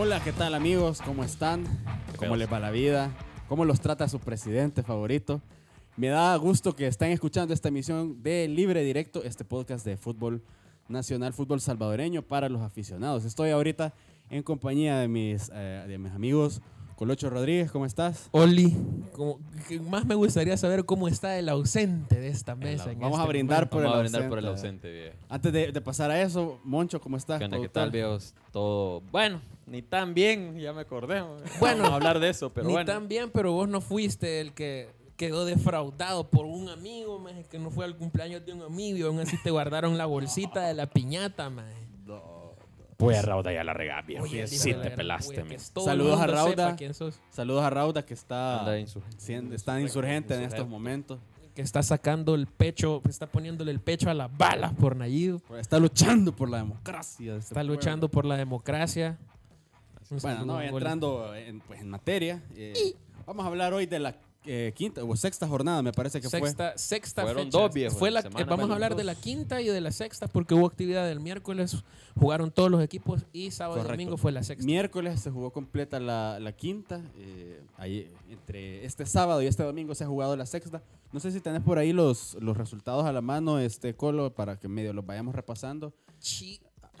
Hola, 0.00 0.22
¿qué 0.22 0.32
tal 0.32 0.54
amigos? 0.54 1.02
¿Cómo 1.04 1.24
están? 1.24 1.64
¿Cómo 2.18 2.36
les 2.36 2.50
va 2.50 2.60
la 2.60 2.70
vida? 2.70 3.10
¿Cómo 3.48 3.64
los 3.64 3.80
trata 3.80 4.08
su 4.08 4.20
presidente 4.20 4.84
favorito? 4.84 5.42
Me 5.96 6.06
da 6.06 6.36
gusto 6.36 6.76
que 6.76 6.86
estén 6.86 7.10
escuchando 7.10 7.52
esta 7.52 7.66
emisión 7.66 8.22
de 8.22 8.46
Libre 8.46 8.84
Directo, 8.84 9.24
este 9.24 9.44
podcast 9.44 9.84
de 9.84 9.96
fútbol 9.96 10.40
nacional, 10.86 11.32
fútbol 11.32 11.60
salvadoreño 11.60 12.22
para 12.22 12.48
los 12.48 12.62
aficionados. 12.62 13.24
Estoy 13.24 13.50
ahorita 13.50 13.92
en 14.30 14.44
compañía 14.44 14.98
de 14.98 15.08
mis, 15.08 15.50
eh, 15.52 15.84
de 15.88 15.98
mis 15.98 16.12
amigos 16.12 16.62
Colocho 16.98 17.30
Rodríguez, 17.30 17.70
¿cómo 17.70 17.86
estás? 17.86 18.28
Oli, 18.32 18.76
como, 19.12 19.38
que 19.68 19.78
más 19.78 20.04
me 20.04 20.16
gustaría 20.16 20.56
saber 20.56 20.84
cómo 20.84 21.06
está 21.06 21.38
el 21.38 21.48
ausente 21.48 22.18
de 22.18 22.26
esta 22.26 22.56
mesa. 22.56 22.90
en 22.90 22.98
Vamos 22.98 23.20
a 23.20 23.22
este 23.22 23.28
brindar 23.28 23.70
por 23.70 23.84
Vamos 23.84 23.94
a 23.94 23.98
el 23.98 24.02
brindar 24.02 24.22
ausente. 24.22 24.28
por 24.28 24.38
el 24.40 24.46
ausente, 24.48 24.92
viejo. 24.92 25.16
Antes 25.28 25.52
de, 25.52 25.70
de 25.70 25.80
pasar 25.80 26.10
a 26.10 26.20
eso, 26.20 26.58
Moncho, 26.64 27.00
¿cómo 27.00 27.16
estás? 27.16 27.38
¿Qué 27.38 27.44
onda? 27.44 27.60
¿Qué 27.60 27.68
tal, 27.68 27.92
viejos? 27.92 28.34
Todo. 28.50 29.00
Bueno, 29.12 29.40
ni 29.66 29.80
tan 29.80 30.12
bien, 30.12 30.58
ya 30.58 30.72
me 30.72 30.80
acordé. 30.80 31.22
Bueno, 31.60 31.84
Vamos 31.84 31.90
a 31.90 31.94
hablar 31.94 32.18
de 32.18 32.30
eso, 32.30 32.52
pero 32.52 32.66
Ni 32.66 32.72
bueno. 32.72 32.92
tan 32.92 33.06
bien, 33.06 33.30
pero 33.30 33.52
vos 33.52 33.68
no 33.68 33.80
fuiste 33.80 34.40
el 34.40 34.52
que 34.52 34.88
quedó 35.16 35.44
defraudado 35.44 36.28
por 36.28 36.46
un 36.46 36.68
amigo, 36.68 37.20
maje, 37.20 37.44
que 37.48 37.60
no 37.60 37.70
fue 37.70 37.84
al 37.84 37.96
cumpleaños 37.96 38.44
de 38.44 38.54
un 38.54 38.62
amigo 38.62 38.98
y 38.98 39.02
aún 39.02 39.20
así 39.20 39.36
te 39.44 39.52
guardaron 39.52 39.98
la 39.98 40.06
bolsita 40.06 40.66
de 40.66 40.74
la 40.74 40.90
piñata, 40.90 41.48
maje. 41.48 41.87
Pues 42.98 43.24
Rauda 43.24 43.52
ya 43.52 43.62
la 43.62 43.74
viejo. 44.02 44.24
Oye, 44.24 44.46
Sí 44.48 44.72
te 44.74 44.76
la 44.90 44.94
pelaste, 44.96 45.44
Saludos 45.58 46.20
a 46.20 46.26
Rauda. 46.26 46.50
sepa 46.66 46.76
quién 46.76 46.94
sos. 46.94 47.20
Saludos 47.30 47.62
a 47.62 47.70
Rauda 47.70 48.04
que 48.04 48.12
está, 48.12 48.58
Anda 48.60 48.78
insurgente. 48.78 49.16
siendo- 49.20 49.54
está 49.54 49.80
insurgente 49.80 50.34
en 50.34 50.42
estos 50.42 50.68
momentos. 50.68 51.20
Que 51.54 51.62
está 51.62 51.82
sacando 51.84 52.34
el 52.34 52.46
pecho, 52.48 53.00
está 53.08 53.26
poniéndole 53.28 53.70
el 53.70 53.80
pecho 53.80 54.10
a 54.10 54.14
las 54.14 54.36
balas 54.36 54.72
por 54.74 54.96
Nayib. 54.96 55.40
Está 55.58 55.78
luchando 55.78 56.34
por 56.34 56.48
la 56.50 56.58
democracia. 56.58 57.32
de 57.34 57.38
este 57.38 57.48
Está 57.50 57.54
pueblo. 57.60 57.74
luchando 57.74 58.08
por 58.08 58.24
la 58.24 58.36
democracia. 58.36 59.16
Bueno, 60.22 60.44
no, 60.44 60.60
entrando 60.60 61.34
en, 61.36 61.60
pues, 61.60 61.80
en 61.80 61.90
materia, 61.90 62.42
eh, 62.56 62.94
vamos 63.26 63.44
a 63.44 63.48
hablar 63.48 63.72
hoy 63.74 63.86
de 63.86 63.98
la 64.00 64.16
eh, 64.46 64.72
quinta 64.74 65.04
o 65.04 65.16
sexta 65.16 65.46
jornada, 65.46 65.82
me 65.82 65.92
parece 65.92 66.20
que 66.20 66.28
Sexta, 66.28 66.78
sexta 66.78 67.22
Fueron 67.22 67.44
fecha. 67.46 67.58
dos, 67.58 67.74
viejo, 67.74 67.96
Fue 67.96 68.10
la- 68.10 68.20
eh, 68.20 68.44
vamos 68.46 68.70
a 68.70 68.74
hablar 68.74 68.92
dos. 68.92 68.98
de 68.98 69.04
la 69.04 69.14
quinta 69.14 69.60
y 69.60 69.66
de 69.66 69.80
la 69.80 69.90
sexta 69.92 70.26
porque 70.28 70.54
hubo 70.54 70.66
actividad 70.66 71.10
el 71.10 71.20
miércoles, 71.20 71.76
jugaron 72.18 72.50
todos 72.50 72.70
los 72.70 72.82
equipos 72.82 73.26
y 73.32 73.50
sábado 73.50 73.78
Correcto. 73.82 73.92
y 73.94 73.96
domingo 73.96 74.16
fue 74.16 74.32
la 74.32 74.40
fue. 74.40 74.46
sexta. 74.46 74.64
Miércoles 74.64 75.20
se 75.20 75.30
jugó 75.30 75.50
completa 75.52 76.00
la, 76.00 76.38
la 76.40 76.52
quinta. 76.52 77.02
eh, 77.16 77.60
ahí, 77.76 78.10
entre 78.30 78.84
este 78.86 79.04
sábado 79.06 79.42
y 79.42 79.46
este 79.46 79.62
domingo 79.64 79.94
se 79.94 80.04
ha 80.04 80.06
jugado 80.06 80.34
la 80.36 80.46
sexta. 80.46 80.82
No 81.12 81.20
sé 81.20 81.30
si 81.32 81.40
tenés 81.40 81.62
por 81.62 81.78
ahí 81.78 81.92
los, 81.92 82.34
los 82.40 82.56
resultados 82.56 83.04
a 83.04 83.12
la 83.12 83.20
mano, 83.20 83.58
este 83.58 83.94
Colo, 83.94 84.34
para 84.34 84.58
que 84.58 84.68
medio 84.68 84.92
los 84.92 85.04
vayamos 85.04 85.34
repasando. 85.34 85.92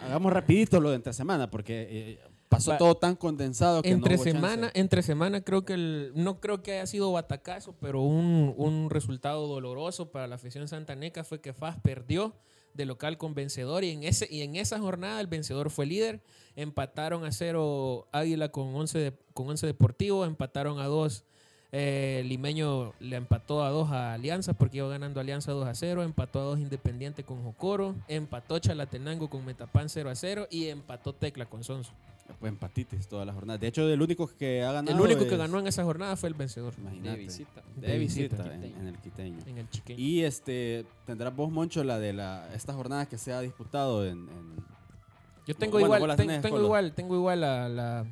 Hagamos 0.00 0.32
rapidito 0.32 0.80
lo 0.80 0.90
de 0.90 0.96
entre 0.96 1.12
semana, 1.12 1.50
porque 1.50 1.86
eh, 1.90 2.20
pasó 2.48 2.70
Va. 2.72 2.78
todo 2.78 2.94
tan 2.96 3.14
condensado 3.16 3.82
que 3.82 3.90
Entre 3.90 4.14
no 4.14 4.16
hubo 4.16 4.24
chance. 4.24 4.38
semana, 4.38 4.70
entre 4.74 5.02
semana 5.02 5.40
creo 5.42 5.64
que 5.64 5.74
el, 5.74 6.12
no 6.14 6.40
creo 6.40 6.62
que 6.62 6.72
haya 6.72 6.86
sido 6.86 7.12
batacazo, 7.12 7.74
pero 7.80 8.00
un, 8.02 8.54
un 8.56 8.90
resultado 8.90 9.46
doloroso 9.46 10.10
para 10.10 10.26
la 10.26 10.36
afición 10.36 10.66
santaneca 10.68 11.24
fue 11.24 11.40
que 11.40 11.52
FAS 11.52 11.76
perdió 11.82 12.34
de 12.74 12.84
local 12.86 13.18
con 13.18 13.34
vencedor 13.34 13.82
y 13.84 13.90
en 13.90 14.04
ese 14.04 14.28
y 14.30 14.42
en 14.42 14.54
esa 14.56 14.78
jornada 14.78 15.20
el 15.20 15.26
vencedor 15.26 15.68
fue 15.70 15.86
líder. 15.86 16.20
Empataron 16.56 17.24
a 17.24 17.32
cero 17.32 18.06
Águila 18.12 18.50
con 18.50 18.74
11 18.74 18.98
de- 18.98 19.12
con 19.34 19.48
11 19.48 19.66
Deportivo, 19.66 20.24
empataron 20.24 20.78
a 20.80 20.86
dos 20.86 21.24
eh, 21.70 22.22
Limeño 22.24 22.94
le 22.98 23.16
empató 23.16 23.62
a 23.62 23.68
dos 23.70 23.90
a 23.90 24.14
Alianza 24.14 24.54
porque 24.54 24.78
iba 24.78 24.88
ganando 24.88 25.20
Alianza 25.20 25.52
2 25.52 25.66
a 25.68 25.74
0, 25.74 26.02
empató 26.02 26.40
a 26.40 26.42
dos 26.44 26.58
Independiente 26.60 27.24
con 27.24 27.42
Jocoro, 27.44 27.94
empató 28.08 28.58
Chalatenango 28.58 29.28
con 29.28 29.44
Metapan 29.44 29.88
0 29.90 30.08
a 30.08 30.14
0 30.14 30.46
y 30.50 30.68
empató 30.68 31.12
Tecla 31.14 31.44
con 31.46 31.62
Sonso. 31.64 31.92
Pues 32.38 32.50
empatitis 32.52 33.08
toda 33.08 33.24
la 33.24 33.32
jornada. 33.32 33.58
De 33.58 33.66
hecho, 33.66 33.88
el 33.88 34.00
único 34.00 34.26
que 34.28 34.62
ha 34.62 34.72
ganado. 34.72 34.96
El 34.96 35.02
único 35.02 35.20
que 35.26 35.32
es- 35.34 35.38
ganó 35.38 35.58
en 35.58 35.66
esa 35.66 35.82
jornada 35.84 36.14
fue 36.16 36.28
el 36.28 36.34
vencedor 36.34 36.74
Imagínate. 36.78 37.10
De 37.10 37.16
visita. 37.16 37.62
De 37.76 37.98
visita, 37.98 38.36
visita. 38.36 38.54
en, 38.54 38.64
en 38.64 38.86
el 38.86 38.98
quiteño. 38.98 39.38
en 39.46 39.58
el 39.58 39.68
chiqueño. 39.70 39.98
Y 39.98 40.22
este 40.22 40.84
tendrás 41.06 41.34
vos, 41.34 41.50
Moncho, 41.50 41.82
la 41.84 41.98
de 41.98 42.12
la 42.12 42.48
esta 42.54 42.72
jornada 42.74 43.06
que 43.06 43.18
se 43.18 43.32
ha 43.32 43.40
disputado 43.40 44.04
en. 44.06 44.28
en- 44.28 44.64
Yo 45.46 45.54
tengo 45.56 45.78
Bueno, 45.80 45.96
igual, 45.96 46.16
ten- 46.16 46.26
tenés, 46.26 46.42
tengo 46.42 46.56
Colo. 46.56 46.66
igual, 46.66 46.92
tengo 46.92 47.14
igual 47.16 47.40
la, 47.40 47.68
la, 47.68 48.04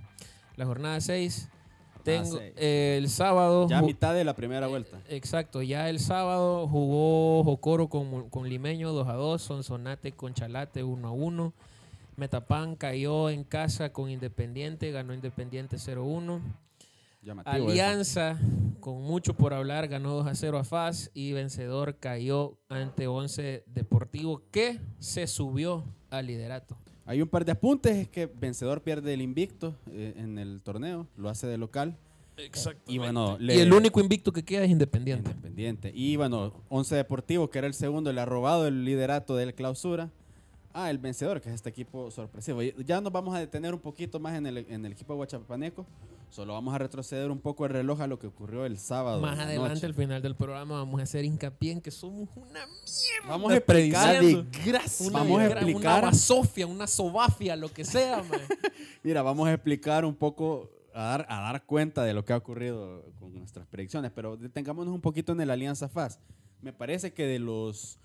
la 0.57 0.65
jornada 0.67 1.01
6. 1.01 1.49
Tengo 2.03 2.39
seis. 2.39 2.53
eh, 2.57 2.97
el 2.99 3.09
sábado. 3.11 3.67
ya 3.69 3.79
a 3.79 3.83
mitad 3.83 4.15
de 4.15 4.25
la 4.25 4.35
primera 4.37 4.69
vuelta. 4.69 5.01
Exacto, 5.09 5.61
ya 5.61 5.89
el 5.91 5.99
sábado 5.99 6.67
jugó 6.69 7.43
Jocoro 7.45 7.89
con, 7.89 8.31
con 8.31 8.49
Limeño 8.49 8.93
2 8.93 9.09
a 9.09 9.15
2, 9.15 9.43
Sonsonate 9.43 10.13
con 10.13 10.33
Chalate 10.33 10.85
1 10.85 11.09
a 11.09 11.11
1. 11.11 11.53
Metapan 12.17 12.77
cayó 12.77 13.31
en 13.31 13.45
casa 13.45 13.93
con 13.93 14.11
Independiente, 14.11 14.91
ganó 14.91 15.15
Independiente 15.15 15.79
0 15.79 16.03
a 16.03 16.05
1. 16.05 16.41
Llamativo 17.23 17.57
eso. 17.57 17.65
Alianza, 17.67 18.39
con 18.81 19.03
mucho 19.03 19.35
por 19.35 19.53
hablar, 19.53 19.89
ganó 19.89 20.15
2 20.15 20.27
a 20.29 20.35
0 20.35 20.59
a 20.59 20.65
FAS 20.65 21.11
y 21.13 21.33
vencedor 21.33 21.97
cayó 21.99 22.57
ante 22.69 23.07
11 23.07 23.65
Deportivo 23.67 24.43
que 24.51 24.81
se 24.99 25.27
subió 25.27 25.85
al 26.11 26.27
liderato. 26.27 26.77
Hay 27.05 27.23
un 27.23 27.29
par 27.29 27.45
de 27.45 27.53
apuntes, 27.53 27.97
es 27.97 28.09
que 28.09 28.27
Vencedor 28.27 28.83
pierde 28.83 29.15
el 29.15 29.23
invicto 29.23 29.77
eh, 29.93 30.15
en 30.17 30.39
el 30.39 30.61
torneo, 30.63 31.07
lo 31.17 31.29
hace 31.29 31.47
de 31.47 31.57
local. 31.57 31.97
Exacto. 32.37 32.91
Y 32.91 32.99
bueno, 32.99 33.39
Y 33.41 33.61
el 33.61 33.73
único 33.73 34.01
invicto 34.01 34.33
que 34.33 34.45
queda 34.45 34.65
es 34.65 34.71
Independiente. 34.71 35.31
Independiente. 35.31 35.93
Y 35.95 36.17
bueno, 36.17 36.53
Once 36.69 36.95
Deportivo, 36.95 37.49
que 37.49 37.59
era 37.59 37.67
el 37.67 37.75
segundo, 37.75 38.13
le 38.13 38.21
ha 38.21 38.25
robado 38.25 38.67
el 38.67 38.85
liderato 38.85 39.37
del 39.37 39.55
clausura. 39.55 40.11
Ah, 40.79 40.91
el 40.91 40.99
vencedor, 40.99 41.41
que 41.41 41.49
es 41.49 41.55
este 41.55 41.71
equipo 41.71 42.11
sorpresivo. 42.11 42.61
Ya 42.61 43.01
nos 43.01 43.11
vamos 43.11 43.35
a 43.35 43.39
detener 43.39 43.73
un 43.73 43.81
poquito 43.81 44.21
más 44.21 44.35
en 44.35 44.45
el, 44.45 44.59
en 44.59 44.85
el 44.85 44.93
equipo 44.93 45.15
guachapaneco. 45.15 45.87
Solo 46.29 46.53
vamos 46.53 46.75
a 46.75 46.77
retroceder 46.77 47.31
un 47.31 47.39
poco 47.39 47.65
el 47.65 47.73
reloj 47.73 48.03
a 48.03 48.07
lo 48.07 48.19
que 48.19 48.27
ocurrió 48.27 48.67
el 48.67 48.77
sábado. 48.77 49.23
Más 49.23 49.39
adelante, 49.39 49.73
noche. 49.73 49.87
al 49.87 49.95
final 49.95 50.21
del 50.21 50.37
programa, 50.37 50.75
vamos 50.75 51.01
a 51.01 51.05
hacer 51.05 51.25
hincapié 51.25 51.73
en 51.73 51.81
que 51.81 51.91
somos 51.91 52.29
una 52.37 52.67
mierda. 52.67 53.27
Vamos 53.27 53.53
a 53.53 53.57
explicar. 53.57 54.23
Una 54.23 54.81
Vamos 55.13 55.41
a 55.41 55.47
explicar. 55.47 55.99
Una 55.99 56.01
basofia, 56.11 56.67
una 56.67 56.87
sobafia, 56.87 57.57
lo 57.57 57.73
que 57.73 57.83
sea, 57.83 58.23
man. 58.31 58.43
Mira, 59.03 59.23
vamos 59.23 59.49
a 59.49 59.55
explicar 59.55 60.05
un 60.05 60.15
poco, 60.15 60.69
a 60.93 61.05
dar, 61.05 61.27
a 61.31 61.41
dar 61.41 61.65
cuenta 61.65 62.05
de 62.05 62.13
lo 62.13 62.23
que 62.23 62.35
ha 62.35 62.37
ocurrido 62.37 63.03
con 63.19 63.33
nuestras 63.33 63.67
predicciones, 63.67 64.13
pero 64.15 64.37
detengámonos 64.37 64.93
un 64.93 65.01
poquito 65.01 65.33
en 65.33 65.41
el 65.41 65.49
Alianza 65.49 65.89
FAS. 65.89 66.21
Me 66.61 66.75
parece 66.75 67.15
que 67.15 67.25
de 67.25 67.39
los 67.39 67.99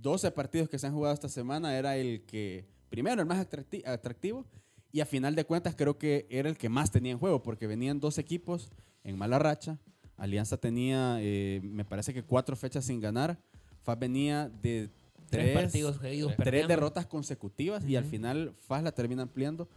12 0.00 0.30
partidos 0.30 0.68
que 0.68 0.78
se 0.78 0.86
han 0.86 0.94
jugado 0.94 1.14
esta 1.14 1.28
semana 1.28 1.76
era 1.76 1.96
el 1.96 2.22
que, 2.26 2.64
primero, 2.88 3.20
el 3.20 3.26
más 3.28 3.38
atracti- 3.38 3.86
atractivo 3.86 4.44
y 4.92 5.00
a 5.00 5.06
final 5.06 5.34
de 5.34 5.44
cuentas 5.44 5.74
creo 5.76 5.98
que 5.98 6.26
era 6.30 6.48
el 6.48 6.56
que 6.56 6.68
más 6.68 6.90
tenía 6.90 7.12
en 7.12 7.18
juego 7.18 7.42
porque 7.42 7.66
venían 7.66 8.00
dos 8.00 8.18
equipos 8.18 8.70
en 9.04 9.16
mala 9.18 9.38
racha. 9.38 9.78
Alianza 10.16 10.56
tenía, 10.58 11.16
eh, 11.20 11.60
me 11.62 11.84
parece 11.84 12.12
que 12.12 12.22
cuatro 12.22 12.54
fechas 12.56 12.84
sin 12.84 13.00
ganar. 13.00 13.38
FAS 13.82 13.98
venía 13.98 14.48
de 14.62 14.90
Tres, 15.30 15.44
tres, 15.52 15.54
partidos 15.54 15.98
tres 16.00 16.36
perdiendo. 16.36 16.68
derrotas 16.68 17.06
consecutivas 17.06 17.84
y 17.86 17.94
al 17.96 18.04
final 18.04 18.52
FAS 18.66 18.82
la 18.82 18.92
termina 18.92 19.22
ampliando 19.22 19.68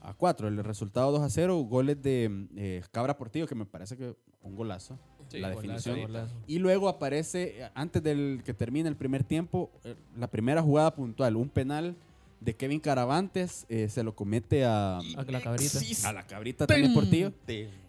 a 0.00 0.14
4. 0.14 0.48
El 0.48 0.62
resultado 0.64 1.10
2 1.12 1.22
a 1.22 1.28
0, 1.30 1.56
goles 1.64 2.00
de 2.00 2.46
eh, 2.56 2.82
Cabra 2.92 3.16
Portillo, 3.18 3.46
que 3.48 3.54
me 3.56 3.66
parece 3.66 3.96
que 3.96 4.14
un 4.42 4.54
golazo. 4.56 4.98
Sí, 5.32 5.38
la 5.40 5.48
Golazo, 5.52 5.60
definición. 5.90 6.00
golazo. 6.12 6.34
Y 6.46 6.58
luego 6.58 6.88
aparece, 6.88 7.68
antes 7.74 8.02
del 8.02 8.42
que 8.44 8.54
termine 8.54 8.88
el 8.88 8.96
primer 8.96 9.24
tiempo, 9.24 9.70
eh, 9.84 9.94
la 10.16 10.28
primera 10.28 10.62
jugada 10.62 10.94
puntual, 10.94 11.36
un 11.36 11.48
penal 11.48 11.96
de 12.40 12.54
Kevin 12.54 12.80
Caravantes, 12.80 13.66
eh, 13.68 13.88
se 13.88 14.02
lo 14.02 14.14
comete 14.14 14.64
a, 14.64 14.98
A 14.98 15.02
la 15.28 15.40
cabrita. 15.40 15.78
a 16.08 16.12
la 16.12 16.26
cabrita 16.26 16.66
también. 16.66 17.34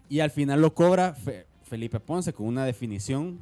Y 0.09 0.19
al 0.19 0.29
final 0.31 0.61
lo 0.61 0.73
cobra 0.75 1.13
Fe- 1.13 1.45
Felipe 1.63 1.99
Ponce 1.99 2.34
con 2.34 2.45
una 2.47 2.66
definición 2.66 3.40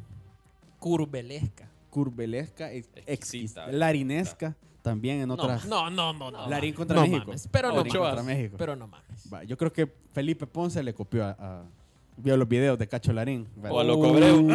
Curvelesca. 0.79 1.67
curvelesca, 1.89 2.71
ex- 2.71 2.89
Exquisita. 3.05 3.67
larinesca, 3.67 4.55
también 4.81 5.19
en 5.21 5.27
No, 5.27 5.33
otras. 5.35 5.65
no, 5.65 5.89
no, 5.89 6.13
no, 6.13 6.31
no. 6.31 6.49
Larín 6.49 6.73
contra 6.73 6.95
No 6.95 7.01
México. 7.03 7.25
mames, 7.27 7.47
pero 7.51 7.69
no 7.69 7.75
Larín 7.77 7.91
contra 7.93 8.15
mames. 8.15 8.37
México. 8.37 8.55
Pero 8.57 8.75
no 8.75 8.87
mames. 8.87 9.47
Yo 9.47 9.57
creo 9.57 9.71
que 9.73 9.91
Felipe 10.13 10.47
Ponce 10.47 10.81
le 10.81 10.93
copió 10.93 11.25
a, 11.25 11.35
a- 11.37 11.63
vio 12.21 12.37
los 12.37 12.47
videos 12.47 12.77
de 12.77 12.87
Cacho 12.87 13.11
Larín. 13.13 13.47
O 13.69 13.79
a 13.79 13.83
Loco 13.83 14.07
Abreu. 14.07 14.47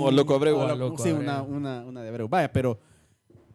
O 0.00 0.08
a 0.08 0.12
Loco 0.12 0.34
Abreu. 0.34 0.56
O 0.58 0.60
a 0.62 0.64
a 0.64 0.68
lo- 0.74 0.88
Loco 0.88 1.02
sí, 1.02 1.10
una, 1.12 1.42
una, 1.42 1.84
una 1.84 2.02
de 2.02 2.08
Abreu. 2.08 2.28
Vaya, 2.28 2.52
pero 2.52 2.78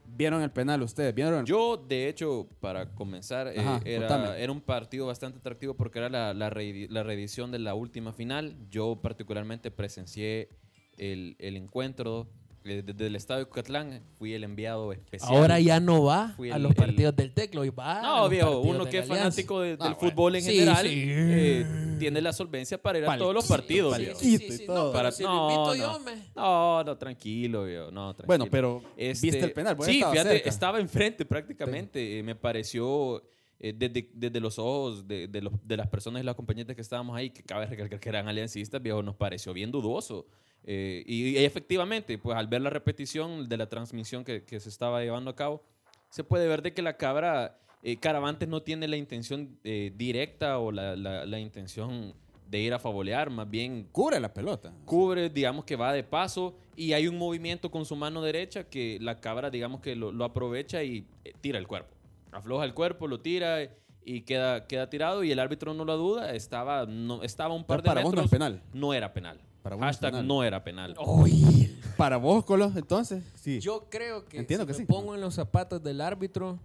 vieron 0.05 0.41
el 0.41 0.51
penal 0.51 0.81
ustedes, 0.81 1.13
vieron. 1.15 1.45
Yo, 1.45 1.77
de 1.77 2.09
hecho, 2.09 2.47
para 2.59 2.93
comenzar, 2.93 3.47
eh, 3.47 3.53
era, 3.85 4.37
era 4.37 4.51
un 4.51 4.59
partido 4.61 5.05
bastante 5.07 5.37
atractivo 5.39 5.73
porque 5.75 5.99
era 5.99 6.09
la, 6.09 6.33
la, 6.33 6.49
reedi- 6.49 6.87
la 6.89 7.03
reedición 7.03 7.51
de 7.51 7.59
la 7.59 7.73
última 7.75 8.11
final. 8.11 8.55
Yo 8.69 8.99
particularmente 9.01 9.71
presencié 9.71 10.49
el, 10.97 11.35
el 11.39 11.55
encuentro 11.55 12.27
desde 12.63 13.07
el 13.07 13.15
estadio 13.15 13.39
de 13.39 13.45
Cucatlán. 13.49 14.01
Fui 14.17 14.33
el 14.33 14.43
enviado 14.43 14.91
especial. 14.91 15.31
Ahora 15.33 15.59
ya 15.59 15.79
no 15.79 16.03
va 16.03 16.33
Fui 16.35 16.51
a 16.51 16.57
el- 16.57 16.63
los 16.63 16.71
el- 16.71 16.75
partidos 16.77 17.15
del 17.15 17.33
Teclo 17.33 17.63
y 17.65 17.69
va 17.69 17.99
a 17.99 18.01
No, 18.01 18.19
los 18.21 18.29
viejo, 18.29 18.59
uno 18.59 18.85
que 18.85 18.97
la 18.97 19.03
es 19.03 19.07
fanático 19.09 19.61
de- 19.61 19.77
Ah, 19.79 19.85
del 19.85 19.95
bueno. 19.95 19.95
fútbol 19.99 20.35
en 20.35 20.41
Sí, 20.43 20.51
general 20.53 20.87
sí. 20.87 21.03
eh, 21.07 21.65
tiene 21.99 22.21
la 22.21 22.33
solvencia 22.33 22.81
para 22.81 22.99
ir 22.99 23.05
a 23.05 23.17
todos 23.17 23.33
los 23.33 23.47
partidos. 23.47 23.95
Sí, 23.95 24.01
viejo. 24.03 24.19
sí, 24.19 24.37
sí, 24.37 24.65
no, 24.67 24.91
Para- 24.91 25.11
si 25.11 25.23
no, 25.23 25.65
no. 25.65 25.75
yo, 25.75 25.99
me... 25.99 26.11
No, 26.35 26.83
no, 26.83 26.97
tranquilo, 26.97 27.65
viejo. 27.65 27.91
No, 27.91 28.13
tranquilo. 28.15 28.27
bueno, 28.27 28.45
pero 28.51 28.81
Este, 28.97 29.27
viste 29.27 29.45
el 29.45 29.51
penal. 29.53 29.75
Vos 29.75 29.85
sí, 29.85 29.93
fíjate, 29.93 30.21
cerca. 30.29 30.49
estaba 30.49 30.79
enfrente 30.79 31.25
prácticamente. 31.25 32.19
Eh, 32.19 32.23
Me 32.23 32.35
pareció 32.35 33.23
eh, 33.59 33.73
desde, 33.77 34.09
desde 34.13 34.39
los 34.39 34.57
ojos 34.59 35.07
de, 35.07 35.27
de, 35.27 35.41
los- 35.41 35.53
de 35.67 35.77
las 35.77 35.87
personas 35.87 36.21
y 36.21 36.25
los 36.25 36.33
acompañantes 36.33 36.75
que 36.75 36.81
estábamos 36.81 37.15
ahí, 37.17 37.29
que 37.29 37.43
cabe 37.43 37.65
recalcar 37.65 37.99
que 37.99 38.09
eran 38.09 38.27
aliancistas, 38.27 38.81
viejo, 38.81 39.03
nos 39.03 39.15
pareció 39.15 39.53
bien 39.53 39.71
dudoso. 39.71 40.25
Eh, 40.63 41.03
y, 41.05 41.29
y 41.29 41.37
efectivamente, 41.45 42.17
pues 42.17 42.37
al 42.37 42.47
ver 42.47 42.61
la 42.61 42.69
repetición 42.69 43.47
de 43.49 43.57
la 43.57 43.67
transmisión 43.69 44.23
que, 44.23 44.43
que 44.43 44.59
se 44.59 44.69
estaba 44.69 45.01
llevando 45.01 45.31
a 45.31 45.35
cabo, 45.35 45.63
se 46.09 46.23
puede 46.23 46.47
ver 46.47 46.61
de 46.61 46.73
que 46.73 46.81
la 46.81 46.97
cabra 46.97 47.59
eh, 47.83 47.95
Caravantes 47.97 48.47
no 48.49 48.61
tiene 48.61 48.87
la 48.87 48.97
intención 48.97 49.57
eh, 49.63 49.91
directa 49.95 50.59
o 50.59 50.71
la, 50.71 50.95
la- 50.95 51.25
la 51.25 51.39
intención 51.39 52.13
de 52.49 52.59
ir 52.59 52.73
a 52.73 52.79
favolear, 52.79 53.29
más 53.29 53.47
bien 53.49 53.87
Cubre 53.91 54.19
la 54.19 54.33
pelota. 54.33 54.73
cubre, 54.85 55.29
digamos 55.29 55.65
que 55.65 55.75
va 55.75 55.93
de 55.93 56.03
paso 56.03 56.57
y 56.75 56.93
hay 56.93 57.07
un 57.07 57.15
movimiento 57.17 57.69
con 57.69 57.85
su 57.85 57.95
mano 57.95 58.23
derecha 58.23 58.63
que 58.63 58.97
la 59.01 59.19
cabra, 59.21 59.51
digamos 59.51 59.81
que 59.81 59.95
lo, 59.95 60.11
lo 60.11 60.25
aprovecha 60.25 60.81
y 60.83 61.05
eh, 61.23 61.33
tira 61.41 61.59
el 61.59 61.67
cuerpo. 61.67 61.95
Afloja 62.31 62.65
el 62.65 62.73
cuerpo, 62.73 63.07
lo 63.07 63.19
tira 63.21 63.59
y 64.03 64.21
queda, 64.21 64.65
queda 64.67 64.89
tirado 64.89 65.23
y 65.23 65.31
el 65.31 65.39
árbitro 65.39 65.73
no 65.73 65.85
lo 65.85 65.97
duda, 65.97 66.33
estaba, 66.33 66.85
no, 66.85 67.21
estaba 67.23 67.53
un 67.53 67.63
par 67.63 67.81
Pero 67.81 67.83
de 67.83 67.87
para 67.95 68.01
vos 68.01 68.13
no 68.13 68.21
metros. 68.21 68.25
es 68.25 68.31
penal. 68.31 68.61
No 68.73 68.93
era 68.93 69.13
penal. 69.13 69.39
Para 69.61 69.75
vos 69.75 69.83
Hashtag 69.85 70.11
penal. 70.11 70.27
no 70.27 70.43
era 70.43 70.63
penal. 70.63 70.95
Uy. 71.05 71.75
Para 71.97 72.17
vos, 72.17 72.45
Colo, 72.45 72.71
entonces, 72.75 73.23
sí. 73.35 73.59
Yo 73.59 73.87
creo 73.89 74.25
que 74.25 74.37
Entiendo 74.37 74.63
si 74.65 74.67
que 74.67 74.73
me 74.73 74.77
sí. 74.79 74.85
pongo 74.85 75.15
en 75.15 75.21
los 75.21 75.35
zapatos 75.35 75.83
del 75.83 75.99
árbitro, 76.01 76.57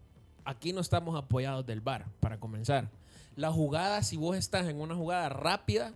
aquí 0.45 0.73
no 0.73 0.81
estamos 0.81 1.17
apoyados 1.17 1.67
del 1.67 1.81
VAR, 1.81 2.07
para 2.21 2.39
comenzar. 2.39 2.89
La 3.37 3.51
jugada, 3.51 4.03
si 4.05 4.17
vos 4.17 4.37
estás 4.37 4.69
en 4.69 4.81
una 4.81 4.95
jugada 4.95 5.29
rápida, 5.29 5.93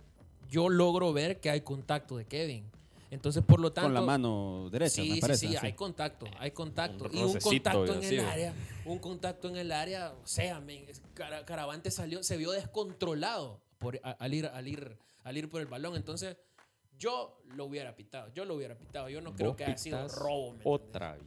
yo 0.50 0.68
logro 0.68 1.12
ver 1.12 1.38
que 1.40 1.50
hay 1.50 1.60
contacto 1.60 2.16
de 2.16 2.24
Kevin. 2.24 2.64
Entonces, 3.10 3.42
por 3.42 3.58
lo 3.60 3.72
tanto... 3.72 3.86
Con 3.88 3.94
la 3.94 4.00
mano 4.02 4.68
derecha, 4.70 4.96
Sí, 4.96 5.08
me 5.08 5.14
sí, 5.14 5.20
parece. 5.20 5.48
sí, 5.48 5.56
así. 5.56 5.66
hay 5.66 5.72
contacto, 5.72 6.26
hay 6.38 6.50
contacto. 6.50 7.04
Un 7.06 7.16
y 7.16 7.22
un 7.22 7.38
contacto 7.38 7.86
en 7.94 7.98
así, 8.04 8.14
el 8.16 8.20
área, 8.26 8.54
un 8.84 8.98
contacto 8.98 9.48
en 9.48 9.56
el 9.56 9.72
área, 9.72 10.12
o 10.22 10.26
sea, 10.26 10.60
men, 10.60 10.84
Caravante 11.14 11.90
salió, 11.90 12.22
se 12.22 12.36
vio 12.36 12.50
descontrolado 12.50 13.60
por, 13.78 13.98
a- 14.02 14.10
al, 14.12 14.34
ir, 14.34 14.46
al, 14.46 14.68
ir, 14.68 14.98
al 15.24 15.36
ir 15.38 15.48
por 15.48 15.60
el 15.62 15.66
balón. 15.66 15.96
Entonces, 15.96 16.36
yo 16.98 17.40
lo 17.54 17.64
hubiera 17.64 17.96
pitado, 17.96 18.30
yo 18.34 18.44
lo 18.44 18.54
hubiera 18.56 18.76
pitado. 18.76 19.08
Yo 19.08 19.20
no 19.20 19.34
creo 19.34 19.56
que 19.56 19.64
haya 19.64 19.78
sido 19.78 20.06
robo. 20.08 20.52
¿me 20.54 20.60
Otra 20.64 21.12
vez. 21.12 21.22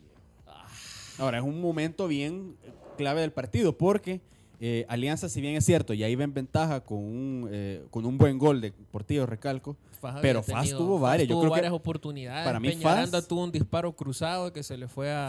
Ahora, 1.18 1.38
es 1.39 1.44
un 1.44 1.60
momento 1.62 2.07
bien 2.07 2.57
clave 2.98 3.22
del 3.22 3.31
partido 3.31 3.78
porque 3.78 4.22
eh, 4.63 4.86
Alianza, 4.88 5.28
si 5.28 5.42
bien 5.42 5.56
es 5.56 5.66
cierto, 5.66 5.94
ya 5.96 6.08
iba 6.08 6.24
en 6.24 6.34
ventaja 6.34 6.81
con 6.81 7.00
un, 7.00 7.50
eh, 7.52 7.84
con 7.90 8.06
un 8.06 8.18
buen 8.18 8.38
gol 8.38 8.62
de 8.62 8.72
Portillo, 8.72 9.25
recalco, 9.25 9.75
Pero 10.22 10.44
Faz 10.44 10.69
tuvo 10.72 11.00
varias, 11.00 11.28
yo 11.28 11.34
tuvo 11.36 11.42
creo 11.42 11.52
que 11.54 11.58
varias 11.58 11.74
oportunidades. 11.74 12.46
para 12.46 12.60
mí 12.60 12.69
Peñaranda 12.69 13.19
Faz- 13.22 13.28
tuvo 13.28 13.44
un 13.44 13.52
disparo 13.52 13.92
cruzado 13.94 14.54
que 14.54 14.62
se 14.63 14.78
le 14.78 14.88
fue 14.88 15.12
a, 15.12 15.28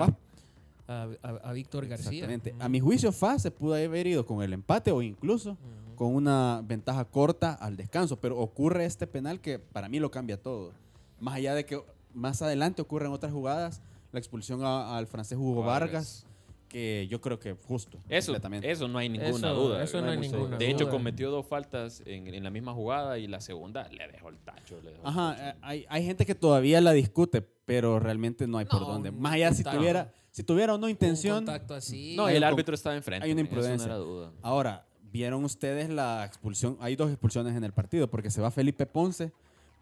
a, 0.86 1.08
a- 1.22 1.28
a 1.44 1.52
Víctor 1.52 1.86
García. 1.86 2.24
Exactamente. 2.26 2.54
A 2.58 2.68
mi 2.68 2.78
juicio, 2.80 3.10
Faz 3.12 3.42
se 3.42 3.50
pudo 3.50 3.74
haber 3.74 4.06
ido 4.06 4.24
con 4.26 4.42
el 4.42 4.52
empate 4.52 4.92
o 4.92 5.00
incluso 5.02 5.56
con 5.96 6.14
una 6.14 6.62
ventaja 6.64 7.04
corta 7.04 7.52
al 7.54 7.76
descanso, 7.76 8.16
pero 8.20 8.38
ocurre 8.38 8.84
este 8.84 9.06
penal 9.06 9.40
que 9.40 9.58
para 9.58 9.88
mí 9.88 9.98
lo 9.98 10.10
cambia 10.10 10.36
todo. 10.40 10.72
Más 11.20 11.34
allá 11.36 11.54
de 11.54 11.64
que 11.64 11.80
más 12.12 12.42
adelante 12.42 12.82
ocurren 12.82 13.12
otras 13.12 13.32
jugadas, 13.32 13.80
la 14.10 14.18
expulsión 14.18 14.62
al 14.64 15.06
francés 15.06 15.38
Hugo 15.38 15.62
Vargas, 15.62 16.26
que 16.72 17.06
yo 17.10 17.20
creo 17.20 17.38
que 17.38 17.52
justo. 17.52 17.98
Eso, 18.08 18.34
eso 18.62 18.88
no 18.88 18.98
hay 18.98 19.08
ninguna 19.10 19.28
Eso- 19.50 19.54
duda. 19.54 19.82
eso 19.84 20.00
no 20.00 20.10
hay 20.10 20.16
Digamos, 20.16 20.32
ninguna 20.40 20.56
de 20.56 20.70
hecho, 20.70 20.88
cometió 20.88 21.30
dos 21.30 21.46
faltas 21.46 22.02
en, 22.06 22.26
en 22.26 22.42
la 22.42 22.50
misma 22.50 22.72
jugada 22.72 23.18
y 23.18 23.26
la 23.26 23.40
segunda 23.40 23.86
le 23.90 24.08
dejó 24.08 24.30
el 24.30 24.38
tacho. 24.38 24.80
le 24.82 24.90
dejó 24.92 25.02
el 25.02 25.08
Ajá, 25.08 25.36
tacho. 25.36 25.58
hay, 25.60 25.84
hay 25.88 26.04
gente 26.06 26.24
que 26.24 26.34
todavía 26.34 26.80
la 26.80 26.92
discute, 26.92 27.42
pero 27.42 28.00
realmente 28.00 28.46
no 28.46 28.56
hay 28.58 28.64
por 28.64 28.80
dónde. 28.80 29.10
Más 29.12 29.34
allá 29.34 29.52
si 29.52 29.62
tuviera, 29.62 30.12
si 30.30 30.42
tuviera 30.42 30.74
o 30.74 30.78
no 30.78 30.86
Un 30.86 30.90
intención. 30.90 31.36
contacto 31.44 31.74
así. 31.74 32.16
no, 32.16 32.28
el 32.28 32.42
árbitro 32.42 32.74
estaba 32.74 32.96
enfrente. 32.96 33.26
hay 33.26 33.32
una 33.32 33.42
imprudencia. 33.42 33.86
no 33.88 33.94
era 33.94 34.02
duda. 34.02 34.32
Ahora, 34.42 34.86
vieron 35.12 35.44
ustedes 35.44 35.90
la 35.90 36.24
expulsión. 36.24 36.78
Hay 36.80 36.96
dos 36.96 37.10
expulsiones 37.10 37.54
en 37.54 37.64
el 37.64 37.72
partido, 37.72 38.08
porque 38.10 38.30
se 38.30 38.40
va 38.40 38.50
Felipe 38.50 38.86
Ponce 38.86 39.30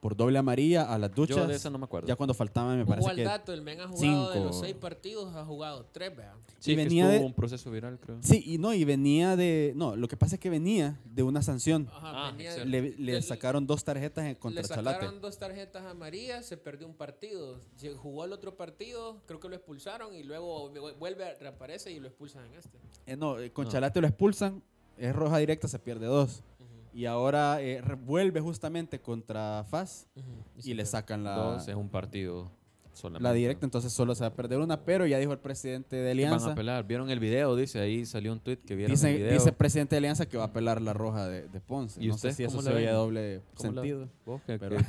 por 0.01 0.17
doble 0.17 0.39
amarilla 0.39 0.93
a 0.93 0.99
las 0.99 1.15
duchas. 1.15 1.37
Yo 1.37 1.47
de 1.47 1.55
esa 1.57 1.69
no 1.71 1.77
me 1.79 1.85
acuerdo. 1.85 2.09
Ya 2.09 2.17
cuando 2.17 2.33
faltaban, 2.33 2.79
me 2.79 2.87
parece 2.87 3.11
al 3.11 3.17
que. 3.17 3.23
dato, 3.23 3.53
el 3.53 3.61
men 3.61 3.81
ha 3.83 3.87
jugado 3.89 4.31
de 4.33 4.41
los 4.41 4.55
cinco. 4.57 4.65
seis 4.65 4.75
partidos, 4.75 5.35
ha 5.37 5.45
jugado 5.45 5.87
tres, 5.93 6.17
vea. 6.17 6.35
sí, 6.59 6.73
y 6.73 6.77
que 6.77 6.83
venía 6.85 7.05
estuvo 7.05 7.21
de- 7.21 7.27
un 7.27 7.35
proceso 7.35 7.71
viral, 7.71 7.99
creo. 8.01 8.19
Sí, 8.23 8.43
y 8.47 8.57
no, 8.59 8.73
y 8.73 8.85
venía 8.85 9.37
de. 9.37 9.73
No, 9.77 9.97
lo 9.97 10.09
que 10.09 10.17
pasa 10.17 10.37
es 10.37 10.41
que 10.41 10.49
venía 10.49 10.99
de 11.05 11.23
una 11.23 11.43
sanción. 11.43 11.89
Ajá, 11.93 12.29
Ah, 12.29 12.33
venía-. 12.33 12.65
Le, 12.65 13.21
sacaron 13.23 13.67
dos 13.67 13.85
tarjetas 13.85 14.25
en- 14.25 14.35
contra 14.37 14.63
le 14.63 14.69
Chalate. 14.69 14.95
sacaron 15.01 15.21
dos 15.21 15.39
tarjetas 15.39 15.85
amarillas, 15.85 16.47
se 16.47 16.57
perdió 16.57 16.87
un 16.87 16.95
partido. 16.95 17.61
Se 17.77 17.91
Jugó 17.95 18.25
el 18.25 18.33
otro 18.33 18.57
partido, 18.57 19.21
creo 19.27 19.39
que 19.41 19.49
lo 19.51 19.55
expulsaron 19.57 20.15
y 20.15 20.23
luego 20.23 20.71
vuelve, 20.99 21.35
reaparece 21.39 21.93
y 21.93 22.01
lo 22.01 22.09
expulsan 22.09 22.47
en 22.47 22.55
este. 22.55 22.79
Eh, 23.07 23.17
no, 23.17 23.39
eh, 23.39 23.53
con 23.53 23.67
No. 23.67 23.71
Chalate 23.71 24.01
lo 24.01 24.07
expulsan, 24.07 24.63
es 24.97 25.15
roja 25.15 25.37
directa, 25.39 25.69
se 25.69 25.79
pierde 25.79 26.07
dos. 26.07 26.43
Y 26.93 27.07
ahora 27.07 27.61
eh, 27.63 27.83
vuelve 28.05 28.41
justamente 28.41 29.01
contra 29.01 29.65
Faz 29.69 30.07
ujú. 30.17 30.27
y, 30.59 30.63
se 30.63 30.75
le 30.75 30.85
sacan 30.85 31.23
la, 31.25 31.37
Dos 31.37 31.69
es 31.69 31.75
un 31.77 31.89
partido 31.89 32.51
solamente. 32.93 33.23
la 33.23 33.33
directa, 33.33 33.65
entonces 33.65 33.93
solo 33.93 34.15
se 34.15 34.23
va 34.23 34.29
a 34.29 34.35
perder 34.35 34.59
una, 34.59 34.81
pero 34.85 35.07
ya 35.07 35.19
dijo 35.19 35.33
el 35.33 35.39
presidente 35.39 35.95
de 35.97 36.03
Van 36.03 36.11
Alianza. 36.11 36.49
a 36.49 36.53
apelar. 36.53 36.85
¿Vieron 36.87 37.09
el 37.11 37.21
video? 37.21 37.55
Dice 37.55 37.79
ahí, 37.81 38.05
salió 38.05 38.33
un 38.33 38.41
tweet 38.41 38.57
que 38.59 38.75
vieron 38.75 38.91
Dice, 38.95 39.11
el 39.11 39.17
video. 39.19 39.33
dice 39.33 39.51
el 39.51 39.55
presidente 39.55 39.95
de 39.95 39.99
Alianza 39.99 40.27
que 40.27 40.37
va 40.37 40.45
a 40.45 40.47
apelar 40.49 40.83
la 40.83 40.93
roja 40.93 41.27
de, 41.29 41.49
de 41.49 41.61
Ponce. 41.61 42.03
¿Y 42.03 42.09
no 42.09 42.15
usted 42.17 42.31
sé 42.31 42.35
si 42.37 42.45
eso 42.45 42.61
se 42.61 42.71
la 42.71 42.75
ven? 42.77 42.93
doble 42.93 43.41
¿Cómo 43.55 43.73
la- 43.73 43.83
sentido. 43.83 44.09
vos 44.27 44.43
que- 44.43 44.59
Pero- 44.59 44.77
que- 44.77 44.87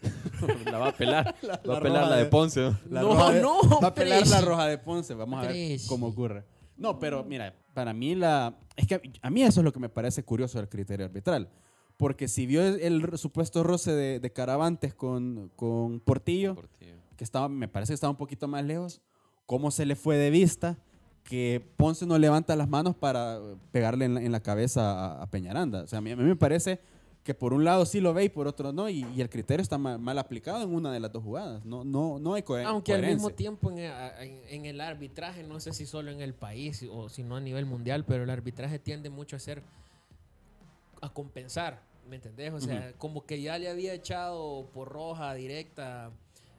la 0.70 0.78
va 0.78 0.86
a 0.86 0.90
apelar. 0.90 1.34
va 1.48 1.54
a 1.54 1.60
la 1.66 1.76
apelar 1.78 2.08
la 2.10 2.16
de 2.16 2.24
de- 2.24 2.30
Ponce. 2.30 2.60
¿no? 2.60 2.78
La 2.90 3.00
No, 3.02 3.08
roja 3.14 3.32
de- 3.32 3.40
no, 3.42 3.60
Va 3.80 3.86
a 3.86 3.90
apelar 3.90 4.18
Presi. 4.20 4.34
la 4.34 4.40
roja 4.42 4.66
de 4.66 4.78
Ponce. 4.78 5.14
Vamos 5.14 5.44
a 5.44 5.48
ver 5.48 5.80
cómo 5.88 6.06
ocurre. 6.08 6.44
No, 6.78 6.98
pero 6.98 7.24
mira, 7.24 7.54
para 7.74 7.92
mí 7.92 8.14
la... 8.14 8.56
Es 8.76 8.86
que 8.86 9.00
a 9.20 9.30
mí 9.30 9.42
eso 9.42 9.60
es 9.60 9.64
lo 9.64 9.72
que 9.72 9.80
me 9.80 9.88
parece 9.88 10.22
curioso 10.22 10.58
del 10.58 10.68
criterio 10.68 11.04
arbitral. 11.04 11.50
Porque 11.96 12.28
si 12.28 12.46
vio 12.46 12.62
el, 12.62 13.18
supuesto 13.18 13.64
roce 13.64 13.92
de, 13.92 14.20
de 14.20 14.32
Caravantes 14.32 14.94
con, 14.94 15.50
con 15.56 15.98
Portillo, 15.98 16.54
Portillo. 16.54 16.94
que 17.16 17.24
estaba, 17.24 17.48
me 17.48 17.66
parece 17.66 17.90
que 17.90 17.94
estaba 17.94 18.12
un 18.12 18.16
poquito 18.16 18.46
más 18.46 18.64
lejos, 18.64 19.00
¿cómo 19.46 19.72
se 19.72 19.84
le 19.84 19.96
fue 19.96 20.16
de 20.16 20.30
vista 20.30 20.78
que 21.24 21.60
Ponce 21.76 22.06
no 22.06 22.16
levanta 22.16 22.54
las 22.54 22.68
manos 22.68 22.94
para 22.94 23.40
pegarle 23.72 24.04
en 24.04 24.14
la, 24.14 24.22
en 24.22 24.30
la 24.30 24.40
cabeza 24.40 24.92
a, 24.92 25.22
a 25.22 25.30
Peñaranda? 25.30 25.82
O 25.82 25.86
sea, 25.88 25.98
a 25.98 26.02
mí, 26.02 26.12
a 26.12 26.16
mí 26.16 26.22
me 26.22 26.36
parece 26.36 26.80
que 27.28 27.34
por 27.34 27.52
un 27.52 27.62
lado 27.62 27.84
sí 27.84 28.00
lo 28.00 28.14
ve 28.14 28.24
y 28.24 28.28
por 28.30 28.48
otro 28.48 28.72
no, 28.72 28.88
y, 28.88 29.04
y 29.14 29.20
el 29.20 29.28
criterio 29.28 29.60
está 29.62 29.76
mal, 29.76 29.98
mal 29.98 30.18
aplicado 30.18 30.62
en 30.62 30.74
una 30.74 30.90
de 30.90 30.98
las 30.98 31.12
dos 31.12 31.22
jugadas. 31.22 31.62
No, 31.62 31.84
no, 31.84 32.18
no 32.18 32.32
hay 32.32 32.40
cohe- 32.42 32.64
Aunque 32.64 32.94
al 32.94 33.00
coherencia. 33.00 33.16
mismo 33.28 33.36
tiempo 33.36 33.70
en, 33.70 33.78
en- 33.80 34.40
en 34.48 34.64
el 34.64 34.80
arbitraje, 34.80 35.42
no 35.42 35.60
sé 35.60 35.74
si 35.74 35.84
solo 35.84 36.10
en 36.10 36.22
el 36.22 36.32
país 36.32 36.82
o 36.90 37.10
si 37.10 37.22
no 37.24 37.36
a 37.36 37.40
nivel 37.42 37.66
mundial, 37.66 38.06
pero 38.06 38.24
el 38.24 38.30
arbitraje 38.30 38.78
tiende 38.78 39.10
mucho 39.10 39.36
a 39.36 39.40
ser 39.40 39.62
a 41.02 41.10
compensar, 41.12 41.82
¿me 42.08 42.16
entendés? 42.16 42.50
O 42.54 42.60
sea, 42.60 42.94
como 42.96 43.26
que 43.26 43.42
ya 43.42 43.58
le 43.58 43.68
había 43.68 43.92
echado 43.92 44.66
por 44.72 44.88
roja 44.88 45.34
directa 45.34 46.10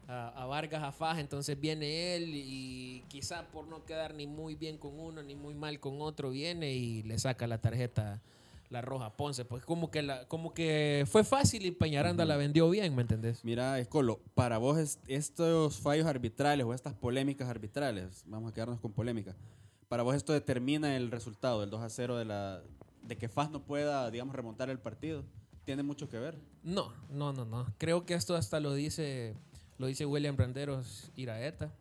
a, 0.06 0.28
a 0.28 0.46
Vargas 0.46 0.84
a 0.84 0.92
Faja, 0.92 1.18
entonces 1.20 1.58
viene 1.60 2.14
él 2.14 2.30
y 2.32 3.02
quizá 3.08 3.42
por 3.48 3.66
no 3.66 3.84
quedar 3.84 4.14
ni 4.14 4.28
muy 4.28 4.54
bien 4.54 4.78
con 4.78 4.98
uno 5.00 5.20
ni 5.24 5.34
muy 5.34 5.54
mal 5.54 5.80
con 5.80 6.00
otro, 6.00 6.30
viene 6.30 6.72
y 6.74 7.02
le 7.02 7.18
saca 7.18 7.48
la 7.48 7.58
tarjeta 7.58 8.20
la 8.70 8.80
roja 8.80 9.16
Ponce, 9.16 9.44
pues 9.44 9.64
como 9.64 9.90
que 9.90 10.00
la, 10.02 10.26
como 10.28 10.54
que 10.54 11.04
fue 11.10 11.24
fácil 11.24 11.66
y 11.66 11.70
Peñaranda 11.72 12.24
la 12.24 12.36
vendió 12.36 12.70
bien, 12.70 12.94
¿me 12.94 13.02
entendés? 13.02 13.44
Mira, 13.44 13.78
Escolo, 13.78 14.20
para 14.34 14.58
vos 14.58 14.78
es- 14.78 15.00
estos 15.08 15.78
fallos 15.80 16.06
arbitrales 16.06 16.64
o 16.64 16.72
estas 16.72 16.94
polémicas 16.94 17.48
arbitrales, 17.48 18.22
vamos 18.26 18.50
a 18.50 18.54
quedarnos 18.54 18.80
con 18.80 18.92
polémica, 18.92 19.34
para 19.88 20.02
vos 20.04 20.14
esto 20.14 20.32
determina 20.32 20.96
el 20.96 21.10
resultado, 21.10 21.62
el 21.64 21.70
2 21.70 21.82
a 21.82 21.88
0 21.90 22.16
de, 22.16 22.24
la, 22.24 22.62
de 23.02 23.16
que 23.18 23.28
FAS 23.28 23.50
no 23.50 23.64
pueda, 23.64 24.08
digamos, 24.10 24.34
remontar 24.36 24.70
el 24.70 24.78
partido. 24.78 25.24
¿Tiene 25.64 25.82
mucho 25.82 26.08
que 26.08 26.18
ver? 26.18 26.38
No, 26.62 26.92
no, 27.10 27.32
no, 27.32 27.44
no. 27.44 27.66
Creo 27.76 28.06
que 28.06 28.14
esto 28.14 28.34
hasta 28.34 28.60
lo 28.60 28.72
dice, 28.72 29.34
lo 29.78 29.86
dice 29.88 30.06
William 30.06 30.36
Branderos 30.36 31.10
Iraeta. 31.16 31.72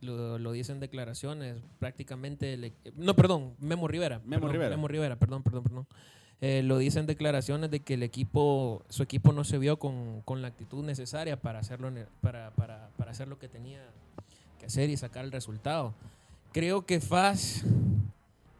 Lo, 0.00 0.38
lo 0.38 0.52
dice 0.52 0.72
en 0.72 0.80
declaraciones. 0.80 1.58
Prácticamente. 1.78 2.72
no, 2.96 3.14
perdón, 3.14 3.54
Memo 3.60 3.86
Rivera. 3.88 4.20
Memo 4.20 4.42
perdón, 4.42 4.52
Rivera. 4.52 4.70
Memo 4.70 4.88
Rivera, 4.88 5.16
perdón, 5.18 5.42
perdón, 5.42 5.62
perdón. 5.64 5.86
Eh, 6.42 6.62
lo 6.62 6.78
dice 6.78 6.98
en 6.98 7.06
declaraciones 7.06 7.70
de 7.70 7.80
que 7.80 7.94
el 7.94 8.02
equipo, 8.02 8.82
su 8.88 9.02
equipo 9.02 9.32
no 9.32 9.44
se 9.44 9.58
vio 9.58 9.78
con, 9.78 10.22
con 10.22 10.40
la 10.40 10.48
actitud 10.48 10.82
necesaria 10.82 11.38
para 11.38 11.58
hacerlo, 11.58 11.92
para, 12.22 12.50
para, 12.52 12.88
para 12.96 13.10
hacer 13.10 13.28
lo 13.28 13.38
que 13.38 13.48
tenía 13.48 13.82
que 14.58 14.66
hacer 14.66 14.88
y 14.88 14.96
sacar 14.96 15.24
el 15.24 15.32
resultado. 15.32 15.94
Creo 16.52 16.86
que 16.86 17.00
Faz 17.00 17.62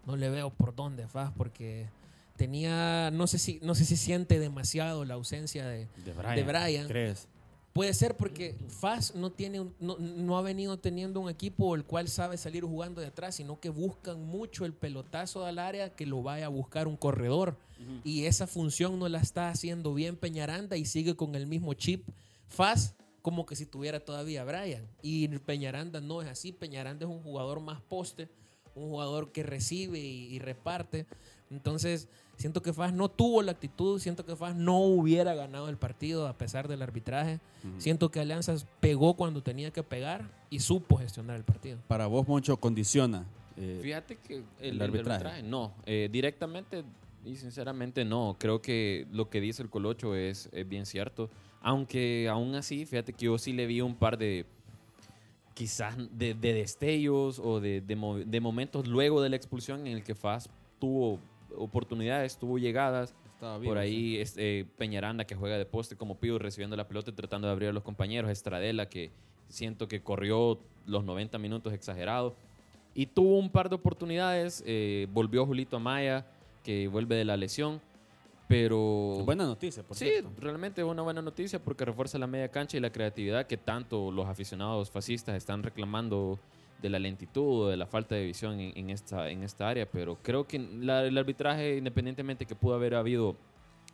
no 0.06 0.16
le 0.16 0.28
veo 0.28 0.50
por 0.50 0.74
dónde 0.74 1.06
Faz 1.08 1.32
porque 1.36 1.88
tenía 2.36 3.10
no 3.10 3.26
sé 3.26 3.38
si 3.38 3.60
no 3.62 3.74
sé 3.74 3.84
si 3.84 3.96
siente 3.96 4.38
demasiado 4.38 5.04
la 5.04 5.14
ausencia 5.14 5.66
de, 5.66 5.88
De 6.04 6.12
Brian. 6.12 6.36
de 6.36 6.42
Brian. 6.42 6.88
¿Crees? 6.88 7.28
Puede 7.72 7.94
ser 7.94 8.16
porque 8.16 8.56
Faz 8.68 9.14
no 9.14 9.30
tiene 9.30 9.70
no, 9.78 9.96
no 9.98 10.36
ha 10.36 10.42
venido 10.42 10.78
teniendo 10.78 11.20
un 11.20 11.30
equipo 11.30 11.74
el 11.74 11.84
cual 11.84 12.08
sabe 12.08 12.36
salir 12.36 12.64
jugando 12.64 13.00
de 13.00 13.06
atrás, 13.06 13.36
sino 13.36 13.58
que 13.58 13.70
buscan 13.70 14.22
mucho 14.22 14.64
el 14.64 14.74
pelotazo 14.74 15.46
al 15.46 15.58
área 15.58 15.90
que 15.90 16.04
lo 16.04 16.22
vaya 16.22 16.46
a 16.46 16.50
buscar 16.50 16.86
un 16.86 16.96
corredor. 16.96 17.56
Y 18.04 18.24
esa 18.26 18.46
función 18.46 18.98
no 18.98 19.08
la 19.08 19.20
está 19.20 19.48
haciendo 19.48 19.94
bien 19.94 20.16
Peñaranda 20.16 20.76
y 20.76 20.84
sigue 20.84 21.16
con 21.16 21.34
el 21.34 21.46
mismo 21.46 21.72
chip. 21.74 22.06
Faz 22.48 22.94
como 23.22 23.46
que 23.46 23.56
si 23.56 23.66
tuviera 23.66 24.00
todavía 24.00 24.44
Brian. 24.44 24.86
Y 25.02 25.28
Peñaranda 25.38 26.00
no 26.00 26.22
es 26.22 26.28
así. 26.28 26.52
Peñaranda 26.52 27.06
es 27.06 27.10
un 27.10 27.22
jugador 27.22 27.60
más 27.60 27.80
poste, 27.80 28.28
un 28.74 28.88
jugador 28.90 29.32
que 29.32 29.42
recibe 29.42 29.98
y, 29.98 30.26
y 30.34 30.38
reparte. 30.38 31.06
Entonces, 31.50 32.08
siento 32.36 32.62
que 32.62 32.72
FAS 32.72 32.92
no 32.92 33.08
tuvo 33.10 33.42
la 33.42 33.52
actitud, 33.52 33.98
siento 33.98 34.24
que 34.24 34.36
FAS 34.36 34.54
no 34.54 34.78
hubiera 34.78 35.34
ganado 35.34 35.68
el 35.68 35.76
partido 35.78 36.28
a 36.28 36.38
pesar 36.38 36.68
del 36.68 36.80
arbitraje. 36.82 37.40
Siento 37.78 38.10
que 38.10 38.20
Alianzas 38.20 38.66
pegó 38.80 39.14
cuando 39.14 39.42
tenía 39.42 39.70
que 39.72 39.82
pegar 39.82 40.30
y 40.48 40.60
supo 40.60 40.96
gestionar 40.98 41.36
el 41.36 41.44
partido. 41.44 41.78
Para 41.88 42.06
vos, 42.06 42.28
Moncho, 42.28 42.56
condiciona. 42.58 43.26
eh, 43.56 43.80
Fíjate 43.82 44.16
que 44.16 44.36
el, 44.36 44.44
el 44.60 44.76
el 44.76 44.82
arbitraje. 44.82 45.12
arbitraje, 45.26 45.42
no, 45.42 45.74
eh, 45.86 46.08
directamente 46.12 46.84
y 47.24 47.36
sinceramente 47.36 48.04
no. 48.04 48.36
Creo 48.38 48.60
que 48.62 49.06
lo 49.12 49.28
que 49.30 49.40
dice 49.40 49.62
el 49.62 49.70
Colocho 49.70 50.14
es, 50.14 50.48
es 50.52 50.68
bien 50.68 50.86
cierto. 50.86 51.30
Aunque 51.60 52.28
aún 52.28 52.54
así, 52.54 52.86
fíjate 52.86 53.12
que 53.12 53.26
yo 53.26 53.36
sí 53.38 53.52
le 53.52 53.66
vi 53.66 53.80
un 53.80 53.94
par 53.94 54.16
de 54.18 54.46
quizás 55.54 55.96
de, 56.16 56.34
de 56.34 56.52
destellos 56.54 57.38
o 57.38 57.60
de, 57.60 57.80
de 57.80 57.96
mo- 57.96 58.16
de 58.18 58.40
momentos 58.40 58.86
luego 58.86 59.20
de 59.20 59.28
la 59.28 59.36
expulsión 59.36 59.86
en 59.86 59.94
el 59.98 60.02
que 60.02 60.14
FAS 60.14 60.48
tuvo 60.78 61.18
oportunidades, 61.56 62.38
tuvo 62.38 62.58
llegadas. 62.58 63.14
Por 63.68 63.78
ahí 63.78 64.16
este, 64.18 64.66
Peñaranda 64.76 65.24
que 65.26 65.34
juega 65.34 65.56
de 65.58 65.64
poste 65.66 65.96
como 65.96 66.16
Pío 66.18 66.38
recibiendo 66.38 66.76
la 66.76 66.86
pelota 66.88 67.10
y 67.10 67.14
tratando 67.14 67.46
de 67.48 67.52
abrir 67.52 67.68
a 67.70 67.72
los 67.72 67.82
compañeros. 67.82 68.30
Estradela 68.30 68.88
que 68.88 69.10
siento 69.48 69.88
que 69.88 70.02
corrió 70.02 70.60
los 70.86 71.04
90 71.04 71.38
minutos 71.38 71.72
exagerado. 71.72 72.34
Y 72.94 73.06
tuvo 73.06 73.38
un 73.38 73.50
par 73.50 73.68
de 73.68 73.76
oportunidades. 73.76 74.62
eh, 74.66 75.06
volvió 75.12 75.44
Julito 75.46 75.76
Amaya 75.76 76.26
que 76.70 76.86
vuelve 76.88 77.16
de 77.16 77.24
la 77.24 77.36
lesión. 77.36 77.80
Pero... 78.46 79.22
Buena 79.24 79.44
noticia, 79.44 79.82
por 79.82 79.96
Sí, 79.96 80.06
cierto. 80.06 80.30
realmente 80.38 80.80
es 80.80 80.86
una 80.86 81.02
buena 81.02 81.22
noticia 81.22 81.62
porque 81.62 81.84
refuerza 81.84 82.18
la 82.18 82.26
media 82.26 82.48
cancha 82.48 82.76
y 82.76 82.80
la 82.80 82.90
creatividad 82.90 83.46
que 83.46 83.56
tanto 83.56 84.10
los 84.10 84.26
aficionados 84.26 84.90
fascistas 84.90 85.36
están 85.36 85.62
reclamando 85.62 86.38
de 86.82 86.88
la 86.90 86.98
lentitud 86.98 87.62
o 87.66 87.68
de 87.68 87.76
la 87.76 87.86
falta 87.86 88.14
de 88.16 88.24
visión 88.26 88.58
en, 88.60 88.72
en 88.76 88.90
esta, 88.90 89.30
en 89.30 89.42
esta 89.44 89.68
área. 89.68 89.86
Pero 89.90 90.16
creo 90.22 90.46
que 90.46 90.58
la- 90.58 91.04
el 91.04 91.16
arbitraje, 91.18 91.76
independientemente 91.76 92.46
que 92.46 92.54
pudo 92.56 92.74
haber 92.74 92.94
habido 92.94 93.36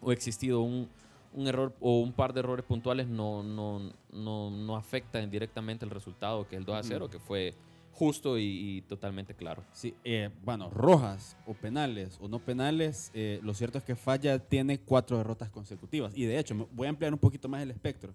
o 0.00 0.12
existido 0.12 0.61
un, 0.62 0.88
un 1.35 1.47
error 1.49 1.75
o 1.80 2.00
un 2.00 2.12
par 2.12 2.33
de 2.33 2.40
errores 2.40 2.64
puntuales, 2.64 3.06
no, 3.09 3.42
no, 3.42 3.90
no, 4.12 4.50
no 4.50 4.76
afecta 4.76 5.18
directamente 5.26 5.85
el 5.85 5.90
resultado, 5.90 6.47
que 6.49 6.56
es 6.56 6.61
el 6.61 6.64
2 6.66 6.76
a 6.76 6.83
0, 6.83 7.04
Ujú. 7.06 7.12
que 7.12 7.18
fue 7.18 7.54
justo 7.97 8.38
y, 8.38 8.45
y 8.45 8.83
totalmente 8.83 9.35
claro. 9.35 9.65
Sí, 9.73 9.95
eh, 10.05 10.29
bueno, 10.45 10.69
rojas 10.71 11.37
o 11.47 11.55
penales 11.55 12.19
o 12.21 12.29
no 12.29 12.38
penales, 12.38 13.11
eh, 13.15 13.41
lo 13.43 13.55
cierto 13.55 13.79
es 13.79 13.85
que 13.85 13.97
Falla 13.97 14.38
tiene 14.38 14.79
cuatro 14.79 15.17
derrotas 15.17 15.49
consecutivas. 15.50 16.12
Y 16.15 16.25
de 16.26 16.38
hecho, 16.38 16.55
me- 16.55 16.67
voy 16.73 16.87
a 16.87 16.91
ampliar 16.91 17.12
un 17.12 17.19
poquito 17.19 17.49
más 17.49 17.62
el 17.62 17.71
espectro. 17.71 18.12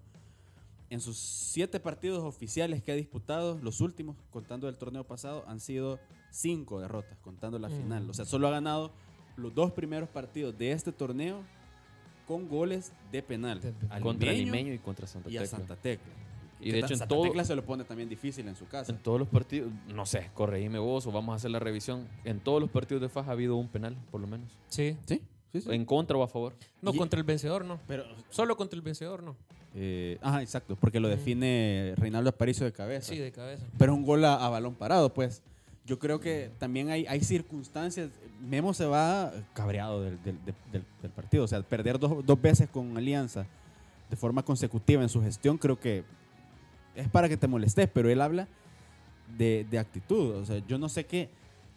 En 0.91 0.99
sus 0.99 1.17
siete 1.17 1.79
partidos 1.79 2.23
oficiales 2.23 2.83
que 2.83 2.91
ha 2.91 2.95
disputado, 2.95 3.57
los 3.63 3.81
últimos, 3.81 4.17
contando 4.29 4.69
el 4.69 4.77
torneo 4.77 5.03
pasado, 5.05 5.43
han 5.47 5.59
sido 5.59 5.99
cinco 6.29 6.79
derrotas, 6.79 7.17
contando 7.19 7.57
la 7.57 7.69
Mm. 7.69 7.77
final. 7.77 8.09
O 8.09 8.13
sea, 8.13 8.25
solo 8.25 8.47
ha 8.47 8.51
ganado 8.51 8.91
los 9.37 9.55
dos 9.55 9.71
primeros 9.71 10.09
partidos 10.09 10.55
de 10.57 10.73
este 10.73 10.91
torneo 10.91 11.41
con 12.27 12.47
goles 12.47 12.93
de 13.11 13.23
penal. 13.23 13.61
De 13.61 13.71
penal. 13.71 13.95
Al 13.97 14.01
contra 14.03 14.31
Limeño 14.31 14.73
y 14.73 14.79
contra 14.79 15.07
Santa 15.07 15.29
y 15.29 15.37
a 15.37 15.41
Tecla. 15.41 15.57
Santa 15.57 15.75
Tecla. 15.75 16.13
Y 16.61 16.71
de 16.71 16.79
hecho, 16.79 16.93
en 16.93 17.07
todo- 17.07 17.23
Tecla 17.23 17.43
se 17.43 17.55
lo 17.55 17.65
pone 17.65 17.83
también 17.83 18.07
difícil 18.09 18.47
en 18.47 18.55
su 18.55 18.67
casa. 18.67 18.91
En 18.91 18.99
todos 18.99 19.19
los 19.19 19.27
partidos, 19.27 19.69
no 19.93 20.05
sé, 20.05 20.29
corregime 20.33 20.79
vos 20.79 21.07
o 21.07 21.11
vamos 21.11 21.33
a 21.33 21.35
hacer 21.37 21.51
la 21.51 21.59
revisión. 21.59 22.07
En 22.23 22.39
todos 22.39 22.61
los 22.61 22.69
partidos 22.69 23.01
de 23.01 23.09
FAS 23.09 23.27
ha 23.27 23.31
habido 23.31 23.55
un 23.55 23.67
penal, 23.67 23.95
por 24.11 24.21
lo 24.21 24.27
menos. 24.27 24.49
Sí. 24.69 24.95
Sí, 25.05 25.21
sí, 25.51 25.61
sí. 25.61 25.69
En 25.71 25.85
contra 25.85 26.15
o 26.17 26.23
a 26.23 26.27
favor. 26.27 26.53
No, 26.81 26.93
Y- 26.93 26.97
contra 26.97 27.19
el 27.19 27.23
vencedor 27.25 27.65
no. 27.65 27.79
Pero 27.87 28.03
Solo 28.29 28.55
contra 28.57 28.75
el 28.77 28.81
vencedor 28.81 29.23
no. 29.23 29.35
Eh, 29.73 30.17
ajá, 30.21 30.41
exacto, 30.41 30.75
porque 30.75 30.99
lo 30.99 31.07
Mm. 31.07 31.11
define 31.11 31.93
Reinaldo 31.97 32.29
Aparicio 32.29 32.65
de 32.65 32.73
cabeza. 32.73 33.07
Sí, 33.13 33.17
de 33.17 33.31
cabeza. 33.31 33.65
Pero 33.77 33.93
un 33.93 34.03
gol 34.05 34.23
a, 34.25 34.45
a 34.45 34.49
balón 34.49 34.75
parado, 34.75 35.13
pues. 35.13 35.41
Yo 35.85 35.97
creo 35.97 36.19
que 36.19 36.51
también 36.59 36.89
hay, 36.89 37.05
hay 37.07 37.21
circunstancias. 37.21 38.11
Memo 38.39 38.73
se 38.73 38.85
va 38.85 39.31
cabreado 39.53 40.01
del, 40.03 40.21
del- 40.23 40.37
del- 40.45 40.55
del- 40.71 40.85
del 41.01 41.11
partido. 41.11 41.43
O 41.43 41.47
sea, 41.47 41.61
perder 41.63 41.97
dos, 41.97 42.23
dos 42.25 42.39
veces 42.41 42.69
con 42.69 42.95
Alianza 42.97 43.47
de 44.09 44.15
forma 44.15 44.43
consecutiva 44.43 45.01
en 45.01 45.09
su 45.09 45.21
gestión, 45.21 45.57
creo 45.57 45.79
que 45.79 46.03
es 46.95 47.07
para 47.09 47.29
que 47.29 47.37
te 47.37 47.47
molestes, 47.47 47.89
pero 47.93 48.09
él 48.09 48.21
habla 48.21 48.47
de, 49.37 49.65
de 49.69 49.79
actitud. 49.79 50.35
O 50.35 50.45
sea, 50.45 50.57
yo 50.67 50.77
no 50.77 50.89
sé 50.89 51.05
qué, 51.05 51.29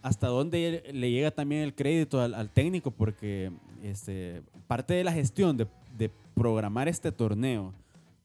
hasta 0.04 0.26
dónde 0.26 0.85
le 0.92 1.11
llega 1.11 1.30
también 1.30 1.62
el 1.62 1.75
crédito 1.75 2.21
al, 2.21 2.50
técnico, 2.50 2.90
porque 2.90 3.50
este, 3.83 4.42
parte 4.66 4.92
de 4.92 5.02
la 5.02 5.12
gestión 5.12 5.56
de, 5.56 5.66
programar 6.35 6.88
este 6.88 7.11
torneo, 7.11 7.73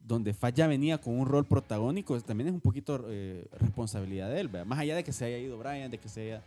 donde 0.06 0.34
Falla 0.34 0.68
venía 0.68 0.98
con 0.98 1.18
un 1.18 1.26
rol 1.26 1.46
protagónico, 1.46 2.20
también 2.20 2.50
es 2.50 2.54
un 2.54 2.60
poquito 2.60 3.06
eh, 3.08 3.48
responsabilidad 3.60 4.30
de 4.30 4.42
él, 4.42 4.50
más 4.66 4.78
allá 4.78 4.96
de 4.96 5.06
que 5.06 5.14
se 5.14 5.24
haya 5.24 5.38
ido 5.38 5.58
Brian, 5.58 5.90
de 5.90 6.00
que 6.00 6.10
se 6.10 6.22
haya, 6.22 6.44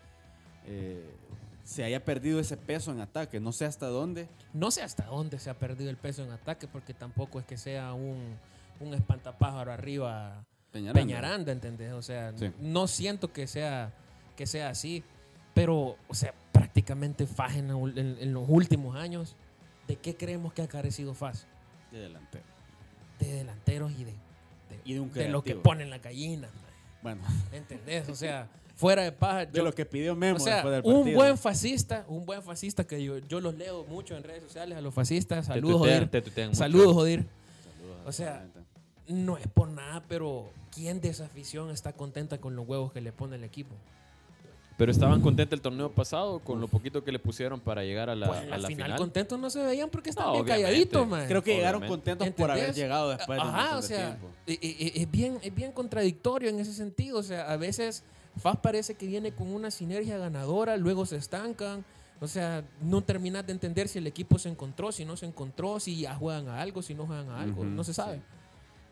eh, 0.67 1.09
se 1.65 1.83
haya 1.83 2.05
perdido 2.05 2.39
ese 2.39 2.59
peso 2.59 2.93
en 2.93 3.01
ataque, 3.01 3.41
no 3.41 3.53
sé 3.53 3.65
hasta 3.65 3.87
dónde. 3.87 4.29
No 4.53 4.71
sé 4.71 4.83
hasta 4.83 5.07
dónde 5.07 5.39
se 5.39 5.49
ha 5.49 5.55
perdido 5.55 5.89
el 5.89 5.97
peso 5.97 6.23
en 6.25 6.31
ataque, 6.33 6.69
porque 6.69 6.93
tampoco 6.93 7.41
es 7.41 7.47
que 7.47 7.57
sea 7.57 7.95
un, 7.95 8.37
un 8.83 8.95
espantapájaro 8.95 9.73
arriba 9.73 10.45
Peñaranda. 10.73 11.01
Peñaranda, 11.01 11.53
¿entendés? 11.53 11.93
O 11.93 12.03
sea, 12.03 12.33
Sí. 12.37 12.51
no 12.61 12.87
siento 12.89 13.33
que 13.33 13.47
sea, 13.47 13.93
que 14.37 14.47
sea 14.47 14.71
así, 14.71 15.03
pero, 15.55 15.97
o 16.09 16.15
sea, 16.15 16.33
prácticamente 16.53 17.27
FAS 17.27 17.57
en, 17.57 17.71
en- 17.71 18.17
en 18.21 18.33
los 18.33 18.45
últimos 18.49 18.97
años, 18.97 19.37
¿de 19.87 19.97
qué 19.97 20.17
creemos 20.17 20.53
que 20.55 20.63
ha 20.63 20.69
carecido 20.69 21.13
FAS? 21.15 21.47
De 21.91 21.99
delantero. 22.01 22.45
De 23.21 23.33
delanteros 23.35 23.93
y 23.93 24.05
de, 24.05 24.13
de, 24.13 24.81
Y 24.85 24.95
de 24.95 25.01
un 25.01 25.13
de 25.13 25.29
lo 25.29 25.45
que 25.45 25.55
ponen 25.57 25.91
la 25.91 25.99
gallina, 25.99 26.49
Bueno, 27.03 27.21
¿entendés? 27.53 28.09
O 28.09 28.15
sea, 28.15 28.49
fuera 28.75 29.03
de 29.03 29.13
paja. 29.13 29.45
de 29.45 29.59
yo- 29.59 29.65
lo 29.65 29.75
que 29.75 29.85
pidió 29.85 30.17
Memo 30.17 30.37
o 30.37 30.41
sea, 30.41 30.55
después 30.57 30.75
del 30.75 30.83
un 30.87 31.01
partido. 31.01 31.17
buen 31.19 31.37
fascista, 31.37 32.05
un 32.09 32.25
buen 32.25 32.43
fascista 32.43 32.85
que 32.85 33.05
yo, 33.05 33.19
yo 33.19 33.41
los 33.41 33.55
leo 33.57 33.85
mucho 33.85 34.17
en 34.17 34.25
redes 34.25 34.43
sociales 34.43 34.79
a 34.79 34.81
los 34.81 34.95
fascistas. 34.95 35.47
Te 35.47 35.53
Saludos, 35.55 35.81
Jodir. 35.81 36.09
te 36.09 36.23
mucho. 36.23 36.55
Saludos, 36.55 36.95
Jodir. 36.95 37.27
Saludos, 37.77 37.99
O 38.07 38.13
sea. 38.13 38.47
No 39.09 39.37
es 39.37 39.47
por 39.49 39.69
nada, 39.69 40.03
pero 40.09 40.51
¿quién 40.71 41.01
de 41.01 41.09
esa 41.09 41.25
afición 41.27 41.71
está 41.71 41.93
contenta 41.93 42.39
con 42.39 42.55
los 42.57 42.67
huevos 42.67 42.93
que 42.93 43.01
le 43.01 43.13
pone 43.13 43.37
el 43.37 43.45
equipo? 43.45 43.75
Pero 44.79 44.91
estaban 44.91 45.21
contentos 45.21 45.57
el 45.57 45.61
torneo 45.61 45.93
pasado 45.93 46.39
con 46.41 46.61
lo 46.61 46.67
poquito 46.67 47.05
que 47.05 47.13
le 47.13 47.19
pusieron 47.19 47.61
para 47.61 47.85
llegar 47.85 48.09
a 48.09 48.17
la, 48.17 48.27
pues 48.27 48.41
a 48.51 48.55
al 48.55 48.63
la 48.63 48.69
final, 48.69 48.85
final. 48.87 48.99
contentos 48.99 49.39
no 49.39 49.51
se 49.51 49.63
veían 49.63 49.91
porque 49.91 50.11
estaban 50.11 50.31
No, 50.33 50.43
bien 50.43 50.47
calladitos, 50.47 51.07
man. 51.07 51.27
Creo 51.29 51.43
que 51.43 51.55
llegaron 51.57 51.87
contentos 51.87 52.29
por 52.31 52.51
haber 52.51 52.75
llegado 52.75 53.11
después 53.11 53.39
de 53.39 53.45
un 53.49 53.55
Ajá, 53.55 53.77
o 53.77 53.83
de 53.83 53.87
sea, 53.87 54.17
tiempo. 54.17 54.29
es 54.47 55.11
bien, 55.11 55.39
es 55.43 55.55
bien 55.55 55.73
contradictorio 55.73 56.49
en 56.49 56.59
ese 56.59 56.73
sentido. 56.73 57.19
O 57.19 57.23
sea, 57.23 57.53
a 57.53 57.57
veces 57.57 58.03
FAS 58.39 58.57
parece 58.57 58.95
que 58.95 59.07
viene 59.07 59.33
con 59.33 59.53
una 59.53 59.71
sinergia 59.71 60.17
ganadora, 60.17 60.77
luego 60.77 61.05
se 61.07 61.17
estancan. 61.17 61.85
O 62.21 62.27
sea, 62.27 62.65
no 62.81 63.03
terminas 63.03 63.45
de 63.47 63.53
entender 63.53 63.89
si 63.89 63.99
el 63.99 64.07
equipo 64.07 64.39
se 64.39 64.49
encontró, 64.49 64.91
si 64.91 65.05
no 65.05 65.17
se 65.17 65.27
encontró, 65.27 65.81
si 65.81 66.01
ya 66.01 66.15
juegan 66.15 66.49
a 66.49 66.61
algo, 66.63 66.81
si 66.81 66.95
no 66.95 67.07
juegan 67.07 67.29
a 67.29 67.41
algo. 67.43 67.65
No 67.65 67.85
se 67.85 67.93
sabe. 67.93 68.17
sí. 68.17 68.23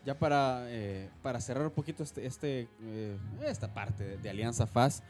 Ya 0.05 0.17
para, 0.17 0.63
eh, 0.67 1.09
para 1.21 1.39
cerrar 1.39 1.65
un 1.65 1.71
poquito 1.71 2.01
este, 2.03 2.25
este, 2.25 2.67
eh, 2.81 3.17
esta 3.45 3.71
parte 3.73 4.03
de, 4.03 4.17
de 4.17 4.29
Alianza 4.29 4.65
FAS, 4.65 5.03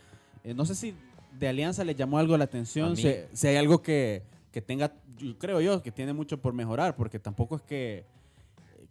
eh, 0.44 0.54
no 0.54 0.66
sé 0.66 0.76
si 0.76 0.94
de 1.40 1.48
Alianza 1.48 1.84
le 1.86 1.96
llamó 1.96 2.18
algo 2.18 2.38
la 2.38 2.44
atención, 2.44 2.98
si, 2.98 3.04
si 3.34 3.48
hay 3.48 3.56
algo 3.56 3.82
que, 3.82 4.22
que 4.52 4.62
tenga, 4.62 4.92
yo 5.18 5.38
creo 5.38 5.62
yo, 5.62 5.82
que 5.82 5.92
tiene 5.94 6.12
mucho 6.12 6.42
por 6.42 6.54
mejorar, 6.54 6.96
porque 6.98 7.20
tampoco 7.20 7.56
es 7.56 7.62
que, 7.62 8.04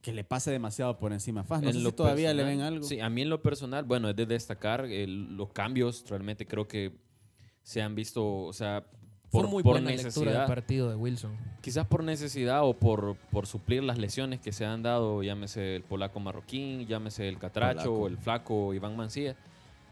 que 0.01 0.13
le 0.15 0.25
pase 0.25 0.51
demasiado 0.51 0.97
por 0.99 1.13
encima 1.13 1.43
a 1.43 1.45
FAS. 1.45 1.61
No 1.63 1.69
En 1.69 1.75
sé 1.75 1.81
lo 1.81 1.91
si 1.91 1.97
todavía 1.97 2.33
le 2.33 2.45
personal, 2.45 2.57
ven 2.59 2.75
algo. 2.75 2.87
Sí, 2.87 3.01
a 3.01 3.11
mí 3.11 3.21
en 3.21 3.29
lo 3.29 3.43
personal, 3.43 3.85
bueno, 3.85 4.09
es 4.09 4.17
de 4.17 4.25
destacar 4.25 4.87
el- 4.87 5.37
los 5.37 5.51
cambios. 5.53 6.07
Realmente 6.09 6.47
creo 6.47 6.67
que 6.67 6.93
se 7.63 7.83
han 7.83 7.95
visto, 7.95 8.27
o 8.45 8.53
sea, 8.55 8.87
por, 9.31 9.43
Fue 9.43 9.51
muy 9.51 9.63
por 9.63 9.75
buena 9.75 9.91
lectura 9.91 10.05
del 10.05 10.25
necesidad. 10.25 10.47
partido 10.47 10.91
de 10.91 10.97
Wilson. 10.97 11.37
Quizás 11.61 11.87
por 11.87 12.03
necesidad 12.03 12.65
o 12.65 12.75
por, 12.75 13.17
por 13.31 13.47
suplir 13.47 13.85
las 13.85 13.97
lesiones 13.99 14.41
que 14.41 14.51
se 14.53 14.65
han 14.65 14.83
dado, 14.83 15.23
llámese 15.23 15.77
el 15.77 15.83
polaco 15.83 16.19
marroquín, 16.21 16.87
llámese 16.87 17.29
el 17.29 17.39
catracho 17.39 17.85
Polaco. 17.85 18.03
o 18.03 18.07
el 18.09 18.19
flaco 18.19 18.75
Iván 18.75 18.97
Mancilla. 18.97 19.37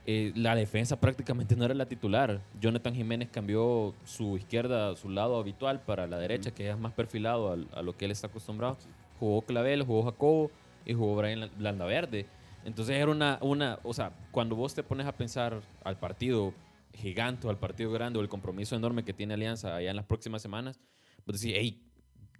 eh, 0.07 0.33
la 0.35 0.54
defensa 0.57 0.99
prácticamente 0.99 1.54
no 1.54 1.64
era 1.64 1.75
la 1.75 1.87
titular. 1.87 2.40
Jonathan 2.61 2.95
Jiménez 2.95 3.28
cambió 3.30 3.95
su 4.04 4.37
izquierda, 4.37 4.97
su 4.97 5.09
lado 5.09 5.38
habitual 5.38 5.80
para 5.83 6.07
la 6.07 6.18
derecha, 6.18 6.50
que 6.50 6.68
es 6.71 6.78
más 6.78 6.92
perfilado 6.95 7.52
a, 7.73 7.83
lo 7.83 7.97
que 7.97 8.07
él 8.07 8.11
está 8.11 8.26
acostumbrado. 8.28 8.76
Jugó 9.21 9.42
Clavel, 9.42 9.83
jugó 9.85 10.02
Jacobo 10.04 10.50
y 10.87 10.95
jugó 10.95 11.14
Brian 11.16 11.50
Landaverde. 11.59 12.26
Entonces 12.64 12.97
era 12.97 13.11
una, 13.11 13.38
una, 13.40 13.78
o 13.85 13.95
sea, 13.95 14.12
cuando 14.33 14.57
vos 14.57 14.75
te 14.75 14.83
pones 14.83 15.07
a 15.07 15.12
pensar 15.12 15.61
al 15.85 15.97
partido 15.97 16.52
gigante, 16.92 17.47
o 17.47 17.50
al 17.50 17.59
partido 17.59 17.90
grande 17.90 18.18
o 18.18 18.23
el 18.23 18.28
compromiso 18.28 18.76
enorme 18.76 19.04
que 19.04 19.12
tiene 19.12 19.35
Alianza 19.35 19.76
allá 19.76 19.90
en 19.90 19.97
las 19.97 20.07
próximas 20.07 20.42
semanas, 20.42 20.80
vos 21.26 21.40
decís, 21.40 21.57
hey, 21.59 21.83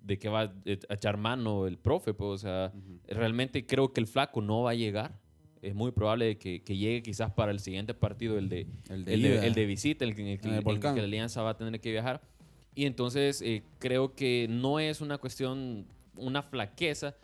¿de 0.03 0.19
qué 0.19 0.29
va 0.29 0.43
a 0.43 0.53
echar 0.65 1.17
mano 1.17 1.67
el 1.67 1.79
profe? 1.79 2.15
Pues, 2.15 2.29
o 2.31 2.39
sea, 2.39 2.73
realmente 3.07 3.67
creo 3.67 3.93
que 3.93 4.01
el 4.01 4.07
flaco 4.07 4.41
no 4.41 4.63
va 4.63 4.71
a 4.71 4.75
llegar. 4.75 5.21
Es 5.61 5.75
muy 5.75 5.91
probable 5.91 6.39
que, 6.39 6.63
que 6.63 6.77
llegue 6.77 7.03
quizás 7.03 7.33
para 7.33 7.51
el 7.51 7.59
siguiente 7.59 7.93
partido, 7.93 8.39
el 8.39 8.49
de, 8.49 8.67
El 8.89 9.05
de 9.05 9.15
el 9.15 9.23
de, 9.23 9.47
el 9.47 9.55
de 9.55 9.67
visita, 9.67 10.05
el, 10.05 10.11
el 10.19 10.41
que, 10.41 10.49
la 10.49 10.93
Alianza 10.93 11.43
va 11.43 11.51
a 11.51 11.57
tener 11.57 11.81
que 11.81 11.91
viajar. 11.91 12.23
Y 12.75 12.87
entonces 12.87 13.43
eh, 13.43 13.65
creo 13.81 14.15
que 14.15 14.47
no 14.49 14.79
es 14.79 15.01
una 15.01 15.19
cuestión, 15.19 15.87
una 16.17 16.43
flaqueza, 16.43 17.17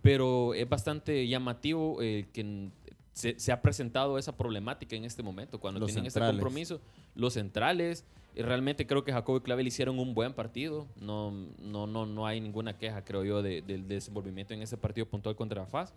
pero 0.00 0.54
es 0.54 0.68
bastante 0.68 1.28
llamativo 1.28 2.00
eh, 2.00 2.26
que 2.32 2.70
se, 3.14 3.38
se 3.40 3.50
ha 3.52 3.62
presentado 3.62 4.18
esa 4.18 4.36
problemática 4.36 4.94
en 4.96 5.04
este 5.06 5.22
momento, 5.22 5.58
cuando 5.58 5.80
Los 5.80 5.86
tienen 5.92 6.10
centrales. 6.10 6.34
ese 6.34 6.42
compromiso, 6.42 6.80
los 7.14 7.32
centrales, 7.32 8.04
Y 8.36 8.42
realmente 8.42 8.84
creo 8.86 9.04
que 9.04 9.12
Jacobo 9.12 9.38
y 9.38 9.40
Clavel 9.42 9.66
hicieron 9.68 10.00
un 10.00 10.12
buen 10.12 10.32
partido. 10.34 10.88
No, 11.00 11.30
no, 11.60 11.86
no, 11.86 12.04
no 12.04 12.26
hay 12.26 12.40
ninguna 12.40 12.76
queja, 12.76 13.04
creo 13.04 13.22
yo, 13.24 13.42
de- 13.42 13.62
del 13.62 13.86
desenvolvimiento 13.86 14.52
en 14.52 14.60
ese 14.62 14.76
partido 14.76 15.06
puntual 15.06 15.36
contra 15.36 15.64
FAS. 15.66 15.94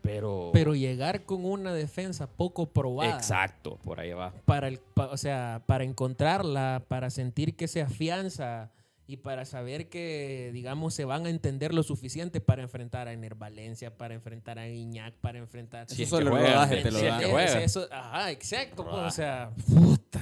Pero. 0.00 0.50
Pero 0.52 0.74
llegar 0.76 1.24
con 1.24 1.44
una 1.44 1.72
defensa 1.72 2.28
poco 2.28 2.66
probada. 2.66 3.16
Exacto, 3.16 3.78
por 3.84 3.98
ahí 3.98 4.12
va. 4.12 4.32
Para 4.44 4.68
el, 4.68 4.78
pa- 4.78 5.06
o 5.10 5.16
sea, 5.16 5.62
para 5.66 5.82
encontrarla, 5.82 6.84
para 6.86 7.10
sentir 7.10 7.56
que 7.56 7.66
se 7.68 7.82
afianza 7.82 8.70
y 9.06 9.16
para 9.18 9.44
saber 9.44 9.88
que, 9.88 10.50
digamos, 10.52 10.94
se 10.94 11.04
van 11.04 11.26
a 11.26 11.30
entender 11.30 11.74
lo 11.74 11.82
suficiente 11.82 12.40
para 12.40 12.62
enfrentar 12.62 13.08
a 13.08 13.12
Ener 13.12 13.34
Valencia, 13.34 13.96
para 13.96 14.14
enfrentar 14.14 14.58
a 14.58 14.68
Iñak, 14.68 15.14
para 15.14 15.38
enfrentar... 15.38 15.86
Eso 15.86 15.94
Si 15.96 16.04
es 16.04 16.08
solo 16.08 16.30
rodaje 16.30 16.76
si 16.78 16.82
te 16.84 16.90
lo 16.90 17.38
eso- 17.38 17.86
ajá, 17.90 18.30
exacto. 18.30 18.84
pues, 18.84 18.96
o 18.96 19.10
sea, 19.10 19.50
puta. 19.68 20.20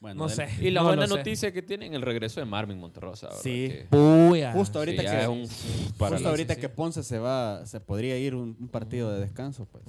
Bueno, 0.00 0.22
no 0.22 0.28
del- 0.28 0.36
sé. 0.36 0.48
Y 0.64 0.70
la 0.70 0.80
no 0.82 0.86
buena 0.88 1.06
sé. 1.08 1.14
noticia 1.16 1.52
que 1.52 1.60
tienen 1.62 1.92
el 1.94 2.02
regreso 2.02 2.38
de 2.38 2.46
Marvin 2.46 2.78
Monterrosa. 2.78 3.28
¿verdad? 3.28 3.42
Sí. 3.42 3.68
Que- 3.68 3.86
Puya. 3.90 4.52
Justo 4.52 4.78
ahorita 4.78 5.02
sí, 5.02 5.08
que- 5.08 5.22
es 5.22 5.28
un 5.28 5.94
para 5.96 6.16
Justo 6.16 6.28
ahorita 6.28 6.54
sí, 6.54 6.60
que. 6.60 6.68
Ponce 6.68 7.02
se 7.02 7.18
va, 7.18 7.66
se 7.66 7.80
podría 7.80 8.16
ir 8.16 8.34
un, 8.36 8.56
un 8.60 8.68
partido 8.68 9.12
de 9.12 9.20
descanso, 9.20 9.64
pues. 9.66 9.82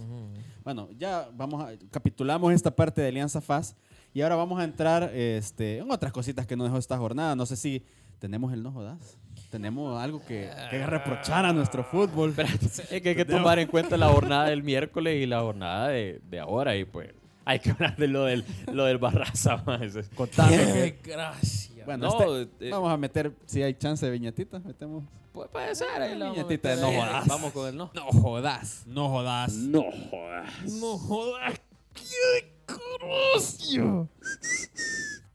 Bueno, 0.63 0.89
ya 0.97 1.29
vamos 1.35 1.63
a 1.63 1.73
capitulamos 1.91 2.53
esta 2.53 2.71
parte 2.75 3.01
de 3.01 3.07
Alianza 3.09 3.39
FAS 3.41 3.75
y 4.13 4.21
ahora 4.21 4.35
vamos 4.35 4.59
a 4.59 4.63
entrar 4.63 5.11
este, 5.13 5.77
en 5.77 5.91
otras 5.91 6.11
cositas 6.11 6.47
que 6.47 6.55
nos 6.55 6.65
dejó 6.67 6.79
esta 6.79 6.97
jornada. 6.97 7.35
No 7.35 7.45
sé 7.45 7.55
si 7.55 7.83
tenemos 8.19 8.53
el 8.53 8.63
no 8.63 8.71
jodas. 8.71 9.17
Tenemos 9.49 9.99
algo 10.01 10.23
que, 10.25 10.49
que 10.69 10.85
reprochar 10.85 11.45
a 11.45 11.53
nuestro 11.53 11.83
fútbol. 11.83 12.35
Es 12.37 13.01
que 13.01 13.09
hay 13.09 13.15
que 13.15 13.25
tomar 13.25 13.57
en 13.59 13.67
cuenta 13.67 13.97
la 13.97 14.09
jornada 14.09 14.45
del 14.45 14.61
miércoles 14.61 15.15
y 15.21 15.25
la 15.25 15.41
jornada 15.41 15.87
de, 15.87 16.21
de 16.29 16.39
ahora. 16.39 16.75
Y 16.77 16.85
pues 16.85 17.09
hay 17.45 17.59
que 17.59 17.71
hablar 17.71 17.95
de 17.97 18.07
lo 18.07 18.25
del, 18.25 18.45
lo 18.71 18.85
del 18.85 18.99
Barraza. 18.99 19.63
ese- 19.81 20.03
Contame 20.15 20.55
que- 20.57 20.99
Qué 21.01 21.11
gracia. 21.11 21.83
Bueno, 21.85 22.09
No, 22.09 22.37
este- 22.37 22.67
eh, 22.67 22.71
vamos 22.71 22.91
a 22.91 22.97
meter, 22.97 23.31
si 23.47 23.63
hay 23.63 23.73
chance 23.73 24.05
de 24.05 24.11
viñetitas, 24.11 24.63
metemos. 24.63 25.03
Pues 25.33 25.49
puede 25.49 25.73
ser. 25.73 25.99
Ahí 26.01 26.15
la 26.17 26.31
Viñetita 26.31 26.75
de 26.75 26.81
no 26.81 26.91
jodas. 26.91 27.27
Vamos 27.27 27.51
con 27.53 27.67
el 27.69 27.75
no. 27.77 27.89
No 27.95 28.03
jodas. 28.11 28.83
No 28.85 29.09
jodas. 29.09 29.53
No 29.53 29.83
jodas. 30.11 30.53
No 30.67 30.97
jodas. 30.97 31.53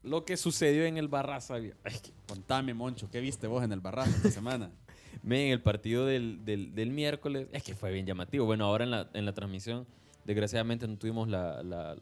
Lo 0.05 0.25
que 0.25 0.37
sucedió 0.37 0.85
en 0.85 0.97
el 0.99 1.09
Barraza. 1.09 1.55
Ay, 1.55 1.73
que- 2.03 2.13
Contame, 2.29 2.75
Moncho, 2.75 3.11
¿qué 3.11 3.21
viste 3.21 3.47
vos 3.47 3.65
en 3.65 3.73
el 3.73 3.81
barrazo 3.81 4.11
esta 4.11 4.31
semana? 4.31 4.71
Men, 5.23 5.51
el 5.53 5.61
partido 5.63 6.05
del, 6.07 6.45
del, 6.45 6.75
del 6.75 6.91
miércoles, 6.91 7.47
es 7.53 7.63
que 7.63 7.75
fue 7.75 7.93
bien 7.93 8.05
llamativo. 8.07 8.45
Bueno, 8.47 8.65
ahora 8.67 8.85
en 8.85 8.91
la, 8.91 9.09
en 9.15 9.25
la 9.25 9.33
transmisión, 9.33 9.87
desgraciadamente 10.25 10.87
no 10.89 10.97
tuvimos 10.99 11.29
la, 11.29 11.63
la, 11.63 11.97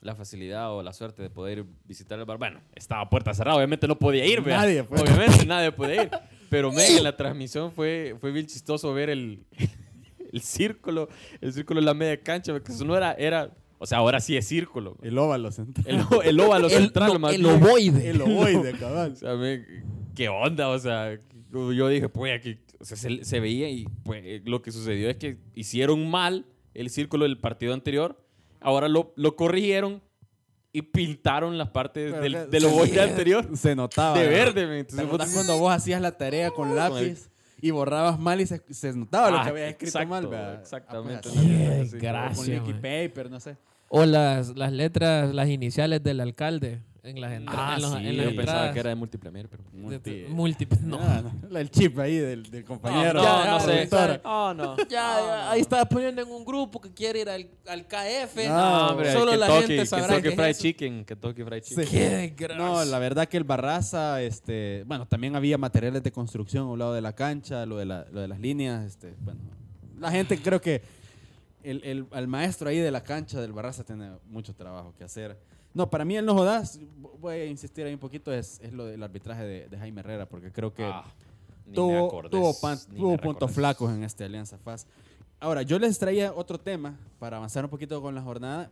la 0.00 0.14
facilidad 0.14 0.72
o 0.72 0.82
la 0.82 0.92
suerte 0.92 1.22
de 1.22 1.30
poder 1.30 1.64
visitar 1.86 2.18
el 2.18 2.24
bar. 2.24 2.38
Bueno, 2.38 2.60
estaba 2.74 3.08
puerta 3.08 3.32
cerrada, 3.34 3.56
obviamente 3.56 3.86
no 3.86 3.98
podía 3.98 4.24
ir, 4.26 4.40
¿vea? 4.40 4.56
Nadie. 4.58 4.80
Obviamente 4.80 5.46
nadie 5.46 5.72
podía 5.72 6.04
ir. 6.04 6.10
Pero, 6.50 6.70
men, 6.72 6.98
en 6.98 7.04
la 7.04 7.16
transmisión 7.16 7.72
fue, 7.72 8.16
fue 8.20 8.30
bien 8.32 8.46
chistoso 8.46 8.92
ver 8.94 9.10
el, 9.10 9.44
el 10.32 10.40
círculo, 10.40 11.08
el 11.40 11.52
círculo 11.52 11.80
en 11.80 11.86
la 11.86 11.94
media 11.94 12.20
cancha, 12.22 12.52
porque 12.52 12.72
eso 12.72 12.84
no 12.84 12.96
era, 12.96 13.12
era, 13.14 13.50
o 13.78 13.86
sea, 13.86 13.98
ahora 13.98 14.20
sí 14.20 14.36
es 14.36 14.46
círculo. 14.48 14.96
El 15.02 15.16
óvalo 15.18 15.50
central. 15.52 15.86
El, 15.88 16.04
el 16.28 16.40
óvalo 16.40 16.66
El, 16.70 16.72
central, 16.72 17.12
no, 17.14 17.18
más 17.18 17.34
el 17.34 17.42
bien. 17.42 17.54
ovoide. 17.54 18.10
El 18.10 18.22
ovoide, 18.22 18.72
cabal. 18.72 19.12
O 19.12 19.16
sea, 19.16 19.34
me- 19.34 19.64
¿qué 20.14 20.28
onda? 20.28 20.68
O 20.68 20.78
sea, 20.78 21.18
yo 21.52 21.88
dije, 21.88 22.08
pues 22.08 22.38
aquí 22.38 22.58
o 22.80 22.84
sea, 22.84 22.96
se, 22.96 23.24
se 23.24 23.40
veía 23.40 23.68
y 23.70 23.86
pues 24.04 24.42
lo 24.44 24.60
que 24.62 24.70
sucedió 24.72 25.08
es 25.10 25.16
que 25.16 25.38
hicieron 25.54 26.10
mal 26.10 26.46
el 26.74 26.90
círculo 26.90 27.24
del 27.24 27.38
partido 27.38 27.72
anterior, 27.72 28.20
ahora 28.60 28.88
lo, 28.88 29.12
lo 29.16 29.36
corrigieron 29.36 30.02
y 30.72 30.82
pintaron 30.82 31.56
las 31.56 31.68
partes 31.70 32.12
del, 32.20 32.50
del 32.50 32.64
ovoide 32.64 33.00
anterior 33.00 33.48
Se 33.56 33.76
notaba. 33.76 34.18
de 34.18 34.24
¿no? 34.24 34.30
verde. 34.30 34.66
¿Te 34.66 34.78
Entonces, 34.80 35.06
acordás 35.06 35.28
vos- 35.28 35.34
cuando 35.36 35.58
vos 35.58 35.72
hacías 35.72 36.00
la 36.00 36.16
tarea 36.18 36.50
con 36.50 36.74
lápiz 36.74 37.30
y 37.60 37.70
borrabas 37.70 38.18
mal 38.18 38.40
y 38.40 38.46
se, 38.46 38.62
se 38.70 38.92
notaba 38.92 39.30
lo 39.30 39.38
Ah, 39.38 39.42
que 39.44 39.50
habías 39.50 39.70
escrito 39.70 39.88
exacto, 39.98 40.08
mal? 40.08 40.26
¿verdad? 40.26 40.60
exactamente. 40.60 41.28
Ah, 41.28 41.32
pues, 41.78 41.90
Con 41.90 41.98
gracias, 42.00 42.62
paper, 42.80 43.30
no 43.30 43.40
sé. 43.40 43.56
O 43.88 44.04
las, 44.04 44.56
las 44.56 44.72
letras, 44.72 45.34
las 45.34 45.48
iniciales 45.48 46.02
del 46.02 46.20
alcalde 46.20 46.80
en 47.04 47.20
las, 47.20 47.32
entra- 47.32 47.54
Ah, 47.56 47.74
en 47.76 47.82
los- 47.82 47.92
sí, 47.92 47.96
en 47.98 48.04
yo 48.04 48.08
las 48.12 48.16
pensaba 48.24 48.40
entradas. 48.40 48.72
que 48.72 48.80
era 48.80 48.88
de 48.88 48.94
multiplayer, 48.96 49.48
pero... 49.48 49.62
Multi- 49.74 50.24
Múltiples. 50.30 50.80
No. 50.80 50.98
Ah, 51.00 51.22
no, 51.50 51.58
El 51.58 51.70
chip 51.70 51.98
ahí 51.98 52.16
del, 52.16 52.50
del 52.50 52.64
compañero. 52.64 53.20
no, 53.20 53.22
ya, 53.22 53.50
no 53.50 53.58
ya, 53.58 53.86
sé. 53.86 54.20
Oh, 54.24 54.54
no. 54.54 54.76
Ya, 54.88 54.88
ya, 54.88 55.50
ahí 55.50 55.60
estaba 55.60 55.84
poniendo 55.84 56.22
en 56.22 56.28
un 56.28 56.44
grupo 56.44 56.80
que 56.80 56.92
quiere 56.94 57.20
ir 57.20 57.28
al, 57.28 57.46
al 57.68 57.86
KF. 57.86 58.36
No, 58.48 58.54
No, 58.56 58.86
hombre, 58.88 59.12
Solo 59.12 59.32
que 59.32 59.36
la 59.36 59.46
toque, 59.46 59.66
gente 59.66 59.86
sabrá 59.86 60.06
que 60.08 60.14
toque 60.14 60.28
qué 60.30 60.34
fried 60.36 60.48
es 60.48 60.58
chicken, 60.58 61.04
que 61.04 61.16
toque 61.16 61.44
fried 61.44 61.62
chicken. 61.62 61.84
Sí. 61.84 61.90
Qué 61.90 62.08
desgracia. 62.08 62.56
No, 62.64 62.82
la 62.84 62.98
verdad 62.98 63.26
que 63.28 63.36
el 63.36 63.44
Barraza, 63.44 64.22
este, 64.22 64.84
bueno, 64.86 65.06
también 65.06 65.36
había 65.36 65.58
materiales 65.58 66.02
de 66.02 66.10
construcción 66.10 66.64
a 66.64 66.70
un 66.70 66.78
lado 66.78 66.94
de 66.94 67.02
la 67.02 67.12
cancha, 67.14 67.66
lo 67.66 67.76
de, 67.76 67.84
la- 67.84 68.06
lo 68.10 68.20
de 68.22 68.28
las 68.28 68.40
líneas, 68.40 68.84
este, 68.86 69.14
bueno, 69.20 69.40
la 70.00 70.10
gente 70.10 70.40
creo 70.40 70.60
que 70.60 70.80
el, 71.62 71.82
el- 71.84 72.06
al 72.12 72.28
maestro 72.28 72.68
ahí 72.70 72.78
de 72.78 72.90
la 72.90 73.02
cancha 73.02 73.40
del 73.42 73.52
Barraza 73.52 73.84
tiene 73.84 74.10
mucho 74.30 74.54
trabajo 74.54 74.94
que 74.96 75.04
hacer. 75.04 75.38
No, 75.74 75.90
para 75.90 76.04
mí 76.04 76.16
el 76.16 76.24
no 76.24 76.34
jodas, 76.34 76.78
voy 77.20 77.34
a 77.34 77.46
insistir 77.46 77.84
ahí 77.84 77.92
un 77.94 77.98
poquito, 78.00 78.32
es, 78.32 78.60
es 78.62 78.72
lo 78.72 78.86
del 78.86 79.02
arbitraje 79.02 79.42
de, 79.44 79.68
de 79.68 79.76
Jaime 79.76 80.00
Herrera, 80.00 80.26
porque 80.26 80.50
creo 80.52 80.72
que 80.72 80.84
Ah, 80.84 81.04
tuvo, 81.74 82.06
acordes, 82.06 82.30
tuvo, 82.30 82.54
pan- 82.60 82.78
puntos 83.20 83.50
flacos 83.50 83.92
en 83.92 84.04
este 84.04 84.24
Alianza 84.24 84.56
FAS. 84.58 84.86
Ahora, 85.40 85.62
yo 85.62 85.78
les 85.78 85.98
traía 85.98 86.32
otro 86.32 86.58
tema 86.58 86.96
para 87.18 87.36
avanzar 87.38 87.64
un 87.64 87.70
poquito 87.70 88.00
con 88.00 88.14
la 88.14 88.22
jornada. 88.22 88.70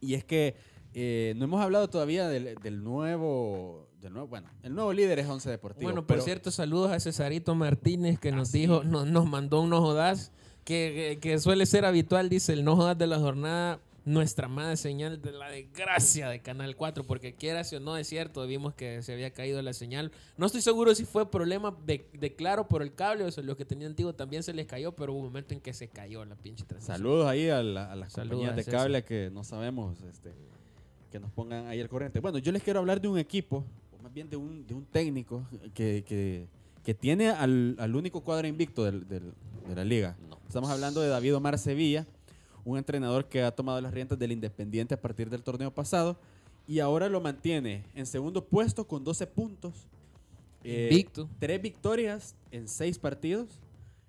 Y 0.00 0.14
es 0.14 0.24
que 0.24 0.54
eh, 0.94 1.34
no 1.36 1.44
hemos 1.44 1.60
hablado 1.60 1.88
todavía 1.90 2.28
del, 2.28 2.54
del 2.62 2.82
nuevo, 2.84 3.88
del 4.00 4.12
nuevo. 4.12 4.28
Bueno, 4.28 4.48
el 4.62 4.74
nuevo 4.74 4.92
líder 4.92 5.18
es 5.18 5.26
Once 5.28 5.48
Deportivo. 5.50 5.84
Bueno, 5.84 6.02
por 6.02 6.16
pero- 6.16 6.22
cierto, 6.22 6.50
saludos 6.50 6.90
a 6.92 7.00
Cesarito 7.00 7.54
Martínez 7.54 8.18
que 8.18 8.30
nos 8.32 8.52
dijo, 8.52 8.84
no- 8.84 9.04
nos 9.04 9.26
mandó 9.26 9.60
un 9.60 9.70
no 9.70 9.80
jodas, 9.80 10.30
que, 10.64 11.18
que- 11.20 11.30
que 11.30 11.38
suele 11.40 11.66
ser 11.66 11.84
habitual, 11.84 12.28
dice 12.28 12.52
el 12.52 12.64
no 12.64 12.76
jodas 12.76 12.96
de 12.96 13.06
la 13.06 13.18
jornada, 13.18 13.80
nuestra 14.04 14.48
madre 14.48 14.76
señal 14.76 15.22
de 15.22 15.32
la 15.32 15.48
desgracia 15.50 16.28
de 16.28 16.40
Canal 16.40 16.74
4, 16.76 17.04
porque 17.04 17.34
quieras 17.34 17.72
o 17.72 17.80
no 17.80 17.96
es 17.96 18.08
cierto, 18.08 18.46
vimos 18.46 18.74
que 18.74 19.02
se 19.02 19.12
había 19.12 19.30
caído 19.32 19.62
la 19.62 19.72
señal. 19.72 20.10
No 20.36 20.46
estoy 20.46 20.60
seguro 20.62 20.94
si 20.94 21.04
fue 21.04 21.30
problema 21.30 21.76
de, 21.86 22.08
de 22.12 22.34
claro 22.34 22.66
por 22.68 22.82
el 22.82 22.94
cable 22.94 23.24
o 23.24 23.30
si 23.30 23.42
los 23.42 23.56
que 23.56 23.64
tenían 23.64 23.90
antiguo 23.90 24.12
también 24.14 24.42
se 24.42 24.52
les 24.52 24.66
cayó, 24.66 24.92
pero 24.92 25.12
hubo 25.12 25.20
un 25.20 25.26
momento 25.26 25.54
en 25.54 25.60
que 25.60 25.72
se 25.72 25.88
cayó 25.88 26.24
la 26.24 26.34
pinche 26.34 26.64
transmisión. 26.64 26.96
Saludos 26.98 27.26
ahí 27.26 27.48
a, 27.48 27.62
la- 27.62 27.92
a 27.92 27.96
las 27.96 28.12
Saludos 28.12 28.38
compañías 28.40 28.66
de 28.66 28.72
cable 28.72 29.04
que 29.04 29.30
no 29.32 29.44
sabemos 29.44 30.00
este, 30.02 30.32
que 31.10 31.20
nos 31.20 31.30
pongan 31.30 31.66
ahí 31.68 31.80
al 31.80 31.88
corriente. 31.88 32.18
Bueno, 32.20 32.38
yo 32.38 32.50
les 32.52 32.62
quiero 32.62 32.80
hablar 32.80 33.00
de 33.00 33.08
un 33.08 33.18
equipo, 33.18 33.64
o 33.98 34.02
más 34.02 34.12
bien 34.12 34.28
de 34.28 34.36
un, 34.36 34.66
de 34.66 34.74
un 34.74 34.84
técnico 34.86 35.44
que, 35.74 36.04
que- 36.06 36.46
que 36.82 36.94
tiene 36.94 37.28
al, 37.28 37.76
al 37.78 37.94
único 37.94 38.22
cuadro 38.22 38.48
invicto 38.48 38.82
del- 38.84 39.06
del- 39.06 39.32
de 39.68 39.76
la 39.76 39.84
liga. 39.84 40.16
No. 40.28 40.40
Estamos 40.48 40.68
hablando 40.70 41.00
de 41.00 41.08
David 41.08 41.36
Omar 41.36 41.56
Sevilla, 41.56 42.04
un 42.64 42.78
entrenador 42.78 43.26
que 43.26 43.42
ha 43.42 43.50
tomado 43.54 43.80
las 43.80 43.92
riendas 43.92 44.18
del 44.18 44.32
Independiente 44.32 44.94
a 44.94 45.00
partir 45.00 45.28
del 45.30 45.42
torneo 45.42 45.72
pasado 45.72 46.16
y 46.66 46.78
ahora 46.78 47.08
lo 47.08 47.20
mantiene 47.20 47.84
en 47.94 48.06
segundo 48.06 48.44
puesto 48.44 48.86
con 48.86 49.02
12 49.04 49.26
puntos. 49.26 49.74
Eh, 50.64 50.88
Invicto. 50.90 51.28
Tres 51.40 51.60
victorias 51.60 52.36
en 52.52 52.68
seis 52.68 52.98
partidos. 52.98 53.48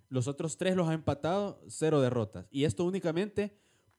Los 0.09 0.27
otros 0.27 0.57
tres 0.57 0.75
los 0.75 0.87
ha 0.87 0.93
empatado, 0.93 1.59
cero 1.67 1.99
derrotas. 1.99 2.45
Y 2.51 2.65
esto 2.65 2.83
únicamente 2.85 3.51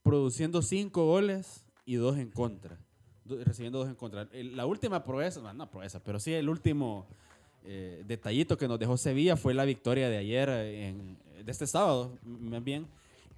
produciendo 0.04 0.62
cinco 0.62 1.06
goles 1.06 1.64
y 1.84 1.96
dos 1.96 2.16
en 2.16 2.30
contra. 2.30 2.78
Do- 3.24 3.42
recibiendo 3.42 3.78
dos 3.80 3.88
en 3.88 3.96
contra. 3.96 4.28
La 4.32 4.66
última 4.66 5.02
proeza, 5.02 5.40
no, 5.40 5.52
no 5.52 5.68
proeza, 5.70 5.98
pero 6.04 6.20
sí 6.20 6.32
el 6.32 6.48
último 6.48 7.06
eh, 7.64 8.04
detallito 8.06 8.56
que 8.56 8.68
nos 8.68 8.78
dejó 8.78 8.96
Sevilla 8.96 9.36
fue 9.36 9.54
la 9.54 9.64
victoria 9.64 10.08
de 10.08 10.18
ayer, 10.18 10.48
en- 10.50 11.16
de 11.44 11.50
este 11.50 11.66
sábado, 11.66 12.16
más 12.22 12.62
bien, 12.62 12.86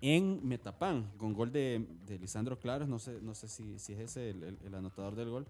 en 0.00 0.46
Metapán, 0.46 1.10
con 1.16 1.32
gol 1.32 1.50
de, 1.52 1.86
de 2.06 2.18
Lisandro 2.18 2.58
Claros. 2.58 2.88
No 2.88 2.98
sé, 2.98 3.18
no 3.22 3.34
sé 3.34 3.48
si, 3.48 3.78
si 3.78 3.92
es 3.94 4.00
ese 4.00 4.30
el, 4.30 4.42
el- 4.42 4.58
el 4.64 4.74
anotador 4.74 5.14
del 5.16 5.30
gol. 5.30 5.46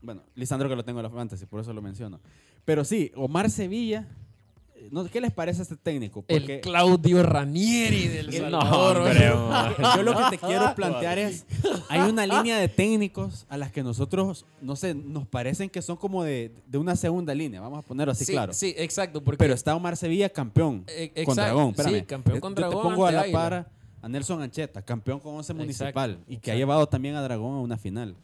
Bueno, 0.00 0.22
Lisandro 0.34 0.68
que 0.68 0.76
lo 0.76 0.84
tengo 0.84 0.98
en 1.00 1.04
la 1.04 1.10
fantasy, 1.10 1.46
por 1.46 1.60
eso 1.60 1.72
lo 1.72 1.80
menciono. 1.82 2.18
Pero 2.64 2.84
sí, 2.84 3.12
Omar 3.14 3.50
Sevilla, 3.50 4.08
no, 4.90 5.04
¿qué 5.04 5.20
les 5.20 5.32
parece 5.32 5.62
este 5.62 5.76
técnico? 5.76 6.24
El 6.28 6.60
Claudio 6.60 7.22
Ranieri 7.22 8.08
del 8.08 8.34
El- 8.34 8.40
Salvador. 8.42 9.02
No, 9.78 9.96
Yo 9.96 10.02
lo 10.02 10.16
que 10.16 10.36
te 10.36 10.38
quiero 10.46 10.74
plantear 10.74 11.18
es, 11.18 11.44
hay 11.88 12.00
una 12.00 12.26
línea 12.26 12.58
de 12.58 12.68
técnicos 12.68 13.46
a 13.48 13.56
las 13.56 13.70
que 13.72 13.82
nosotros, 13.82 14.46
no 14.60 14.76
sé, 14.76 14.94
nos 14.94 15.26
parecen 15.26 15.70
que 15.70 15.82
son 15.82 15.96
como 15.96 16.24
de, 16.24 16.52
de 16.66 16.78
una 16.78 16.96
segunda 16.96 17.34
línea, 17.34 17.60
vamos 17.60 17.78
a 17.78 17.82
ponerlo 17.86 18.12
así 18.12 18.24
sí, 18.24 18.32
claro. 18.32 18.52
sí, 18.52 18.74
exacto. 18.76 19.22
Porque 19.22 19.38
Pero 19.38 19.54
está 19.54 19.74
Omar 19.76 19.96
Sevilla 19.96 20.28
campeón 20.28 20.84
Eh, 20.88 21.24
con 21.24 21.36
Dragón, 21.36 21.74
sí, 21.74 21.80
espérame. 21.80 22.06
campeón 22.06 22.40
con 22.40 22.54
Yo 22.54 22.68
te 22.68 22.72
pongo 22.74 23.06
a 23.06 23.12
la 23.12 23.24
par 23.30 23.68
a 24.02 24.08
Nelson 24.08 24.42
Ancheta, 24.42 24.82
campeón 24.82 25.20
con 25.20 25.34
Once 25.36 25.52
Exacto, 25.52 25.62
Municipal 25.62 26.18
y 26.28 26.38
que 26.38 26.50
ha 26.50 26.56
llevado 26.56 26.86
también 26.88 27.14
a 27.14 27.22
Dragón 27.22 27.56
a 27.56 27.60
una 27.60 27.76
final. 27.78 28.16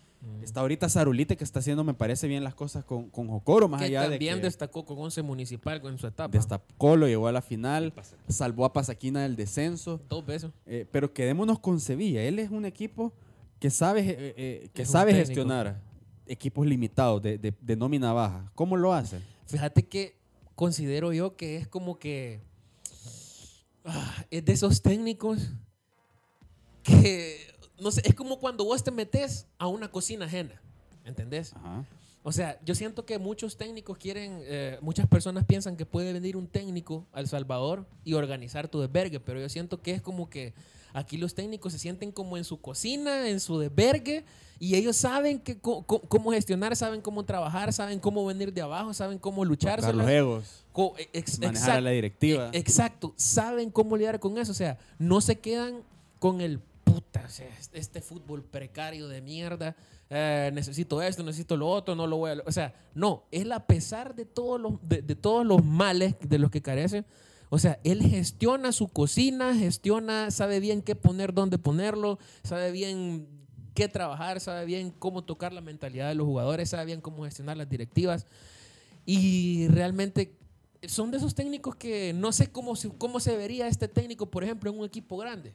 Está 0.42 0.60
ahorita 0.62 0.88
Zarulite 0.88 1.36
que 1.36 1.44
está 1.44 1.60
haciendo, 1.60 1.84
me 1.84 1.94
parece 1.94 2.26
bien 2.26 2.42
las 2.42 2.54
cosas 2.54 2.84
con, 2.84 3.08
con 3.10 3.28
Jocoro, 3.28 3.68
más 3.68 3.80
que 3.80 3.86
allá 3.86 4.02
de 4.02 4.10
también 4.10 4.36
que 4.36 4.42
destacó 4.42 4.84
con 4.84 4.98
Once 4.98 5.22
Municipal 5.22 5.80
en 5.84 5.96
su 5.98 6.06
etapa. 6.08 6.28
destacó, 6.36 6.96
lo 6.96 7.06
llevó 7.06 7.28
a 7.28 7.32
la 7.32 7.40
final, 7.42 7.92
salvó 8.28 8.64
a 8.64 8.72
Pasaquina 8.72 9.22
del 9.22 9.36
descenso. 9.36 10.00
Dos 10.08 10.26
veces. 10.26 10.50
Eh, 10.66 10.86
pero 10.90 11.12
quedémonos 11.12 11.60
con 11.60 11.78
Sevilla. 11.80 12.22
Él 12.24 12.38
es 12.40 12.50
un 12.50 12.64
equipo 12.64 13.12
que 13.60 13.70
sabe, 13.70 14.00
eh, 14.00 14.34
eh, 14.36 14.68
que 14.74 14.82
Es 14.82 14.90
sabe 14.90 15.14
gestionar 15.14 15.80
equipos 16.26 16.66
limitados, 16.66 17.22
de, 17.22 17.38
de- 17.38 17.54
de 17.60 17.76
nómina 17.76 18.12
baja. 18.12 18.50
¿Cómo 18.54 18.76
lo 18.76 18.92
hace? 18.92 19.20
Fíjate 19.46 19.86
que 19.86 20.16
considero 20.56 21.12
yo 21.12 21.36
que 21.36 21.56
es 21.56 21.68
como 21.68 21.98
que 21.98 22.40
ah, 23.84 24.24
es 24.30 24.44
de 24.44 24.52
esos 24.52 24.82
técnicos 24.82 25.52
que 26.82 27.47
no 27.80 27.90
sé, 27.90 28.02
es 28.04 28.14
como 28.14 28.38
cuando 28.38 28.64
vos 28.64 28.82
te 28.82 28.90
metes 28.90 29.46
a 29.58 29.66
una 29.66 29.90
cocina 29.90 30.26
ajena, 30.26 30.60
¿entendés? 31.04 31.52
Ajá. 31.54 31.84
O 32.24 32.32
sea, 32.32 32.58
yo 32.64 32.74
siento 32.74 33.06
que 33.06 33.18
muchos 33.18 33.56
técnicos 33.56 33.96
quieren, 33.96 34.40
eh, 34.42 34.78
muchas 34.82 35.06
personas 35.06 35.44
piensan 35.44 35.76
que 35.76 35.86
puede 35.86 36.12
venir 36.12 36.36
un 36.36 36.46
técnico 36.46 37.06
a 37.12 37.20
El 37.20 37.28
Salvador 37.28 37.86
y 38.04 38.14
organizar 38.14 38.68
tu 38.68 38.80
desvergue, 38.80 39.20
pero 39.20 39.40
yo 39.40 39.48
siento 39.48 39.80
que 39.80 39.92
es 39.92 40.02
como 40.02 40.28
que 40.28 40.52
aquí 40.92 41.16
los 41.16 41.34
técnicos 41.34 41.72
se 41.72 41.78
sienten 41.78 42.12
como 42.12 42.36
en 42.36 42.44
su 42.44 42.60
cocina, 42.60 43.28
en 43.28 43.40
su 43.40 43.58
desvergue, 43.58 44.24
y 44.58 44.74
ellos 44.74 44.96
saben 44.96 45.38
que, 45.38 45.58
cómo 45.58 46.32
gestionar, 46.32 46.74
saben 46.76 47.00
cómo 47.00 47.24
trabajar, 47.24 47.72
saben 47.72 48.00
cómo 48.00 48.26
venir 48.26 48.52
de 48.52 48.60
abajo, 48.60 48.92
saben 48.92 49.18
cómo 49.18 49.44
luchar. 49.44 49.80
Los 49.94 50.08
egos, 50.10 50.64
ex- 51.12 51.38
manejar 51.38 51.56
a 51.56 51.58
exacto, 51.60 51.80
la 51.82 51.90
directiva. 51.90 52.50
Exacto, 52.52 53.14
saben 53.16 53.70
cómo 53.70 53.96
lidiar 53.96 54.18
con 54.18 54.36
eso. 54.36 54.50
O 54.50 54.56
sea, 54.56 54.76
no 54.98 55.20
se 55.20 55.38
quedan 55.38 55.82
con 56.18 56.40
el 56.40 56.60
puta, 57.08 57.26
este 57.72 58.00
fútbol 58.00 58.44
precario 58.44 59.08
de 59.08 59.20
mierda. 59.20 59.76
eh, 60.10 60.50
necesito 60.54 61.02
esto, 61.02 61.22
necesito 61.22 61.56
lo 61.56 61.68
otro, 61.68 61.94
no 61.94 62.06
lo 62.06 62.16
voy 62.16 62.30
a. 62.30 62.42
O 62.46 62.52
sea, 62.52 62.74
no, 62.94 63.24
él 63.30 63.52
a 63.52 63.66
pesar 63.66 64.14
de 64.14 64.24
todos 64.24 64.60
los, 64.60 64.74
de, 64.82 65.02
de 65.02 65.14
todos 65.14 65.44
los 65.44 65.64
males 65.64 66.14
de 66.20 66.38
los 66.38 66.50
que 66.50 66.62
carece, 66.62 67.04
o 67.50 67.58
sea, 67.58 67.78
él 67.84 68.02
gestiona 68.02 68.72
su 68.72 68.88
cocina, 68.88 69.54
gestiona, 69.54 70.30
sabe 70.30 70.60
bien 70.60 70.82
qué 70.82 70.94
poner, 70.94 71.32
dónde 71.32 71.58
ponerlo, 71.58 72.18
sabe 72.42 72.72
bien 72.72 73.26
qué 73.74 73.88
trabajar, 73.88 74.40
sabe 74.40 74.66
bien 74.66 74.90
cómo 74.90 75.24
tocar 75.24 75.52
la 75.52 75.60
mentalidad 75.60 76.08
de 76.08 76.14
los 76.14 76.26
jugadores, 76.26 76.70
sabe 76.70 76.86
bien 76.86 77.00
cómo 77.00 77.24
gestionar 77.24 77.56
las 77.56 77.68
directivas. 77.68 78.26
Y 79.06 79.68
realmente 79.68 80.37
son 80.86 81.10
de 81.10 81.16
esos 81.18 81.34
técnicos 81.34 81.74
que 81.76 82.12
no 82.12 82.30
sé 82.32 82.46
cómo 82.52 82.76
se, 82.76 82.88
cómo 82.90 83.18
se 83.20 83.36
vería 83.36 83.66
este 83.68 83.88
técnico, 83.88 84.26
por 84.26 84.44
ejemplo, 84.44 84.70
en 84.70 84.78
un 84.78 84.84
equipo 84.84 85.16
grande. 85.16 85.54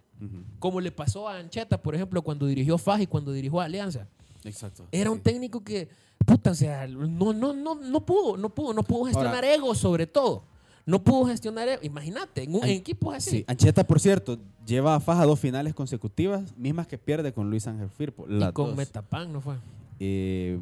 Como 0.60 0.82
le 0.82 0.92
pasó 0.92 1.28
a 1.28 1.38
Ancheta, 1.38 1.82
por 1.82 1.96
ejemplo, 1.96 2.22
cuando 2.22 2.46
dirigió 2.46 2.78
FAJ 2.78 3.02
y 3.04 3.08
cuando 3.08 3.32
dirigió 3.32 3.60
a 3.62 3.66
Alianza. 3.66 4.08
Exacto. 4.44 4.86
Era 4.92 5.10
un 5.12 5.20
técnico 5.22 5.64
que, 5.64 5.88
puta, 6.26 6.52
o 6.52 6.56
sea, 6.56 6.88
no, 6.88 7.32
no, 7.34 7.54
no, 7.54 7.76
no 7.76 8.06
pudo, 8.06 8.36
no 8.38 8.50
pudo, 8.50 8.74
no 8.74 8.84
pudo 8.84 9.06
gestionar 9.06 9.36
Ahora- 9.36 9.54
egos 9.54 9.78
sobre 9.78 10.08
todo. 10.08 10.44
No 10.86 11.02
pudo 11.02 11.28
gestionar 11.28 11.70
egos. 11.70 11.86
Imagínate, 11.86 12.44
en, 12.44 12.50
un, 12.56 12.58
en 12.58 12.64
An- 12.64 12.70
equipos 12.72 13.16
así. 13.16 13.30
Sí, 13.30 13.46
Ancheta, 13.48 13.86
por 13.88 14.02
cierto, 14.02 14.38
lleva 14.66 14.96
a 14.96 15.00
Faja 15.00 15.26
dos 15.26 15.40
finales 15.40 15.74
consecutivas, 15.74 16.54
mismas 16.58 16.88
que 16.88 16.98
pierde 16.98 17.32
con 17.32 17.50
Luis 17.50 17.66
Ángel 17.68 17.90
Firpo. 17.90 18.26
y 18.28 18.38
con 18.52 18.68
dos. 18.68 18.76
Metapan 18.76 19.32
no 19.32 19.40
fue. 19.40 19.56
Eh, 20.06 20.58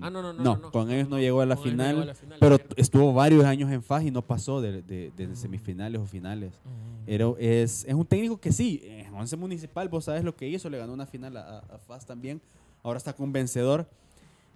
Ah, 0.00 0.10
no, 0.10 0.22
no, 0.22 0.32
no, 0.32 0.42
no, 0.42 0.56
no. 0.56 0.70
con 0.70 0.90
ellos 0.90 1.08
no 1.08 1.18
llegó 1.18 1.40
a 1.40 1.46
la 1.46 1.56
final, 1.56 1.88
llegó 1.96 2.02
a 2.02 2.06
la 2.06 2.14
final, 2.14 2.38
pero 2.40 2.56
estuvo 2.76 3.12
varios 3.12 3.44
años 3.44 3.70
en 3.70 3.82
FAJ 3.82 4.04
y 4.06 4.10
no 4.12 4.22
pasó 4.22 4.60
de, 4.62 4.80
de- 4.82 5.12
de 5.16 5.34
semifinales 5.36 6.00
o 6.00 6.06
finales. 6.06 6.52
Era, 7.06 7.26
es, 7.38 7.84
es 7.84 7.94
un 7.94 8.06
técnico 8.06 8.40
que 8.40 8.52
sí, 8.52 8.80
en 8.84 9.12
Once 9.12 9.36
Municipal, 9.36 9.88
vos 9.88 10.04
sabes 10.04 10.22
lo 10.24 10.34
que 10.36 10.48
hizo, 10.48 10.70
le 10.70 10.78
ganó 10.78 10.92
una 10.94 11.04
final 11.06 11.36
a, 11.36 11.58
a 11.58 11.78
FAS 11.78 12.06
también, 12.06 12.40
ahora 12.82 12.96
está 12.96 13.12
con 13.12 13.32
vencedor. 13.32 13.88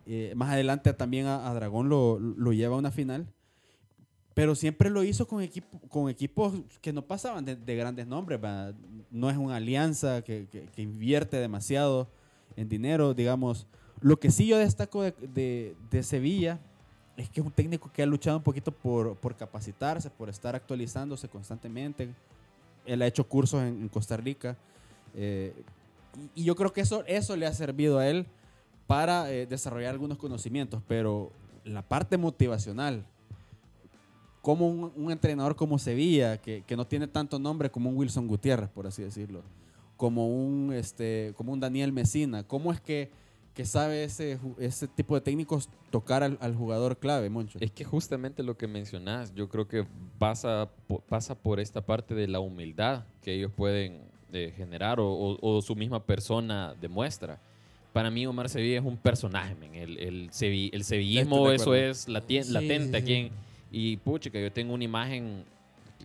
Eh, 0.07 0.33
más 0.37 0.51
adelante 0.51 0.93
también 0.95 1.27
a, 1.27 1.49
a 1.51 1.55
Dragón 1.55 1.89
lo, 1.89 2.19
lo 2.19 2.53
lleva 2.53 2.77
a 2.77 2.79
una 2.79 2.91
final, 2.93 3.27
pero 4.35 4.55
siempre 4.55 4.91
lo 4.91 5.03
hizo 5.03 5.27
con, 5.27 5.43
equipo, 5.43 5.79
con 5.89 6.09
equipos 6.09 6.55
que 6.81 6.93
no 6.93 7.03
pasaban 7.03 7.45
de, 7.45 7.57
de 7.57 7.77
grandes 7.77 8.07
nombres. 8.07 8.41
No 9.11 9.29
es 9.29 9.37
una 9.37 9.57
alianza 9.57 10.23
que, 10.23 10.47
que- 10.51 10.67
que 10.75 10.83
invierte 10.83 11.37
demasiado 11.39 12.09
en 12.57 12.69
dinero, 12.69 13.13
digamos. 13.13 13.67
Lo 14.03 14.19
que 14.19 14.31
sí 14.31 14.47
yo 14.47 14.59
destaco 14.59 15.03
de, 15.03 15.13
de- 15.35 15.77
de 15.91 16.03
Sevilla 16.03 16.59
es 17.17 17.29
que 17.31 17.41
es 17.41 17.47
un 17.47 17.53
técnico 17.53 17.91
que 17.93 18.03
ha 18.03 18.07
luchado 18.07 18.37
un 18.39 18.43
poquito 18.43 18.73
por, 18.73 19.17
por 19.17 19.37
capacitarse, 19.37 20.11
por 20.11 20.29
estar 20.29 20.55
actualizándose 20.57 21.29
constantemente. 21.29 22.09
Él 22.85 23.01
ha 23.03 23.07
hecho 23.07 23.27
cursos 23.29 23.63
en, 23.63 23.89
Costa 23.89 24.17
Rica. 24.17 24.57
eh, 25.15 25.53
y, 26.35 26.43
y 26.43 26.45
yo 26.45 26.55
creo 26.57 26.73
que 26.73 26.81
eso, 26.81 27.05
eso 27.07 27.37
le 27.37 27.47
ha 27.47 27.53
servido 27.55 27.99
a 27.99 28.09
él 28.09 28.27
para 28.87 29.31
eh, 29.33 29.47
desarrollar 29.47 29.93
algunos 29.93 30.19
conocimientos. 30.19 30.83
Pero 30.89 31.31
la 31.65 31.83
parte 31.83 32.19
motivacional, 32.19 33.05
como 34.41 34.69
un, 34.69 34.93
un 34.97 35.13
entrenador 35.13 35.55
como 35.55 35.79
Sevilla, 35.79 36.39
que, 36.39 36.65
que 36.67 36.77
no 36.77 36.87
tiene 36.87 37.07
tanto 37.07 37.39
nombre 37.39 37.71
como 37.71 37.89
un 37.91 37.97
Wilson 37.97 38.27
Gutiérrez, 38.27 38.69
por 38.71 38.87
así 38.87 39.03
decirlo, 39.03 39.43
como 39.97 40.27
un, 40.29 40.73
este, 40.73 41.33
como 41.37 41.53
un 41.53 41.61
Daniel 41.61 41.93
Mesina, 41.93 42.43
¿cómo 42.43 42.73
es 42.73 42.81
que, 42.81 43.11
que 43.55 43.65
sabe 43.67 44.05
ese, 44.05 44.39
ese 44.59 44.89
tipo 44.89 45.15
de 45.15 45.21
técnicos 45.21 45.69
tocar 45.91 46.23
al, 46.23 46.39
al 46.41 46.55
jugador 46.55 46.97
clave, 46.99 47.29
Moncho? 47.29 47.59
Es 47.61 47.71
que 47.71 47.85
justamente 47.85 48.43
lo 48.43 48.57
que 48.57 48.67
mencionás, 48.67 49.35
yo 49.35 49.49
creo 49.49 49.69
que 49.69 49.85
pasa, 50.19 50.71
pasa 51.09 51.35
por 51.35 51.61
esta 51.61 51.81
parte 51.85 52.15
de 52.15 52.29
la 52.29 52.41
humildad 52.41 53.05
que 53.23 53.35
ellos 53.35 53.53
pueden 53.55 54.01
eh, 54.33 54.55
generar 54.57 54.99
o, 55.01 55.07
o- 55.13 55.39
o 55.57 55.61
su 55.61 55.77
misma 55.77 56.03
persona 56.05 56.75
demuestra. 56.81 57.39
Para 57.93 58.11
mí 58.11 58.25
Omar 58.27 58.49
Sevilla 58.49 58.79
es 58.79 58.85
un 58.87 58.97
personaje, 58.97 59.55
men. 59.55 59.75
El, 59.75 59.99
el, 59.99 60.31
sevi- 60.31 60.71
el 60.73 60.83
sevillismo, 60.85 61.51
eso 61.51 61.75
es 61.75 62.09
lati- 62.09 62.43
Sí, 62.43 62.51
latente 62.53 62.91
sí, 62.91 62.97
aquí. 62.97 63.07
sí. 63.07 63.15
en- 63.15 63.31
y 63.75 63.97
puchica, 63.99 64.39
yo 64.41 64.51
tengo 64.53 64.73
una 64.75 64.85
imagen, 64.85 65.45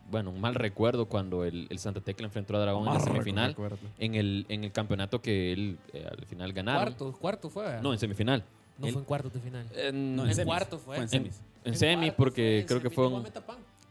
bueno, 0.09 0.31
un 0.31 0.39
mal 0.41 0.55
recuerdo 0.55 1.05
cuando 1.07 1.43
el, 1.45 1.67
el 1.69 1.79
Santa 1.79 2.01
Tecla 2.01 2.25
enfrentó 2.27 2.55
a 2.55 2.59
Dragón 2.59 2.87
en 2.87 2.93
la 2.93 2.99
semifinal, 2.99 3.55
en 3.99 4.15
el, 4.15 4.45
en 4.49 4.63
el 4.63 4.71
campeonato 4.71 5.21
que 5.21 5.51
él 5.53 5.77
eh, 5.93 6.07
al 6.09 6.25
final 6.25 6.53
ganaron. 6.53 6.83
Cuarto, 6.93 7.11
cuarto 7.19 7.49
fue. 7.49 7.63
¿verdad? 7.63 7.81
No, 7.81 7.93
en 7.93 7.99
semifinal. 7.99 8.43
No 8.77 8.87
él- 8.87 8.93
fue 8.93 9.01
en 9.01 9.05
cuartos 9.05 9.33
de 9.33 9.39
final. 9.39 9.65
En, 9.75 10.15
No, 10.15 10.25
en 10.25 10.35
semis. 10.35 10.45
cuarto 10.45 10.77
fue. 10.79 10.97
en 10.97 11.01
En- 11.03 11.09
semis. 11.09 11.41
en 11.65 11.75
semi, 11.75 12.05
cuarto 12.07 12.17
porque 12.17 12.59
en 12.59 12.65
creo 12.67 12.81
que 12.81 12.89
fue 12.89 13.07
un... 13.07 13.23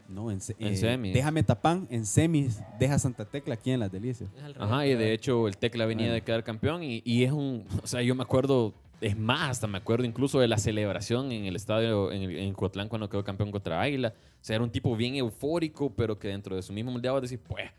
No, 0.08 0.30
en, 0.30 0.40
se- 0.40 0.54
En 0.60 0.68
eh, 0.68 0.76
semis. 0.76 1.12
Deja 1.12 1.32
Metapán 1.32 1.88
en 1.90 2.06
semis, 2.06 2.60
deja 2.78 2.96
Santa 2.96 3.24
Tecla 3.24 3.54
aquí 3.54 3.72
en 3.72 3.80
Las 3.80 3.90
Delicias. 3.90 4.30
Ajá, 4.56 4.86
y 4.86 4.94
de 4.94 5.12
hecho 5.12 5.48
el 5.48 5.56
Tecla 5.56 5.84
venía 5.84 6.06
Bueno. 6.06 6.14
de 6.14 6.22
quedar 6.22 6.44
campeón 6.44 6.84
y, 6.84 7.02
y 7.04 7.24
es 7.24 7.32
un, 7.32 7.66
o 7.82 7.86
sea, 7.88 8.02
yo 8.02 8.14
me 8.14 8.22
acuerdo, 8.22 8.72
es 9.00 9.16
más, 9.16 9.50
hasta 9.50 9.66
me 9.66 9.78
acuerdo 9.78 10.04
incluso 10.04 10.40
de 10.40 10.48
la 10.48 10.58
celebración 10.58 11.30
en 11.32 11.44
el 11.44 11.56
estadio 11.56 12.10
en, 12.12 12.30
en 12.30 12.54
Cotlán 12.54 12.88
cuando 12.88 13.08
quedó 13.08 13.24
campeón 13.24 13.50
contra 13.50 13.80
Águila. 13.80 14.14
O 14.16 14.38
sea, 14.40 14.56
era 14.56 14.64
un 14.64 14.70
tipo 14.70 14.96
bien 14.96 15.16
eufórico, 15.16 15.90
pero 15.90 16.18
que 16.18 16.28
dentro 16.28 16.56
de 16.56 16.62
su 16.62 16.72
mismo 16.72 16.92
moldeado 16.92 17.20
decir, 17.20 17.40
pues, 17.40 17.70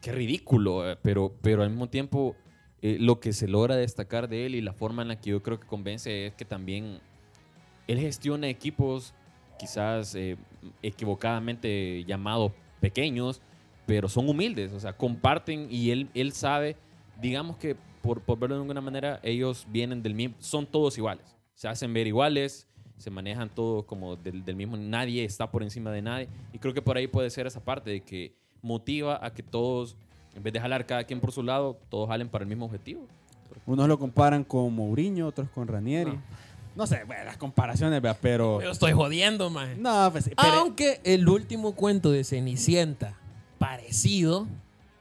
qué 0.00 0.12
ridículo, 0.12 0.90
eh, 0.90 0.96
pero, 1.02 1.34
pero 1.42 1.62
al 1.62 1.70
mismo 1.70 1.88
tiempo 1.88 2.36
eh, 2.80 2.96
lo 3.00 3.20
que 3.20 3.32
se 3.32 3.48
logra 3.48 3.76
destacar 3.76 4.28
de 4.28 4.46
él 4.46 4.54
y 4.54 4.60
la 4.60 4.72
forma 4.72 5.02
en 5.02 5.08
la 5.08 5.20
que 5.20 5.30
yo 5.30 5.42
creo 5.42 5.58
que 5.58 5.66
convence 5.66 6.26
es 6.26 6.34
que 6.34 6.44
también 6.44 7.00
él 7.86 7.98
gestiona 7.98 8.48
equipos 8.48 9.14
quizás 9.58 10.14
eh, 10.14 10.36
equivocadamente 10.82 12.04
llamados 12.04 12.52
pequeños, 12.80 13.40
pero 13.86 14.08
son 14.08 14.28
humildes, 14.28 14.72
o 14.72 14.80
sea, 14.80 14.92
comparten 14.92 15.68
y 15.70 15.90
él, 15.90 16.08
él 16.14 16.32
sabe, 16.32 16.76
digamos 17.20 17.56
que 17.56 17.76
por, 18.06 18.20
por 18.22 18.38
verlo 18.38 18.56
de 18.56 18.62
alguna 18.62 18.80
manera, 18.80 19.20
ellos 19.22 19.66
vienen 19.70 20.02
del 20.02 20.14
mismo, 20.14 20.36
son 20.38 20.66
todos 20.66 20.96
iguales, 20.96 21.24
se 21.54 21.68
hacen 21.68 21.92
ver 21.92 22.06
iguales, 22.06 22.66
se 22.96 23.10
manejan 23.10 23.50
todos 23.50 23.84
como 23.84 24.16
del, 24.16 24.44
del 24.44 24.56
mismo, 24.56 24.76
nadie 24.76 25.24
está 25.24 25.50
por 25.50 25.62
encima 25.62 25.90
de 25.90 26.02
nadie, 26.02 26.28
y 26.52 26.58
creo 26.58 26.72
que 26.72 26.80
por 26.82 26.96
ahí 26.96 27.06
puede 27.06 27.28
ser 27.30 27.46
esa 27.46 27.60
parte 27.62 27.90
de 27.90 28.00
que 28.00 28.34
motiva 28.62 29.24
a 29.24 29.32
que 29.34 29.42
todos, 29.42 29.96
en 30.34 30.42
vez 30.42 30.52
de 30.52 30.60
jalar 30.60 30.86
cada 30.86 31.04
quien 31.04 31.20
por 31.20 31.32
su 31.32 31.42
lado, 31.42 31.78
todos 31.88 32.08
jalen 32.08 32.28
para 32.28 32.42
el 32.44 32.48
mismo 32.48 32.64
objetivo. 32.66 33.06
Unos 33.66 33.88
lo 33.88 33.98
comparan 33.98 34.44
con 34.44 34.72
Mourinho, 34.72 35.26
otros 35.28 35.48
con 35.50 35.66
Ranieri. 35.66 36.12
No. 36.12 36.22
No, 36.76 36.86
sé, 36.86 37.04
bueno, 37.04 37.24
las 37.24 37.38
comparaciones, 37.38 38.02
¿verdad? 38.02 38.18
pero... 38.20 38.60
Yo 38.60 38.70
estoy 38.70 38.92
jodiendo, 38.92 39.48
man. 39.48 39.80
No, 39.80 40.10
pues, 40.12 40.28
pero- 40.36 40.52
Aunque 40.58 41.00
el 41.04 41.26
último 41.26 41.74
cuento 41.74 42.10
de 42.10 42.22
Cenicienta, 42.22 43.16
parecido, 43.58 44.46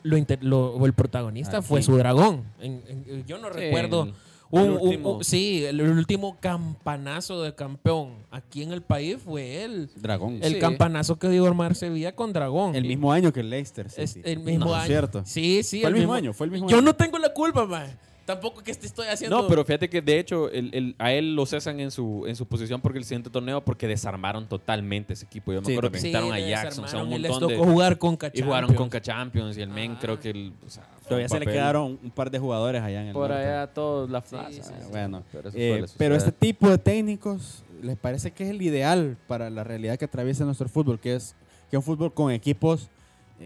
lo 0.05 0.17
inter- 0.17 0.43
lo- 0.43 0.85
el 0.85 0.93
protagonista 0.93 1.57
¿A 1.57 1.61
fue 1.61 1.81
su 1.81 1.97
dragón. 1.97 2.43
En- 2.59 2.81
en- 2.87 3.25
yo 3.25 3.37
no 3.37 3.47
Sí, 3.49 3.53
recuerdo. 3.59 4.03
el- 4.03 4.13
un- 4.51 4.61
el 4.61 4.69
un- 4.71 4.77
último. 4.81 5.11
un- 5.17 5.23
sí, 5.23 5.65
el, 5.65 5.79
el 5.79 5.89
último 5.89 6.37
campanazo 6.39 7.41
de 7.41 7.55
campeón 7.55 8.13
aquí 8.31 8.61
en 8.63 8.71
el 8.71 8.81
país 8.83 9.17
fue 9.23 9.63
él. 9.63 9.89
Dragón. 9.95 10.39
El 10.41 10.53
Sí. 10.53 10.59
campanazo 10.59 11.17
que 11.17 11.27
dio 11.29 11.43
Omar 11.45 11.75
Sevilla 11.75 12.15
con 12.15 12.31
Dragón. 12.33 12.75
El 12.75 12.85
mismo 12.85 13.11
año 13.11 13.33
que 13.33 13.39
el 13.39 13.49
Leicester. 13.49 13.89
sí, 13.89 14.01
Es 14.01 14.11
sí. 14.11 14.21
el 14.23 14.39
mismo 14.39 14.65
No, 14.65 14.75
año. 14.75 14.85
cierto. 14.85 15.23
Sí, 15.25 15.63
sí. 15.63 15.81
Fue 15.81 15.89
el 15.89 15.95
mismo 15.95 16.13
año, 16.13 16.33
fue 16.33 16.45
el 16.45 16.51
mismo 16.51 16.69
Yo 16.69 16.77
año. 16.77 16.85
no 16.85 16.95
tengo 16.95 17.17
la 17.17 17.33
culpa, 17.33 17.65
man. 17.65 17.87
Tampoco 18.25 18.63
que 18.63 18.73
te 18.73 18.88
estoy 18.88 19.05
haciendo. 19.07 19.39
No, 19.43 19.47
pero 19.47 19.63
fíjate 19.63 19.88
que 19.88 20.01
de 20.01 20.17
hecho 20.17 20.49
el- 20.49 20.73
el- 20.73 20.95
a 20.97 21.11
él 21.13 21.35
lo 21.35 21.45
cesan 21.45 21.79
en 21.79 21.91
su, 21.91 22.25
en 22.27 22.35
su 22.35 22.47
posición 22.47 22.81
porque 22.81 22.97
el 22.97 23.05
siguiente 23.05 23.29
torneo 23.29 23.63
porque 23.63 23.88
desarmaron 23.88 24.47
totalmente 24.47 25.13
ese 25.13 25.25
equipo. 25.25 25.53
Yo 25.53 25.61
me 25.61 25.67
Sí, 25.67 25.73
acuerdo 25.73 25.91
que 25.91 25.99
quitaron 26.01 26.31
a 26.33 26.38
le 26.38 26.49
Jackson, 26.49 26.85
o 26.85 26.88
sea, 26.88 27.03
un 27.03 27.09
desarmaron 27.11 27.13
y 27.13 27.21
les 27.21 27.31
montón 27.31 27.49
de... 27.49 27.55
tocó 27.55 27.69
jugar 27.69 27.97
con 27.99 28.17
Y 28.33 28.41
jugaron 28.41 28.73
con 28.73 28.89
Champions 28.89 29.57
y 29.57 29.61
el 29.61 29.69
men 29.69 29.95
creo 29.97 30.19
que... 30.19 30.31
El, 30.31 30.53
o 30.65 30.69
sea, 30.69 30.83
Todavía 31.07 31.29
se 31.29 31.39
le 31.39 31.45
quedaron 31.45 31.99
un 32.03 32.09
par 32.09 32.31
de 32.31 32.39
jugadores 32.39 32.81
allá 32.81 33.01
en 33.01 33.07
el 33.09 33.13
Por 33.13 33.29
norte. 33.29 33.45
allá 33.45 33.67
todos 33.67 34.09
la 34.09 34.21
Sí, 34.21 34.29
plaza. 34.31 34.51
sí, 34.51 34.61
sí. 34.63 34.88
Bueno, 34.89 35.23
Pero, 35.31 35.49
eso 35.49 35.57
eh, 35.59 35.85
pero 35.99 36.15
este 36.15 36.31
tipo 36.31 36.67
de 36.67 36.79
técnicos, 36.79 37.63
¿les 37.83 37.95
parece 37.95 38.31
que 38.31 38.43
es 38.43 38.49
el 38.49 38.59
ideal 38.63 39.15
para 39.27 39.51
la 39.51 39.63
realidad 39.63 39.97
que 39.99 40.05
atraviesa 40.05 40.45
nuestro 40.45 40.67
fútbol? 40.67 40.99
Que 40.99 41.13
es 41.13 41.35
que 41.69 41.77
un 41.77 41.83
fútbol 41.83 42.11
con 42.11 42.31
equipos 42.31 42.89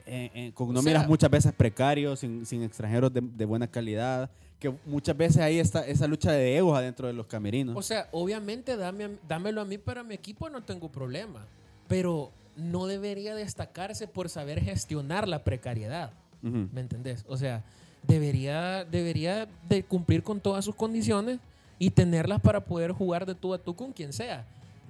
eh, 0.06 0.30
eh, 0.34 0.52
con 0.54 0.70
O 0.70 0.74
nóminas 0.74 1.02
sea- 1.02 1.08
muchas 1.10 1.30
veces 1.30 1.52
precarios, 1.52 2.20
sin, 2.22 2.46
sin 2.46 2.64
extranjeros 2.64 3.12
de, 3.12 3.22
de 3.22 3.44
buena 3.46 3.68
calidad, 3.68 4.30
que 4.60 4.74
muchas 4.86 5.16
veces 5.16 5.42
hay 5.42 5.60
esta, 5.60 5.86
esa 5.88 6.08
lucha 6.08 6.32
de 6.32 6.58
egos 6.58 6.78
adentro 6.78 7.08
de 7.08 7.14
los 7.14 7.28
camerinos. 7.28 7.76
O 7.78 7.82
sea, 7.82 8.10
obviamente 8.12 8.76
dame, 8.76 9.18
dámelo 9.28 9.62
a 9.62 9.66
mí 9.66 9.78
para 9.78 10.04
mi 10.04 10.14
equipo, 10.14 10.50
no 10.50 10.64
tengo 10.64 10.92
problema. 10.92 11.46
Pero 11.88 12.32
no 12.58 12.86
debería 12.86 13.34
destacarse 13.36 14.08
por 14.08 14.30
saber 14.30 14.62
gestionar 14.62 15.28
la 15.28 15.44
precariedad. 15.44 16.12
Ujú. 16.44 16.68
¿Me 16.74 16.82
entendés? 16.82 17.24
O 17.28 17.38
sea, 17.38 17.64
debería, 18.06 18.84
debería 18.86 19.48
de 19.68 19.84
cumplir 19.84 20.24
con 20.24 20.42
todas 20.42 20.66
sus 20.66 20.76
condiciones 20.76 21.40
y 21.80 21.92
tenerlas 21.92 22.42
para 22.42 22.66
poder 22.66 22.92
jugar 22.92 23.26
de 23.26 23.36
tú 23.36 23.54
a 23.54 23.58
tú 23.58 23.76
con 23.76 23.94
quien 23.94 24.12
sea. 24.12 24.46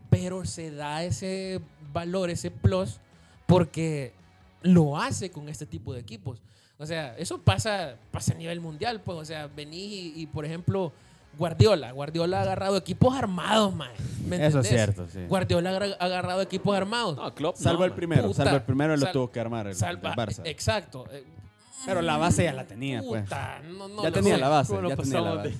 Pero 0.09 0.45
se 0.45 0.71
da 0.71 1.03
ese 1.03 1.61
valor, 1.93 2.31
ese 2.31 2.49
plus, 2.49 2.99
porque 3.45 4.13
lo 4.63 4.97
hace 4.97 5.29
con 5.29 5.47
este 5.47 5.67
tipo 5.67 5.93
de 5.93 5.99
equipos. 5.99 6.41
O 6.81 6.85
sea, 6.85 7.13
eso 7.17 7.37
pasa, 7.39 7.95
pasa 8.09 8.33
a 8.33 8.35
nivel 8.37 8.61
mundial, 8.61 9.01
pues. 9.01 9.17
O 9.17 9.25
sea, 9.25 9.47
venís 9.47 9.91
y, 9.91 10.13
y, 10.21 10.25
por 10.27 10.45
ejemplo, 10.45 10.93
Guardiola. 11.37 11.91
Guardiola 11.91 12.39
ha 12.39 12.41
agarrado 12.43 12.77
equipos 12.77 13.13
armados, 13.15 13.75
man. 13.75 13.91
¿Me 14.25 14.45
Eso 14.45 14.61
es 14.61 14.69
cierto, 14.69 15.05
sí. 15.11 15.19
Guardiola 15.27 15.71
ha 15.99 16.05
agarrado 16.05 16.41
equipos 16.41 16.75
armados. 16.75 17.17
No, 17.17 17.35
Klopp, 17.35 17.57
Salvo 17.57 17.79
no, 17.79 17.85
el 17.85 17.91
primero, 17.91 18.23
Puta, 18.23 18.43
salvo 18.43 18.55
el 18.57 18.63
primero 18.63 18.95
lo 18.95 19.03
sal- 19.03 19.11
tuvo 19.11 19.29
que 19.31 19.39
armar 19.39 19.67
el, 19.67 19.75
Salva- 19.75 20.09
el 20.11 20.15
Barça. 20.15 20.41
Exacto. 20.45 21.05
Eh, 21.11 21.23
Pero 21.85 22.01
la 22.01 22.17
base 22.17 22.45
ya 22.45 22.53
la 22.53 22.65
tenía, 22.65 23.01
pues. 23.03 23.23
Puta, 23.23 23.59
no, 23.77 23.87
no 23.89 24.03
ya 24.03 24.09
lo 24.09 24.15
tenía 24.15 24.35
sé. 24.35 24.39
la 24.41 24.49
base, 24.49 24.73
¿Cómo 24.75 24.89
ya 24.89 24.95
lo 24.95 25.03
tenía 25.03 25.21
la 25.21 25.33
base. 25.35 25.49
de- 25.49 25.57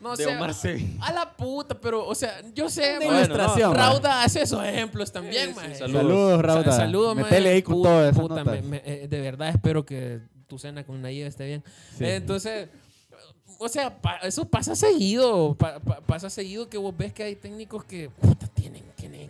No 0.00 0.16
de? 0.16 0.96
A 1.00 1.12
la 1.12 1.32
puta, 1.36 1.74
pero, 1.80 2.06
o 2.06 2.14
sea, 2.14 2.40
yo 2.54 2.68
sé, 2.68 2.98
Una 2.98 3.06
ma, 3.10 3.16
ilustración. 3.22 3.74
Rauda 3.74 4.22
hace 4.22 4.42
esos 4.42 4.64
ejemplos 4.64 5.10
también, 5.10 5.48
Sí, 5.54 5.74
Saludos, 5.78 6.02
Saludos. 6.02 6.42
Rauda. 6.42 6.64
Sa- 6.64 6.72
Saludos, 6.78 7.16
ma. 7.16 7.22
Metele 7.22 7.48
ahí 7.50 7.62
con 7.62 7.74
Puta, 7.76 7.88
todas 7.88 8.10
esas 8.12 8.20
puta, 8.22 8.34
notas. 8.44 8.62
me- 8.62 8.68
me- 8.68 8.82
eh, 8.84 9.08
de 9.08 9.20
verdad 9.20 9.48
espero 9.48 9.84
que 9.86 10.20
tu 10.54 10.58
cena 10.60 10.84
con 10.84 11.02
Nayib 11.02 11.26
esté 11.26 11.46
bien. 11.46 11.64
Sí. 11.98 12.04
Entonces, 12.04 12.68
o 13.58 13.68
sea, 13.68 14.00
pa- 14.00 14.18
eso 14.18 14.44
pasa 14.44 14.76
seguido. 14.76 15.54
pa- 15.56 15.80
pa- 15.80 16.00
pasa 16.00 16.30
seguido 16.30 16.68
que 16.68 16.78
vos 16.78 16.96
ves 16.96 17.12
que 17.12 17.24
hay 17.24 17.34
técnicos 17.34 17.84
que 17.84 18.08
puta, 18.20 18.46
tienen 18.46 18.84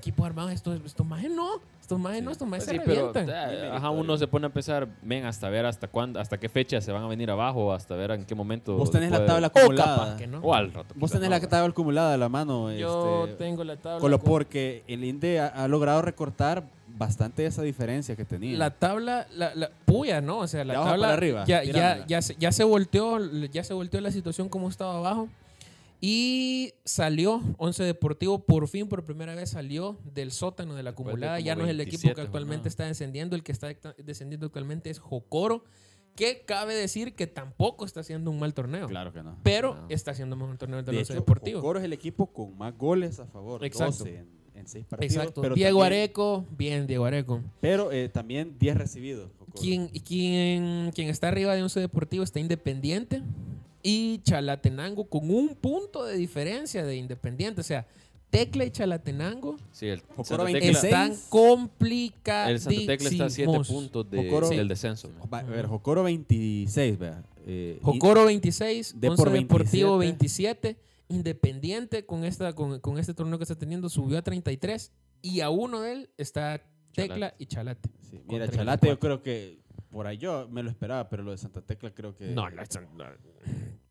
equipos 0.05 0.27
armados. 0.27 0.53
Estos, 0.53 0.81
estos 0.85 1.07
majes 1.07 1.31
no. 1.31 1.49
Estos 1.81 1.99
majes 1.99 2.23
no. 2.23 2.31
Estos 2.31 2.47
majes 2.49 2.65
Sí, 2.65 2.71
se 2.71 2.79
revientan. 2.85 3.29
eh, 3.29 3.71
ajá, 3.73 3.91
uno 3.91 4.17
se 4.17 4.27
pone 4.27 4.47
a 4.47 4.51
pensar, 4.51 4.89
ven, 5.03 5.25
hasta 5.27 5.49
ver 5.49 5.67
hasta 5.67 5.89
cuándo, 5.89 6.21
hasta 6.21 6.39
qué 6.39 6.49
fecha 6.49 6.81
se 6.81 6.93
van 6.93 7.03
a 7.03 7.07
venir 7.09 7.31
abajo, 7.31 7.73
hasta 7.73 7.95
ver 7.97 8.11
en 8.13 8.25
qué 8.25 8.35
momento. 8.35 8.77
Vos 8.77 8.91
tenés 8.91 9.11
la 9.11 9.25
tabla 9.27 9.49
o 9.49 9.59
acumulada. 9.59 9.97
capaz 9.97 10.17
que 10.17 10.27
no. 10.27 10.39
O 10.41 10.55
al 10.55 10.73
rato. 10.73 10.95
Vos 10.97 11.11
tenés 11.11 11.29
no, 11.31 11.37
la 11.37 11.49
tabla 11.49 11.69
acumulada 11.71 12.15
a 12.15 12.17
la 12.17 12.29
mano. 12.29 12.73
Yo 12.73 13.25
este, 13.25 13.37
tengo 13.37 13.65
la 13.65 13.77
tabla. 13.77 14.01
Colo- 14.01 14.19
porque 14.21 14.83
el 14.89 15.05
INDE 15.05 15.41
ha, 15.41 15.49
ha 15.49 15.69
logrado 15.69 16.01
recortar 16.03 16.65
bastante 16.97 17.45
esa 17.45 17.63
diferencia 17.63 18.15
que 18.15 18.25
tenía. 18.25 18.57
La 18.57 18.71
tabla, 18.71 19.27
la, 19.35 19.55
la 19.55 19.71
puya, 19.85 20.21
¿no? 20.21 20.39
O 20.39 20.47
sea, 20.47 20.65
la 20.65 20.75
tabla 20.75 20.97
para 21.09 21.13
arriba, 21.15 21.45
ya, 21.45 21.65
ya, 21.65 22.07
ya, 22.07 22.23
se, 22.23 22.37
ya 22.39 22.53
se 22.53 22.63
volteó, 22.65 23.19
ya 23.51 23.65
se 23.65 23.75
volteó 23.75 24.01
la 24.01 24.11
situación 24.13 24.49
como 24.49 24.69
estaba 24.69 24.97
abajo. 24.99 25.29
Y 26.07 26.75
salió 26.85 27.41
Once 27.57 27.83
Deportivo, 27.83 28.45
por 28.45 28.69
fin, 28.69 28.89
por 28.89 29.07
primera 29.07 29.35
vez 29.35 29.49
salió 29.49 29.99
del 30.05 30.33
sótano 30.33 30.75
de 30.75 30.83
la 30.83 30.91
acumulada. 30.91 31.41
Ya 31.41 31.57
no 31.57 31.65
es 31.65 31.71
el 31.71 31.81
equipo 31.81 32.03
27 32.03 32.15
que 32.15 32.21
actualmente 32.21 32.57
jornadas. 32.57 32.73
está 32.73 32.85
descendiendo, 32.85 33.37
el 33.37 33.43
que 33.43 33.53
está 33.53 33.69
descendiendo 33.97 34.45
actualmente 34.45 34.91
es 34.91 34.99
Jocoro, 34.99 35.65
que 36.15 36.45
cabe 36.45 36.75
decir 36.75 37.15
que 37.15 37.27
tampoco 37.27 37.87
está 37.87 38.01
haciendo 38.01 38.31
un 38.31 38.39
mal 38.39 38.53
torneo. 38.53 38.87
Claro 38.87 39.15
que 39.15 39.23
no. 39.23 39.39
Pero 39.43 39.77
No. 39.77 39.87
está 39.89 40.11
haciendo 40.11 40.37
un 40.37 40.43
mejor 40.43 40.59
torneo 40.59 40.83
del 40.83 40.95
De 40.95 40.99
Once 40.99 41.15
Deportivo. 41.15 41.61
Jocoro 41.63 41.79
es 41.79 41.87
el 41.87 41.95
equipo 41.95 42.27
con 42.27 42.55
más 42.59 42.77
goles 42.77 43.19
a 43.19 43.27
favor. 43.27 43.65
Exacto. 43.65 44.05
12 44.05 44.17
en, 44.19 44.29
en 44.57 44.69
seis 44.69 44.85
partidos. 44.85 45.17
Exacto. 45.17 45.41
Pero 45.41 45.55
Diego 45.55 45.81
también- 45.81 46.01
Areco, 46.03 46.45
bien, 46.51 46.87
Diego 46.87 47.07
Areco. 47.07 47.41
Pero 47.63 47.91
eh, 47.93 48.11
también 48.11 48.59
10 48.59 48.77
recibidos. 48.77 49.31
Quien, 49.59 49.89
quien, 49.89 50.91
quien 50.95 51.09
está 51.09 51.29
arriba 51.29 51.55
de 51.55 51.63
Once 51.63 51.81
Deportivo 51.81 52.25
está 52.25 52.41
Independiente 52.41 53.23
y 53.85 54.19
Chalatenango 54.25 55.09
con 55.09 55.31
un 55.31 55.51
punto 55.55 56.05
de 56.05 56.17
diferencia 56.17 56.85
de 56.85 56.97
Independiente. 56.97 57.61
O 57.61 57.65
sea, 57.65 57.87
Tecla 58.31 58.65
y 58.65 58.71
Chalatenango 58.73 59.57
Sí, 59.71 59.87
el 59.87 60.01
Jocoro 60.01 60.25
Santa 60.25 60.45
26. 60.45 60.81
Tecla, 60.81 61.05
están 61.07 61.29
complicados. 61.29 62.51
el 62.51 62.61
Santa 62.61 62.87
Tecla 62.87 63.09
está 63.11 63.25
a 63.27 63.31
7 63.31 63.61
puntos 63.69 64.11
de- 64.11 64.19
Jocoro- 64.31 64.49
del 64.49 64.67
descenso. 64.69 65.09
Va, 65.33 65.39
a 65.39 65.43
ver, 65.45 65.67
Jocoro 65.67 66.03
26, 66.03 66.99
vea. 66.99 67.23
Eh, 67.47 67.79
Jocoro 67.83 68.25
26, 68.25 68.99
De 68.99 69.09
Once 69.11 69.23
por 69.23 69.31
Deportivo 69.33 69.99
27. 69.99 70.69
27, 70.77 70.95
Independiente 71.11 72.07
con, 72.07 72.25
esta, 72.25 72.55
con, 72.55 72.81
con 72.81 72.99
este 72.99 73.13
torneo 73.15 73.39
que 73.39 73.45
está 73.45 73.55
teniendo 73.55 73.89
subió 73.91 74.19
a 74.19 74.23
33 74.23 74.91
y 75.23 75.41
a 75.41 75.51
uno 75.51 75.83
de 75.83 75.93
él 75.93 76.11
está 76.17 76.63
Tecla 76.93 77.17
Chalate. 77.31 77.37
y 77.39 77.47
Chalate. 77.47 77.89
sí, 78.11 78.21
mira, 78.27 78.47
34. 78.47 78.57
Chalate 78.57 78.89
yo 78.89 78.99
creo 78.99 79.23
que 79.23 79.59
por 79.95 80.07
ahí 80.07 80.19
yo 80.19 80.47
me 80.51 80.63
lo 80.63 80.69
esperaba, 80.69 81.09
pero 81.09 81.23
lo 81.23 81.31
de 81.31 81.39
Santa 81.39 81.63
Tecla 81.63 81.91
creo 81.95 82.15
que... 82.15 82.27
No, 82.29 82.51
no, 82.51 82.57
no. 82.97 83.05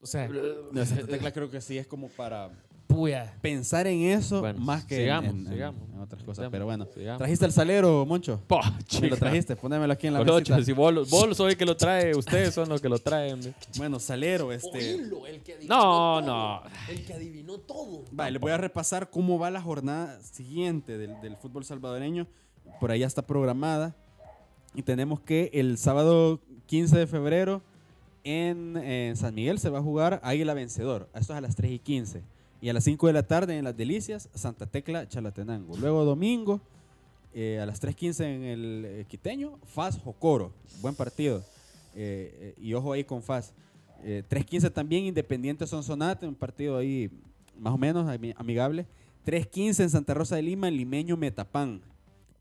O 0.02 0.06
sea, 0.06 0.28
Lo 0.28 0.72
de 0.72 0.86
Santa 0.86 1.08
Tecla 1.08 1.32
creo 1.32 1.50
que 1.50 1.62
sí 1.62 1.78
es 1.78 1.88
como 1.88 2.10
para 2.10 2.52
puya. 2.88 3.34
pensar 3.42 3.88
en 3.88 4.02
eso 4.02 4.42
Bueno, 4.42 4.60
más 4.60 4.84
que 4.86 4.98
sigamos, 4.98 5.32
en, 5.34 5.40
en- 5.48 5.48
sigamos. 5.54 5.82
en 5.94 6.00
otras 6.02 6.22
cosas. 6.22 6.36
Sigamos, 6.38 6.52
Pero 6.52 6.66
bueno, 6.66 6.86
sigamos. 6.94 7.18
¿trajiste 7.20 7.46
el 7.46 7.52
salero, 7.54 8.06
Moncho? 8.06 8.42
Po, 8.46 8.60
Me 9.02 9.08
lo 9.08 9.16
trajiste, 9.18 9.56
ponémelo 9.56 9.94
aquí 9.94 10.08
en 10.08 10.14
la 10.14 10.24
mesita. 10.24 10.62
si 10.62 10.74
vos, 10.74 11.10
vos 11.10 11.38
sois 11.38 11.54
el 11.54 11.58
que 11.58 11.66
lo 11.66 11.76
trae, 11.78 12.14
ustedes 12.16 12.54
son 12.54 12.68
los 12.70 12.82
que 12.82 12.90
lo 12.90 13.00
traen. 13.00 13.40
Bueno, 13.78 13.98
salero, 14.00 14.52
este... 14.52 14.96
Oílo, 14.96 15.26
el 15.26 15.42
que 15.42 15.54
adivinó 15.54 15.76
No, 15.76 15.82
todo. 15.82 16.22
no. 16.22 16.62
El 16.90 17.06
que 17.06 17.14
adivinó 17.14 17.58
todo. 17.60 18.04
Vale, 18.12 18.32
les 18.32 18.42
voy 18.42 18.52
a 18.52 18.58
repasar 18.58 19.10
cómo 19.10 19.40
va 19.40 19.50
la 19.50 19.62
jornada 19.62 20.22
siguiente 20.22 20.98
del, 20.98 21.20
del 21.22 21.38
fútbol 21.38 21.64
salvadoreño. 21.66 22.28
Por 22.80 22.92
ahí 22.92 23.00
ya 23.00 23.08
está 23.08 23.22
programada. 23.26 23.96
Y 24.76 24.82
tenemos 24.84 25.20
que 25.20 25.50
el 25.54 25.78
sábado 25.78 26.40
15 26.68 26.98
de 26.98 27.08
febrero 27.08 27.62
en, 28.24 28.78
en 28.78 29.16
San 29.16 29.36
Miguel 29.36 29.60
se 29.60 29.70
va 29.70 29.80
a 29.80 29.84
jugar 29.84 30.20
Águila 30.24 30.54
Vencedor. 30.54 31.08
Esto 31.14 31.34
es 31.34 31.38
a 31.38 31.42
las 31.42 31.56
3 31.56 31.72
y 31.74 31.80
15. 31.80 32.22
Y 32.62 32.70
a 32.70 32.74
las 32.74 32.84
5 32.86 33.08
de 33.08 33.14
la 33.14 33.24
tarde 33.24 33.58
en 33.58 33.66
Las 33.66 33.76
Delicias, 33.76 34.30
Santa 34.34 34.66
Tecla, 34.66 35.08
Chalatenango. 35.10 35.76
Luego 35.78 36.06
domingo 36.06 36.62
eh, 37.34 37.60
a 37.62 37.66
las 37.66 37.82
3.15 37.82 38.24
en 38.24 38.44
el 38.44 38.86
eh, 38.86 39.06
Quiteño, 39.10 39.60
FAS 39.66 40.00
Jocoro. 40.00 40.52
Buen 40.82 40.96
partido. 40.96 41.44
Eh, 41.96 42.54
eh, 42.58 42.62
y 42.62 42.74
ojo 42.74 42.94
ahí 42.94 43.04
con. 43.04 43.22
Eh, 44.06 44.24
3.15 44.30 44.72
también 44.72 45.04
Independiente 45.04 45.68
Sonsonate, 45.68 46.26
un 46.28 46.36
partido 46.36 46.78
ahí 46.78 47.10
más 47.60 47.74
o 47.74 47.78
menos 47.78 48.06
ami- 48.08 48.34
amigable. 48.38 48.86
3.15 49.26 49.84
en 49.84 49.90
Santa 49.90 50.14
Rosa 50.14 50.36
de 50.38 50.42
Lima, 50.44 50.70
Limeño 50.72 51.18
Metapán. 51.18 51.82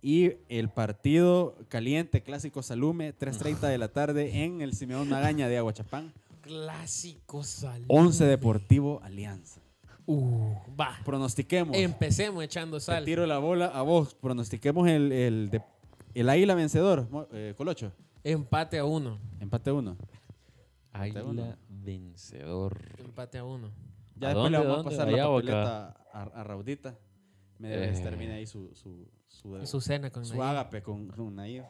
Y 0.03 0.33
el 0.49 0.69
partido 0.69 1.55
caliente, 1.69 2.23
clásico 2.23 2.63
Salume, 2.63 3.15
3.30 3.17 3.61
de 3.69 3.79
la 3.79 3.89
tarde 3.89 4.43
en 4.45 4.61
el 4.61 4.75
Simeón 4.75 5.09
Magaña 5.09 5.49
de 5.49 5.59
Aguachapán. 5.59 6.13
Clásico 6.41 7.45
salud. 7.45 7.87
11 7.89 8.25
Deportivo 8.25 9.01
Alianza. 9.05 9.61
Uh, 10.07 10.55
va. 10.79 10.99
Pronostiquemos. 11.05 11.77
Empecemos 11.77 12.43
echando 12.43 12.79
Te 12.79 12.81
sal. 12.81 13.05
tiro 13.05 13.25
la 13.27 13.39
bola 13.39 13.67
a 13.67 13.83
vos. 13.83 14.15
Pronostiquemos 14.17 14.89
el, 14.89 15.13
el, 15.13 15.51
de- 15.51 15.63
el 16.15 16.29
Águila 16.29 16.57
vencedor, 16.57 17.07
eh, 17.33 17.55
Colocho. 17.57 17.93
Empate 18.25 18.79
a 18.79 18.85
uno. 18.85 19.19
Empate 19.39 19.71
uno. 19.71 19.97
Águila 20.93 21.57
vencedor. 21.69 22.77
Empate 22.99 23.39
a 23.39 23.45
uno. 23.45 23.71
Ya 24.17 24.31
¿A 24.31 24.35
después 24.35 24.53
dónde, 24.53 24.59
le 24.59 24.67
vamos 24.67 24.87
a 24.87 24.91
pasar 24.91 25.09
¿Allá 25.09 25.17
la 25.19 25.29
papeleta 25.31 25.87
a, 26.13 26.23
a 26.23 26.45
Raudita. 26.45 26.95
Me 27.63 27.69
debe 27.69 27.97
Eh. 27.97 28.03
termina 28.03 28.35
ahí 28.35 28.47
su, 28.47 28.71
su, 28.75 29.09
su, 29.65 29.81
cena 29.81 30.11
con 30.11 30.25
su 30.27 30.33
Nayib. 30.35 30.43
ágape 30.51 30.83
con, 30.83 31.07
con 31.09 31.35
Nayib. 31.37 31.63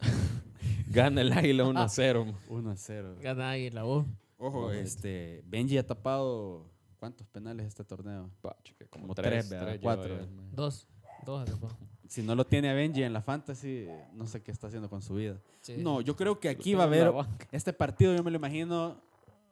Gana 0.88 1.20
el 1.20 1.32
Águila 1.32 1.64
1 1.64 1.80
a 1.80 1.88
0. 1.88 2.24
man. 2.24 2.36
1 2.48 2.70
a 2.70 2.76
0. 2.76 3.16
Gana 3.20 3.50
ahí 3.50 3.70
la 3.70 3.84
voz. 3.84 4.06
Ojo, 4.38 4.62
Correcto. 4.62 4.84
este, 4.84 5.42
Benji 5.46 5.78
ha 5.78 5.86
tapado 5.86 6.68
¿cuántos 6.98 7.26
penales 7.28 7.66
este 7.66 7.84
torneo? 7.84 8.30
Pa, 8.40 8.56
chica, 8.62 8.86
Como 8.90 9.04
Como 9.04 9.14
tres, 9.14 9.48
tres, 9.48 9.78
Cuatro. 9.80 10.26
Dos. 10.52 10.88
Dos. 11.24 11.46
después. 11.46 11.72
Si 12.08 12.22
no 12.22 12.34
lo 12.34 12.44
tiene 12.44 12.70
a 12.70 12.74
Benji 12.74 13.02
en 13.02 13.12
la 13.12 13.22
fantasy, 13.22 13.86
no 14.14 14.26
sé 14.26 14.42
qué 14.42 14.50
está 14.52 14.66
haciendo 14.66 14.88
con 14.90 15.00
su 15.02 15.14
vida. 15.14 15.40
Sí. 15.60 15.76
No, 15.78 16.00
yo 16.00 16.14
creo 16.16 16.38
que 16.40 16.48
aquí 16.48 16.74
va 16.74 16.82
a 16.82 16.86
haber 16.86 17.12
este 17.52 17.72
partido, 17.72 18.14
yo 18.14 18.22
me 18.22 18.30
lo 18.30 18.36
imagino 18.36 19.00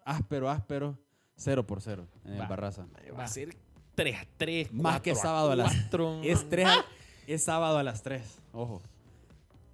áspero, 0.05 0.51
áspero, 0.51 0.99
0 1.37 1.67
por 1.67 1.81
0 1.81 2.07
en 2.25 2.33
el 2.35 2.41
Va. 2.41 2.47
Barraza. 2.49 2.87
Va. 3.19 3.25
a 3.25 3.29
ser 3.29 3.57
3 3.95 4.17
a 4.17 4.27
3. 4.37 4.73
Más 4.73 5.01
que 5.01 5.15
sábado 5.15 5.51
a 5.53 5.57
las-. 5.57 5.75
Es, 6.23 6.49
tres 6.49 6.67
a- 6.67 6.85
es 7.27 7.43
sábado 7.45 7.79
a 7.79 7.83
las 7.83 8.03
3, 8.03 8.23
ojo. 8.53 8.83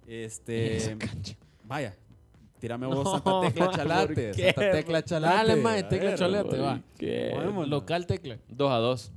Este, 0.07 0.97
vaya, 1.63 1.95
tírame 2.59 2.85
vos 2.87 3.03
No, 3.03 3.11
Santa 3.11 3.41
Tecla 3.47 3.65
¿por 3.65 3.75
Chalate, 3.75 4.31
qué? 4.35 4.45
Santa 4.53 4.71
Tecla 4.71 5.03
Chalate. 5.05 5.35
Dale, 5.35 5.55
mae, 5.57 5.83
Tecla 5.83 6.15
Chalate, 6.15 6.57
va. 6.59 6.81
Local 7.65 8.05
tecla. 8.07 8.37
2 8.49 8.71
a 8.71 8.77
2. 8.77 9.11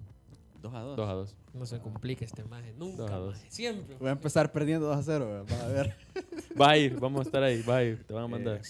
2 0.62 0.74
a 0.74 0.80
2. 0.80 0.96
2 0.96 1.08
a 1.08 1.12
2. 1.12 1.36
No 1.54 1.66
se 1.66 1.78
complica 1.78 2.24
este 2.24 2.42
maje. 2.44 2.72
Nunca. 2.76 3.18
Maje. 3.18 3.44
Siempre. 3.48 3.96
Voy 3.98 4.08
a 4.08 4.12
empezar 4.12 4.50
perdiendo 4.52 4.86
2 4.86 4.96
a 4.96 5.02
0, 5.02 5.46
va 5.50 5.64
a 5.64 5.68
ver. 5.68 5.96
Va 6.60 6.70
a 6.70 6.76
ir, 6.78 7.00
vamos 7.00 7.18
a 7.20 7.22
estar 7.24 7.42
ahí, 7.42 7.62
va 7.62 7.78
a 7.78 7.82
ir, 7.82 8.04
te 8.04 8.14
van 8.14 8.24
a 8.24 8.28
mandar. 8.28 8.60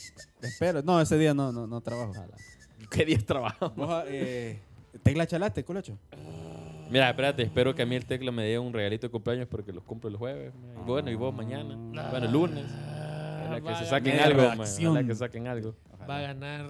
Espero, 0.41 0.81
no, 0.83 0.99
ese 1.03 1.19
día 1.19 1.35
no, 1.35 1.53
no, 1.53 1.67
no 1.67 1.83
trabajo. 1.83 2.15
¿Qué 2.91 3.05
día 3.05 3.19
trabajamos? 3.19 3.77
Vos, 3.77 4.05
eh, 4.09 4.59
Tecla 5.03 5.27
Chalate, 5.27 5.65
Colocho. 5.65 5.99
Mira, 6.95 7.11
espérate, 7.11 7.43
espero 7.43 7.75
que 7.75 7.83
a 7.83 7.87
mí 7.87 7.97
el 7.97 8.07
tecla 8.07 8.31
me 8.31 8.45
dé 8.45 8.57
un 8.57 8.73
regalito 8.73 9.09
de 9.09 9.11
cumpleaños 9.11 9.49
porque 9.49 9.73
los 9.73 9.83
cumplo 9.83 10.09
el 10.09 10.17
jueves. 10.17 10.55
man. 10.55 10.77
Y 10.79 10.87
bueno, 10.87 11.11
y 11.11 11.17
vos 11.17 11.35
mañana. 11.35 11.75
Bueno, 12.09 12.27
el 12.27 12.33
lunes. 12.33 12.65
Ojalá 12.71 13.57
que 13.57 13.67
va 13.67 13.79
se 13.79 13.85
a 13.85 13.89
saquen 13.89 14.17
ganar. 14.17 14.41
algo. 14.41 14.63
Ojalá 14.63 15.05
que 15.05 15.15
saquen 15.17 15.47
algo. 15.49 15.75
Va 16.09 16.19
a 16.19 16.21
ganar. 16.21 16.67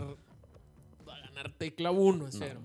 Va 1.06 1.14
a 1.16 1.20
ganar 1.28 1.52
tecla 1.58 1.90
1 1.90 2.26
0. 2.30 2.60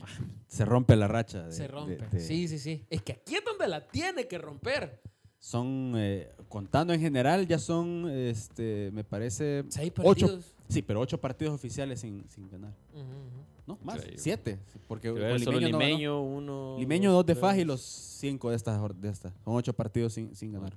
Se 0.48 0.64
rompe 0.64 0.96
la 0.96 1.10
racha. 1.10 1.44
de- 1.48 1.52
Se 1.52 1.68
rompe. 1.68 1.98
de- 1.98 2.08
de- 2.08 2.20
Sí, 2.22 2.48
sí, 2.48 2.60
sí. 2.60 2.86
Es 2.90 3.02
que 3.02 3.12
aquí 3.12 3.36
es 3.36 3.44
donde 3.44 3.68
la 3.68 3.86
tiene 3.86 4.26
que 4.26 4.38
romper. 4.38 5.02
Son, 5.38 5.94
eh, 5.98 6.32
contando 6.48 6.94
en 6.94 7.02
general, 7.02 7.46
ya 7.46 7.60
son, 7.60 8.10
este, 8.10 8.90
me 8.94 9.04
parece, 9.04 9.66
Seis 9.68 9.92
ocho, 9.98 10.28
partidos. 10.28 10.54
sí, 10.70 10.82
pero 10.82 11.02
ocho 11.02 11.20
partidos 11.20 11.54
oficiales 11.56 12.00
sin, 12.00 12.24
sin 12.30 12.50
ganar. 12.50 12.72
Ujú. 12.94 13.04
No, 13.70 13.78
más, 13.84 13.98
Increíble. 13.98 14.20
siete. 14.22 14.60
Porque 14.88 15.14
que 15.14 15.40
solo 15.40 15.60
Limeño, 15.60 16.10
no 16.14 16.22
uno. 16.24 16.76
Limeño, 16.80 17.12
dos 17.12 17.24
de 17.26 17.34
tres, 17.34 17.42
Faj 17.42 17.60
y 17.60 17.66
los 17.66 17.82
cinco 17.82 18.50
de 18.50 18.56
estas. 18.56 18.82
De 19.00 19.10
estas. 19.10 19.32
Son 19.46 19.56
ocho 19.56 19.74
partidos 19.74 20.14
sin, 20.14 20.36
sin 20.36 20.52
ganar. 20.52 20.74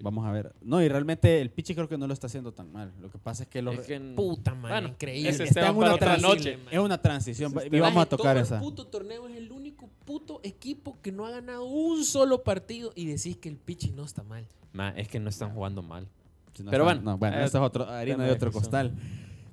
Vamos 0.00 0.26
a 0.26 0.30
ver. 0.32 0.54
No, 0.62 0.82
y 0.82 0.88
realmente 0.88 1.40
el 1.40 1.50
Pichi 1.50 1.74
creo 1.74 1.88
que 1.88 1.96
no 1.98 2.06
lo 2.06 2.12
está 2.14 2.26
haciendo 2.26 2.52
tan 2.52 2.70
mal. 2.72 2.92
Lo 3.00 3.10
que 3.10 3.18
pasa 3.18 3.42
es 3.44 3.48
que 3.48 3.62
los, 3.62 3.78
Es 3.78 3.86
que- 3.86 3.98
Puta 4.14 4.54
madre, 4.54 4.74
Bueno, 4.74 4.88
increíble. 4.88 5.30
ese 5.30 5.44
está 5.44 5.60
tema 5.60 5.68
en 5.68 5.74
para 5.76 6.16
una 6.16 6.28
otra. 6.28 6.50
Es 6.70 6.78
una 6.78 7.00
transición. 7.00 7.52
Ese 7.58 7.76
Y 7.76 7.80
vamos 7.80 8.02
a 8.02 8.08
tocar 8.08 8.34
todo 8.36 8.42
esa. 8.44 8.56
El 8.56 8.62
puto 8.62 8.86
torneo 8.86 9.26
es 9.28 9.36
el 9.36 9.50
único 9.50 9.88
puto 10.04 10.40
equipo 10.42 10.96
que 11.02 11.12
no 11.12 11.24
ha 11.26 11.30
ganado 11.30 11.64
un 11.64 12.04
solo 12.04 12.42
partido 12.42 12.92
y 12.94 13.06
decís 13.06 13.36
que 13.38 13.48
el 13.48 13.56
Pichi 13.56 13.90
no 13.90 14.04
está 14.04 14.22
mal. 14.22 14.46
Ma, 14.72 14.90
es 14.90 15.08
que 15.08 15.18
no 15.18 15.28
están 15.30 15.54
jugando 15.54 15.82
mal. 15.82 16.06
Si 16.54 16.62
no 16.62 16.70
Pero 16.70 16.84
bueno, 16.84 17.00
no, 17.02 17.16
bueno, 17.18 17.38
eh, 17.38 17.44
este 17.44 17.56
es 17.58 17.64
otro 17.64 17.84
harina 17.88 18.24
de 18.24 18.32
otro 18.32 18.52
costal. 18.52 18.92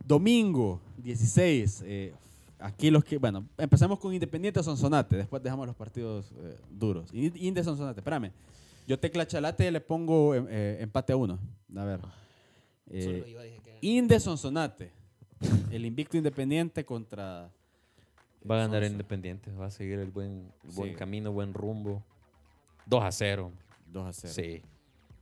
Domingo 0.06 0.82
16. 0.98 1.84
eh, 1.86 2.13
aquí 2.60 2.89
los 2.91 3.04
que. 3.04 3.17
Bueno, 3.17 3.48
empezamos 3.58 4.00
con 4.00 4.13
Independiente 4.13 4.62
Sonsonate. 4.63 5.17
Después 5.17 5.41
dejamos 5.43 5.67
los 5.67 5.76
partidos 5.76 6.32
eh, 6.38 6.58
duros. 6.69 7.10
In- 7.13 7.34
Inde 7.36 7.63
Sonsonate, 7.63 8.00
espérame. 8.02 8.32
Yo 8.88 9.00
Tecla 9.00 9.28
Chalate 9.28 9.72
le 9.72 9.82
pongo 9.82 10.34
eh, 10.36 10.45
eh, 10.50 10.78
empate 10.82 11.13
a 11.13 11.15
uno. 11.17 11.38
A 11.76 11.84
ver. 11.86 12.00
Eh, 12.91 13.24
que 13.26 13.34
ganaba. 13.34 13.78
Inde 13.82 14.19
Sonsonate. 14.19 14.91
El 15.72 15.86
invicto 15.86 16.17
Independiente 16.17 16.84
contra. 16.86 17.52
Va 18.50 18.56
a 18.56 18.60
ganar 18.60 18.82
Sonso. 18.82 18.91
Independiente. 18.93 19.52
Va 19.52 19.65
a 19.67 19.72
seguir 19.72 20.00
el 20.00 20.10
buen, 20.12 20.52
el 20.63 20.72
buen 20.72 20.89
Sí. 20.91 20.95
camino, 20.95 21.32
buen 21.32 21.54
rumbo. 21.54 22.04
2 22.88 23.04
a 23.04 23.12
0. 23.12 23.52
2 23.88 24.06
a 24.08 24.13
0. 24.13 24.34
Sí. 24.34 24.62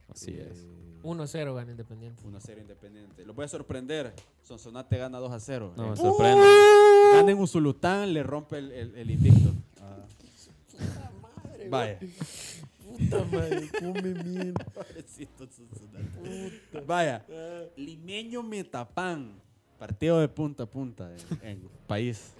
Así 0.10 0.38
es. 0.40 0.66
1-0 1.04 1.54
gana 1.56 1.72
Independiente. 1.72 2.24
1 2.26 2.38
a 2.38 2.42
0 2.42 2.62
Independiente. 2.62 3.26
Los 3.26 3.36
voy 3.36 3.46
a 3.46 3.48
sorprender. 3.50 4.14
Sonsonate 4.44 4.98
gana 4.98 5.18
2 5.20 5.32
a 5.32 5.40
0. 5.40 5.74
No 5.76 5.88
Eh, 5.88 5.90
me 5.90 5.96
sorprende. 5.98 6.44
Gana 7.18 7.32
en 7.32 7.40
Usulután, 7.40 8.14
le 8.14 8.24
rompe 8.24 8.58
el, 8.60 8.72
el- 8.72 8.96
el 8.96 9.12
invicto. 9.12 9.54
Vaya. 11.70 12.00
Puta 12.00 13.24
madre, 13.26 13.70
come 13.80 14.02
mierda. 14.24 14.64
Pobrecito 14.74 15.48
Sonsonate. 15.48 16.82
Vaya. 16.86 17.26
Limeño 17.76 18.42
Metapán. 18.44 19.34
Partido 19.78 20.20
de 20.20 20.28
punta 20.28 20.64
a 20.64 20.66
punta 20.66 21.12
en, 21.42 21.50
en 21.50 21.70
país. 21.88 22.32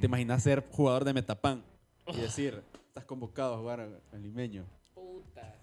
¿Te 0.00 0.06
imaginas 0.06 0.42
ser 0.42 0.66
jugador 0.70 1.04
de 1.04 1.12
Metapán 1.14 1.62
y 2.12 2.16
decir, 2.20 2.60
estás 2.88 3.04
convocado 3.04 3.54
a 3.54 3.58
jugar 3.58 3.80
al 3.80 4.22
Limeño? 4.22 4.64
Puta. 4.94 5.54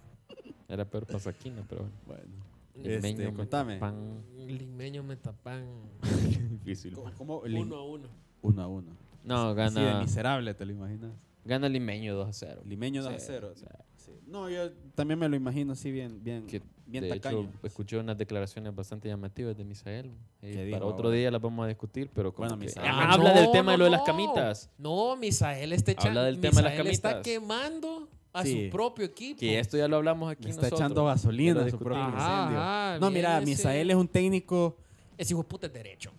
Era 0.67 0.85
peor 0.85 1.05
pasaquina, 1.05 1.63
pero 1.67 1.81
bueno. 1.81 1.95
Bueno. 2.07 2.48
Este, 2.83 3.07
Limeño, 3.11 3.33
contame. 3.35 3.77
Pan. 3.77 4.23
Limeño 4.47 5.03
Metapan. 5.03 5.65
Difícil. 6.63 6.93
¿Cómo, 6.93 7.11
cómo 7.17 7.41
lim- 7.45 7.61
1 7.67 7.75
a 7.75 7.83
1. 7.85 8.07
Uno 8.41 8.61
a 8.61 8.67
uno. 8.67 8.91
No, 9.23 9.49
Así 9.49 9.75
de 9.75 9.83
gana, 9.85 10.01
miserable, 10.01 10.53
¿te 10.53 10.65
lo 10.65 10.71
imaginas? 10.71 11.11
gana 11.45 11.67
Limeño 11.67 12.15
2 12.15 12.27
a 12.29 12.33
0. 12.33 12.61
Limeño 12.65 13.01
2 13.03 13.13
a 13.13 13.19
Sí, 13.19 13.25
0. 13.27 13.51
sí. 13.55 13.65
Sí. 13.97 14.11
No, 14.27 14.49
yo 14.49 14.71
también 14.95 15.19
me 15.19 15.27
lo 15.27 15.35
imagino 15.35 15.73
así 15.73 15.91
bien, 15.91 16.23
bien, 16.23 16.45
Que, 16.47 16.61
bien 16.85 17.03
de 17.03 17.09
tacaño. 17.09 17.41
hecho, 17.41 17.49
escuché 17.63 17.97
unas 17.97 18.17
declaraciones 18.17 18.73
bastante 18.73 19.07
llamativas 19.09 19.57
de 19.57 19.63
Misael. 19.65 20.07
Eh, 20.41 20.51
¿Qué 20.53 20.53
para 20.53 20.65
dijo 20.65 20.85
otro 20.85 21.11
día 21.11 21.29
las 21.31 21.41
vamos 21.41 21.65
a 21.65 21.67
discutir, 21.67 22.09
pero 22.13 22.33
como 22.33 22.47
Bueno, 22.47 22.59
que- 22.59 22.67
Misael. 22.67 22.87
Ah, 22.89 22.99
Ah, 23.09 23.13
habla 23.13 23.33
no, 23.33 23.39
del 23.41 23.51
tema 23.51 23.71
de 23.73 23.77
no, 23.77 23.79
lo 23.79 23.85
de 23.85 23.91
las 23.91 24.01
camitas. 24.03 24.69
No, 24.77 25.15
Misael 25.17 25.73
está 25.73 25.91
echando. 25.91 26.19
Habla 26.21 26.23
del 26.31 26.39
tema 26.39 26.57
de 26.57 26.63
las 26.63 26.71
Misael 26.73 26.87
está 26.87 27.09
camitas. 27.09 27.25
quemando 27.33 28.08
a 28.33 28.43
Sí. 28.43 28.65
su 28.65 28.71
propio 28.71 29.05
equipo. 29.05 29.39
Que 29.39 29.59
esto 29.59 29.77
ya 29.77 29.87
lo 29.87 29.97
hablamos 29.97 30.31
aquí 30.31 30.43
Le 30.43 30.49
está 30.51 30.61
nosotros. 30.63 30.81
echando 30.81 31.05
gasolina 31.05 31.65
a 31.65 31.69
su 31.69 31.77
propio. 31.79 31.97
Ajá, 32.03 32.09
incendio. 32.43 32.59
ajá, 32.61 32.97
no, 32.99 33.11
mira, 33.11 33.37
viene 33.39 33.45
Misael 33.51 33.87
ese- 33.89 33.91
es 33.97 34.01
un 34.01 34.07
técnico. 34.07 34.77
Ese 35.17 35.33
hijo 35.33 35.41
de 35.43 35.47
puta 35.49 35.67
es 35.67 35.73
derecho. 35.73 36.11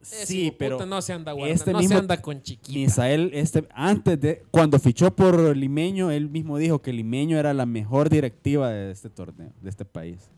Ese 0.00 0.26
Sí, 0.26 0.40
hijo 0.42 0.52
de 0.52 0.58
pero 0.58 0.76
puta 0.76 0.86
no 0.86 1.02
se 1.02 1.12
anda 1.12 1.32
guardando, 1.32 1.54
este 1.54 1.72
no 1.72 1.78
mismo- 1.80 1.94
se 1.94 1.98
anda 2.00 2.22
con 2.22 2.40
chiquita. 2.42 2.78
Misael, 2.78 3.30
este, 3.34 3.66
antes 3.74 4.20
de, 4.20 4.42
cuando 4.50 4.78
fichó 4.78 5.14
por 5.14 5.56
Limeño, 5.56 6.10
él 6.10 6.30
mismo 6.30 6.56
dijo 6.56 6.80
que 6.80 6.92
Limeño 6.92 7.36
era 7.38 7.52
la 7.52 7.66
mejor 7.66 8.08
directiva 8.08 8.70
de 8.70 8.90
este 8.92 9.10
torneo, 9.10 9.50
de 9.60 9.68
este 9.70 9.84
país. 9.84 10.30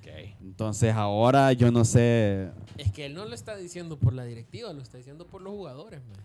Ok. 0.00 0.08
Entonces 0.42 0.92
ahora 0.94 1.52
yo 1.52 1.70
no 1.70 1.84
sé, 1.84 2.50
Es 2.76 2.90
que 2.92 3.06
él 3.06 3.14
no 3.14 3.24
lo 3.26 3.34
está 3.34 3.56
diciendo 3.56 3.96
por 3.98 4.12
la 4.12 4.24
directiva, 4.24 4.72
lo 4.72 4.82
está 4.82 4.98
diciendo 4.98 5.26
por 5.26 5.40
los 5.40 5.52
jugadores, 5.52 6.00
man. 6.00 6.18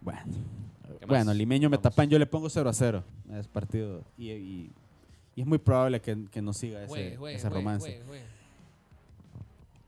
bueno, 0.00 0.20
¿Qué 0.24 0.65
bueno? 1.06 1.32
Limeño 1.34 1.68
Vamos. 1.68 1.78
Metapan 1.78 2.08
yo 2.08 2.18
le 2.18 2.26
pongo 2.26 2.48
0 2.48 2.68
a 2.70 2.72
0 2.72 3.04
a 3.30 3.38
ese 3.38 3.48
partido 3.48 4.04
y, 4.16 4.30
y- 4.30 4.70
y 5.34 5.40
es 5.42 5.46
muy 5.46 5.58
probable 5.58 6.00
que, 6.00 6.16
que 6.30 6.40
no 6.40 6.52
siga 6.54 6.82
ese, 6.84 7.18
ese 7.34 7.48
romance. 7.50 8.02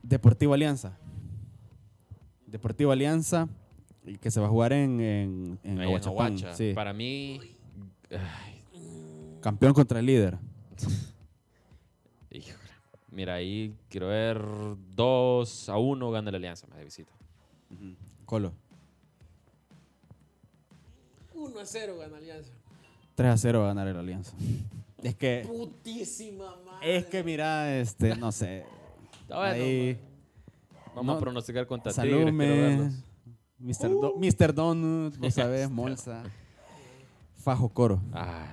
Deportivo 0.02 0.54
Alianza. 0.54 0.96
Deportivo 2.46 2.92
Alianza, 2.92 3.48
que 4.20 4.30
se 4.30 4.40
va 4.40 4.46
a 4.46 4.50
jugar 4.50 4.72
en, 4.72 5.00
en, 5.00 5.58
en 5.64 5.78
Ahí 5.80 5.87
Aguachapán, 5.87 6.38
sí. 6.54 6.72
Para 6.74 6.92
mí, 6.92 7.40
ay, 8.11 8.62
Campeón 9.40 9.74
contra 9.74 10.00
el 10.00 10.06
líder. 10.06 10.38
híjole. 12.30 12.58
mira, 13.11 13.34
ahí 13.34 13.74
quiero 13.88 14.08
ver 14.08 14.40
2 14.94 15.68
a 15.68 15.76
1 15.78 16.11
gana 16.11 16.30
la 16.30 16.37
Alianza 16.38 16.66
más 16.68 16.78
de 16.78 16.84
visita. 16.84 17.12
Colo. 18.24 18.52
1 21.50 21.61
a 21.61 21.66
0 21.66 21.96
gana 21.98 22.16
Alianza. 22.18 22.50
3 23.14 23.30
a 23.32 23.37
0 23.37 23.58
va 23.61 23.64
a 23.64 23.68
ganar 23.68 23.88
el 23.88 23.96
Alianza. 23.96 24.32
Es 25.02 25.14
que, 25.16 25.44
Putísima 25.46 26.56
madre. 26.64 26.96
es 26.96 27.06
que 27.06 27.22
mira, 27.22 27.76
este, 27.78 28.16
no 28.16 28.32
sé. 28.32 28.64
Está 29.22 29.37
bueno, 29.38 29.54
Ahí, 29.64 29.98
Vamos 30.94 31.06
No, 31.06 31.12
a 31.12 31.20
pronosticar 31.20 31.66
contra 31.66 31.92
Salume. 31.92 32.90
Mr. 33.61 33.88
Do- 33.90 34.14
Mr. 34.16 34.54
Donut, 34.54 35.16
vos 35.18 35.34
sabés, 35.34 35.68
Molsa, 35.70 36.22
Fajo 37.37 37.68
Coro. 37.68 38.00
Ay, 38.12 38.46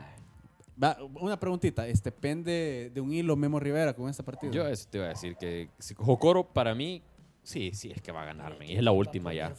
Va, 0.81 0.97
una 1.21 1.39
preguntita, 1.39 1.87
este, 1.87 2.11
¿pende 2.11 2.91
de 2.93 2.99
un 3.01 3.13
hilo 3.13 3.35
Memo 3.37 3.59
Rivera 3.59 3.95
con 3.95 4.09
este 4.09 4.23
partido? 4.23 4.51
yo 4.51 4.67
eso 4.67 4.85
te 4.89 4.97
iba 4.97 5.05
a 5.07 5.09
decir 5.09 5.37
que 5.37 5.69
si 5.79 5.93
Jocoro 5.95 6.43
para 6.43 6.75
mí, 6.75 7.01
sí, 7.43 7.71
sí, 7.73 7.91
es 7.91 8.01
que 8.01 8.11
va 8.11 8.23
a 8.23 8.25
ganarme. 8.25 8.69
Y 8.71 8.75
es 8.75 8.83
la 8.83 8.91
última 8.91 9.33
ya. 9.33 9.53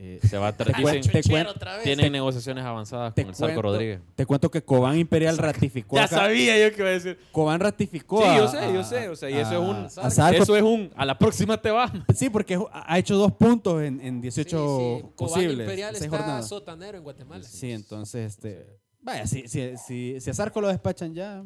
Eh, 0.00 0.20
Se 0.22 0.38
va 0.38 0.48
a 0.48 0.56
tra- 0.56 0.66
Te 0.66 0.80
dicen- 0.80 1.10
te 1.10 1.22
cuen- 1.24 1.46
otra 1.48 1.74
vez. 1.74 1.82
tienen 1.82 2.12
negociaciones 2.12 2.64
avanzadas 2.64 3.12
te 3.16 3.22
con 3.22 3.30
el 3.30 3.34
Sarco 3.34 3.54
cuento- 3.54 3.62
Rodríguez. 3.62 4.00
Te 4.14 4.26
cuento 4.26 4.48
que 4.48 4.62
Cobán 4.62 4.96
Imperial 4.96 5.36
ratificó 5.36 5.96
Ya 5.96 6.04
acá- 6.04 6.16
sabía 6.18 6.56
yo 6.56 6.72
que 6.72 6.80
iba 6.82 6.88
a 6.88 6.92
decir. 6.92 7.18
Cobán 7.32 7.58
ratificó 7.58 8.18
Sí, 8.22 8.28
a- 8.28 8.36
yo 8.36 8.46
sé, 8.48 8.72
yo 8.72 8.84
sé. 8.84 9.08
O 9.08 9.16
sea, 9.16 9.28
y 9.28 9.34
eso 9.38 9.52
es 9.54 9.58
un. 9.58 9.76
a- 9.76 10.06
a 10.06 10.10
Zarco. 10.12 10.42
Eso 10.44 10.56
es 10.56 10.62
un. 10.62 10.92
A 10.94 11.04
la 11.04 11.18
próxima 11.18 11.60
te 11.60 11.72
vas. 11.72 11.90
Sí, 12.14 12.30
porque 12.30 12.56
ha 12.72 12.96
hecho 12.98 13.16
dos 13.16 13.32
puntos 13.32 13.82
en, 13.82 14.00
en 14.00 14.20
18 14.20 14.78
Sí, 14.78 14.84
sí. 15.02 15.12
Cobán 15.16 15.32
posibles. 15.34 15.58
Imperial 15.66 15.94
está 15.96 16.08
jornadas. 16.08 16.48
sotanero 16.48 16.96
en 16.98 17.02
Guatemala. 17.02 17.42
Sí, 17.42 17.72
entonces, 17.72 18.34
este, 18.34 18.66
vaya, 19.02 19.26
si, 19.26 19.48
si, 19.48 19.76
si, 19.78 20.20
si 20.20 20.30
a 20.30 20.34
Zarco 20.34 20.60
lo 20.60 20.68
despachan 20.68 21.12
ya, 21.12 21.42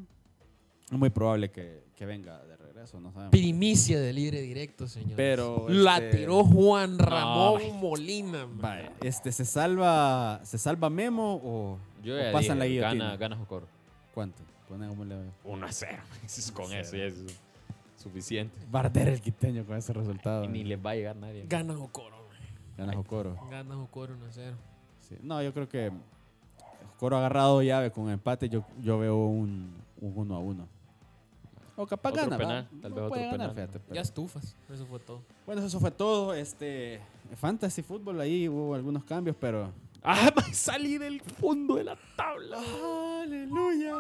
es 0.91 0.99
muy 0.99 1.09
probable 1.09 1.51
que, 1.51 1.85
que 1.97 2.05
venga 2.05 2.39
de 2.45 2.57
regreso, 2.83 3.01
no 3.01 3.13
sabemos. 3.13 3.31
Primicia 3.31 4.01
de 4.01 4.13
libre 4.13 4.41
directo, 4.41 4.89
señor. 4.89 5.17
Pero, 5.17 5.67
La 5.69 5.99
este, 5.99 6.19
tiró 6.19 6.45
Juan 6.45 6.99
Ramón. 6.99 7.63
Molina, 7.81 8.47
man. 8.47 8.91
Este, 9.01 9.33
¿se 9.33 9.45
salva, 9.45 10.41
¿se 10.45 10.59
salva 10.59 10.91
Memo 10.91 11.41
o, 11.43 11.79
Yo 12.03 12.15
o 12.15 12.33
pasan 12.33 12.41
dije, 12.43 12.55
la 12.59 12.67
guillotina? 12.67 13.05
gana, 13.05 13.17
gana 13.17 13.37
Jocoro. 13.37 13.67
¿Cuánto? 14.15 14.43
Ponémosle 14.69 15.17
1 15.45 15.67
a 15.67 15.73
0. 15.73 16.03
Con 16.55 16.73
eso 16.73 16.97
ya 16.97 17.05
es 17.05 17.15
suficiente. 17.97 18.57
Barder 18.71 19.09
el 19.09 19.21
quiteño 19.21 19.65
con 19.65 19.77
ese 19.77 19.93
resultado. 19.93 20.45
Y 20.45 20.49
ni 20.49 20.65
les 20.65 20.85
va 20.85 20.91
a 20.91 20.95
llegar 20.95 21.17
nadie. 21.17 21.45
Gana 21.49 21.75
Jocoro, 21.75 22.17
man. 22.17 22.39
Gana 22.77 22.95
Jocoro. 22.95 23.37
Gana 23.51 23.75
Jocoro 23.77 24.15
1 24.15 24.27
a 24.27 24.33
0. 24.33 24.57
Sí. 25.09 25.17
No, 25.23 25.43
yo 25.43 25.53
creo 25.53 25.69
que 25.69 25.93
Jocoro 26.95 27.17
ha 27.17 27.21
agarrado 27.21 27.63
llave 27.63 27.93
con 27.93 28.11
empate. 28.11 28.49
Yo, 28.49 28.65
yo 28.83 28.99
veo 28.99 29.17
un, 29.17 29.73
un 30.01 30.13
uno 30.17 30.35
a 30.35 30.39
uno. 30.41 30.67
O 31.77 31.87
capaz 31.87 32.11
Otro 32.11 32.29
gana, 32.29 32.69
tal 32.83 32.91
No 32.91 32.97
vez 32.97 33.09
puede 33.09 33.27
otro 33.27 33.39
ganar, 33.39 33.39
penal. 33.39 33.55
fíjate, 33.55 33.79
pero- 33.81 33.95
Ya 33.95 34.01
estufas. 34.03 34.57
Eso 34.73 34.87
fue 34.87 34.99
todo. 35.01 35.23
Bueno, 35.47 35.65
eso 35.65 35.81
fue 35.81 35.91
todo. 35.91 36.35
Este, 36.35 37.01
Fantasy 37.37 37.83
Fútbol, 37.83 38.21
ahí 38.21 38.49
hubo 38.49 38.75
algunos 38.75 39.05
cambios, 39.05 39.37
pero... 39.41 39.73
¡Ah! 40.03 40.33
Salí 40.53 40.99
del 40.99 41.21
fondo 41.21 41.77
de 41.77 41.85
la 41.85 41.97
tabla. 42.17 42.59
¡Aleluya! 43.23 43.95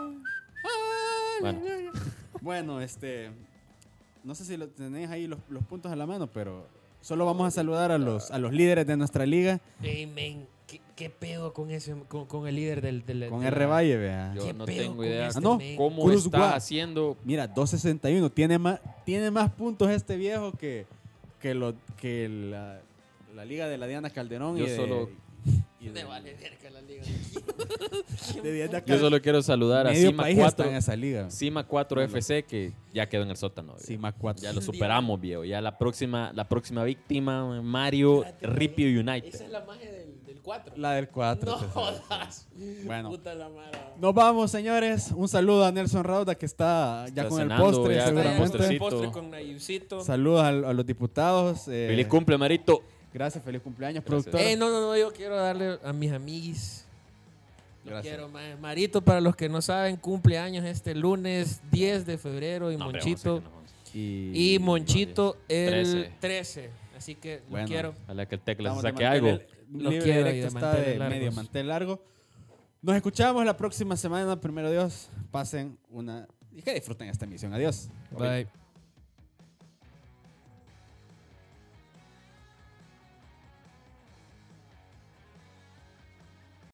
Bueno. 1.40 1.60
¡Aleluya! 1.60 1.90
Bueno, 2.40 2.80
este... 2.80 3.30
No 4.24 4.34
sé 4.34 4.44
si 4.44 4.56
lo 4.56 4.68
tenéis 4.68 5.08
ahí 5.10 5.26
los, 5.26 5.38
los 5.48 5.64
puntos 5.64 5.90
a 5.90 5.96
la 5.96 6.06
mano, 6.06 6.28
pero 6.28 6.66
solo 7.00 7.26
vamos 7.26 7.48
a 7.48 7.50
saludar 7.50 7.90
a 7.90 7.98
los, 7.98 8.30
a 8.30 8.38
los 8.38 8.52
líderes 8.52 8.86
de 8.86 8.96
nuestra 8.96 9.26
liga. 9.26 9.60
Ey, 9.82 10.06
men, 10.06 10.46
¿Qué, 10.96 11.10
pedo 11.10 11.52
con, 11.52 11.70
ese, 11.70 11.94
con, 12.08 12.26
con 12.26 12.46
el 12.46 12.54
líder 12.56 12.80
del... 12.82 13.04
del 13.06 13.28
Con 13.28 13.40
de 13.40 13.46
R. 13.48 13.66
Valle, 13.66 13.96
vea. 13.96 14.32
Yo 14.36 14.46
¿Qué 14.46 14.52
no 14.52 14.64
pedo 14.64 14.82
tengo 14.82 15.04
idea 15.04 15.26
este 15.28 15.38
Ah, 15.38 15.42
no. 15.42 15.58
cómo 15.76 16.04
Cruz 16.04 16.26
está 16.26 16.38
Guá. 16.38 16.54
haciendo. 16.54 17.16
Mira, 17.24 17.46
261. 17.46 18.30
Tiene 18.30 18.58
más, 18.58 18.80
tiene 19.04 19.30
más 19.30 19.50
puntos 19.52 19.90
este 19.90 20.16
viejo 20.16 20.52
que, 20.52 20.86
que, 21.40 21.54
lo, 21.54 21.74
que 21.96 22.28
la, 22.28 22.80
la 23.34 23.44
liga 23.44 23.68
de 23.68 23.78
la 23.78 23.86
Diana 23.86 24.10
Calderón. 24.10 24.56
Yo 24.56 24.66
y 24.66 24.70
de- 24.70 24.76
solo- 24.76 25.10
y 25.80 25.88
de, 25.88 26.04
vale 26.04 26.34
verga 26.34 26.70
la 26.70 26.80
liga. 26.82 27.02
de 28.42 28.52
Diana 28.52 28.78
Yo 28.80 28.84
Cal- 28.86 29.00
solo 29.00 29.20
quiero 29.20 29.42
saludar 29.42 29.86
a 29.88 29.94
Cima 29.94 30.22
país 30.22 30.38
está 30.38 30.50
4, 30.56 30.70
en 30.70 30.76
esa 30.76 30.94
liga. 30.94 31.30
Cima 31.30 31.64
4 31.66 31.96
Bueno. 32.00 32.16
FC 32.18 32.44
que 32.44 32.72
ya 32.94 33.08
quedó 33.08 33.22
en 33.24 33.30
el 33.30 33.36
sótano. 33.36 33.72
viejo. 33.74 33.86
Cima 33.86 34.12
4. 34.12 34.42
Ya 34.44 34.52
lo 34.52 34.60
superamos, 34.60 35.20
viejo. 35.20 35.44
Ya 35.44 35.60
la 35.60 35.76
próxima, 35.78 36.30
la 36.34 36.48
próxima 36.48 36.84
víctima, 36.84 37.60
Mario 37.62 38.24
Ripio 38.42 38.86
Esa 38.88 39.00
United. 39.10 39.34
es 39.42 39.50
la 39.50 39.64
magia 39.64 39.90
del, 39.90 39.96
del 40.01 40.01
4. 40.42 40.74
La 40.76 40.92
del 40.92 41.08
4. 41.08 41.50
No 41.50 41.56
jodas. 41.68 42.46
Bueno. 42.84 43.10
Puta 43.10 43.34
la 43.34 43.48
mara. 43.48 43.94
Nos 44.00 44.12
vamos, 44.14 44.50
señores. 44.50 45.12
Un 45.14 45.28
saludo 45.28 45.64
a 45.64 45.70
Nelson 45.72 46.02
Rauda 46.04 46.34
que 46.34 46.46
está 46.46 47.04
ya 47.14 47.22
Está 47.22 47.28
con 47.28 47.40
el 47.40 47.44
cenando, 47.48 47.64
postre, 47.64 47.94
ya 47.96 48.04
con 48.06 48.18
el 48.18 48.26
Está 48.26 48.32
ya 48.32 48.38
con 48.38 48.48
seguramente. 48.48 48.74
el 48.74 48.78
postrecito. 48.78 49.80
postre 49.80 49.96
con. 49.98 50.04
Saludos 50.04 50.42
al- 50.42 50.64
a, 50.64 50.72
los 50.72 50.84
diputados. 50.86 51.68
eh, 51.68 51.86
Feliz 51.88 52.06
cumple, 52.08 52.36
Marito. 52.38 52.82
Gracias, 53.14 53.44
feliz 53.44 53.60
cumpleaños, 53.62 54.02
Gracias. 54.04 54.24
productor. 54.24 54.40
Eh, 54.40 54.56
no, 54.56 54.70
no, 54.70 54.80
no, 54.80 54.96
yo 54.96 55.12
quiero 55.12 55.36
darle 55.36 55.78
a 55.84 55.92
mis 55.92 56.10
amiguis. 56.12 56.86
Quiero, 58.00 58.28
ma- 58.28 58.56
Marito, 58.60 59.02
para 59.02 59.20
los 59.20 59.34
que 59.36 59.48
no 59.48 59.60
saben, 59.60 59.96
cumpleaños 59.96 60.64
este 60.64 60.94
lunes 60.94 61.60
10 61.72 62.06
de 62.06 62.16
febrero 62.16 62.70
y 62.70 62.76
No, 62.76 62.86
Monchito. 62.86 63.40
no, 63.40 63.50
y, 63.92 64.54
Y 64.54 64.58
Monchito 64.60 65.36
el 65.48 65.68
13. 65.68 66.12
13. 66.20 66.70
Así 66.96 67.16
que 67.16 67.42
Bueno. 67.50 67.66
quiero. 67.66 67.94
Ojalá 68.04 68.26
que 68.26 68.36
el 68.36 68.40
tecla 68.40 68.74
se 68.76 68.80
saque 68.82 69.04
algo. 69.04 69.38
Los 69.72 69.92
Libre 69.92 70.04
quiero 70.04 70.28
directo 70.28 70.40
de 70.40 70.46
está 70.48 70.74
de 70.74 70.98
largos. 70.98 71.18
medio 71.18 71.32
mantel 71.32 71.68
largo. 71.68 72.04
Nos 72.82 72.96
escuchamos 72.96 73.44
la 73.44 73.56
próxima 73.56 73.96
semana, 73.96 74.40
primero 74.40 74.70
Dios. 74.70 75.08
Pasen 75.30 75.78
una... 75.88 76.26
Y 76.50 76.62
que 76.62 76.74
disfruten 76.74 77.08
esta 77.08 77.24
emisión. 77.24 77.54
Adiós. 77.54 77.88
Bye. 78.10 78.48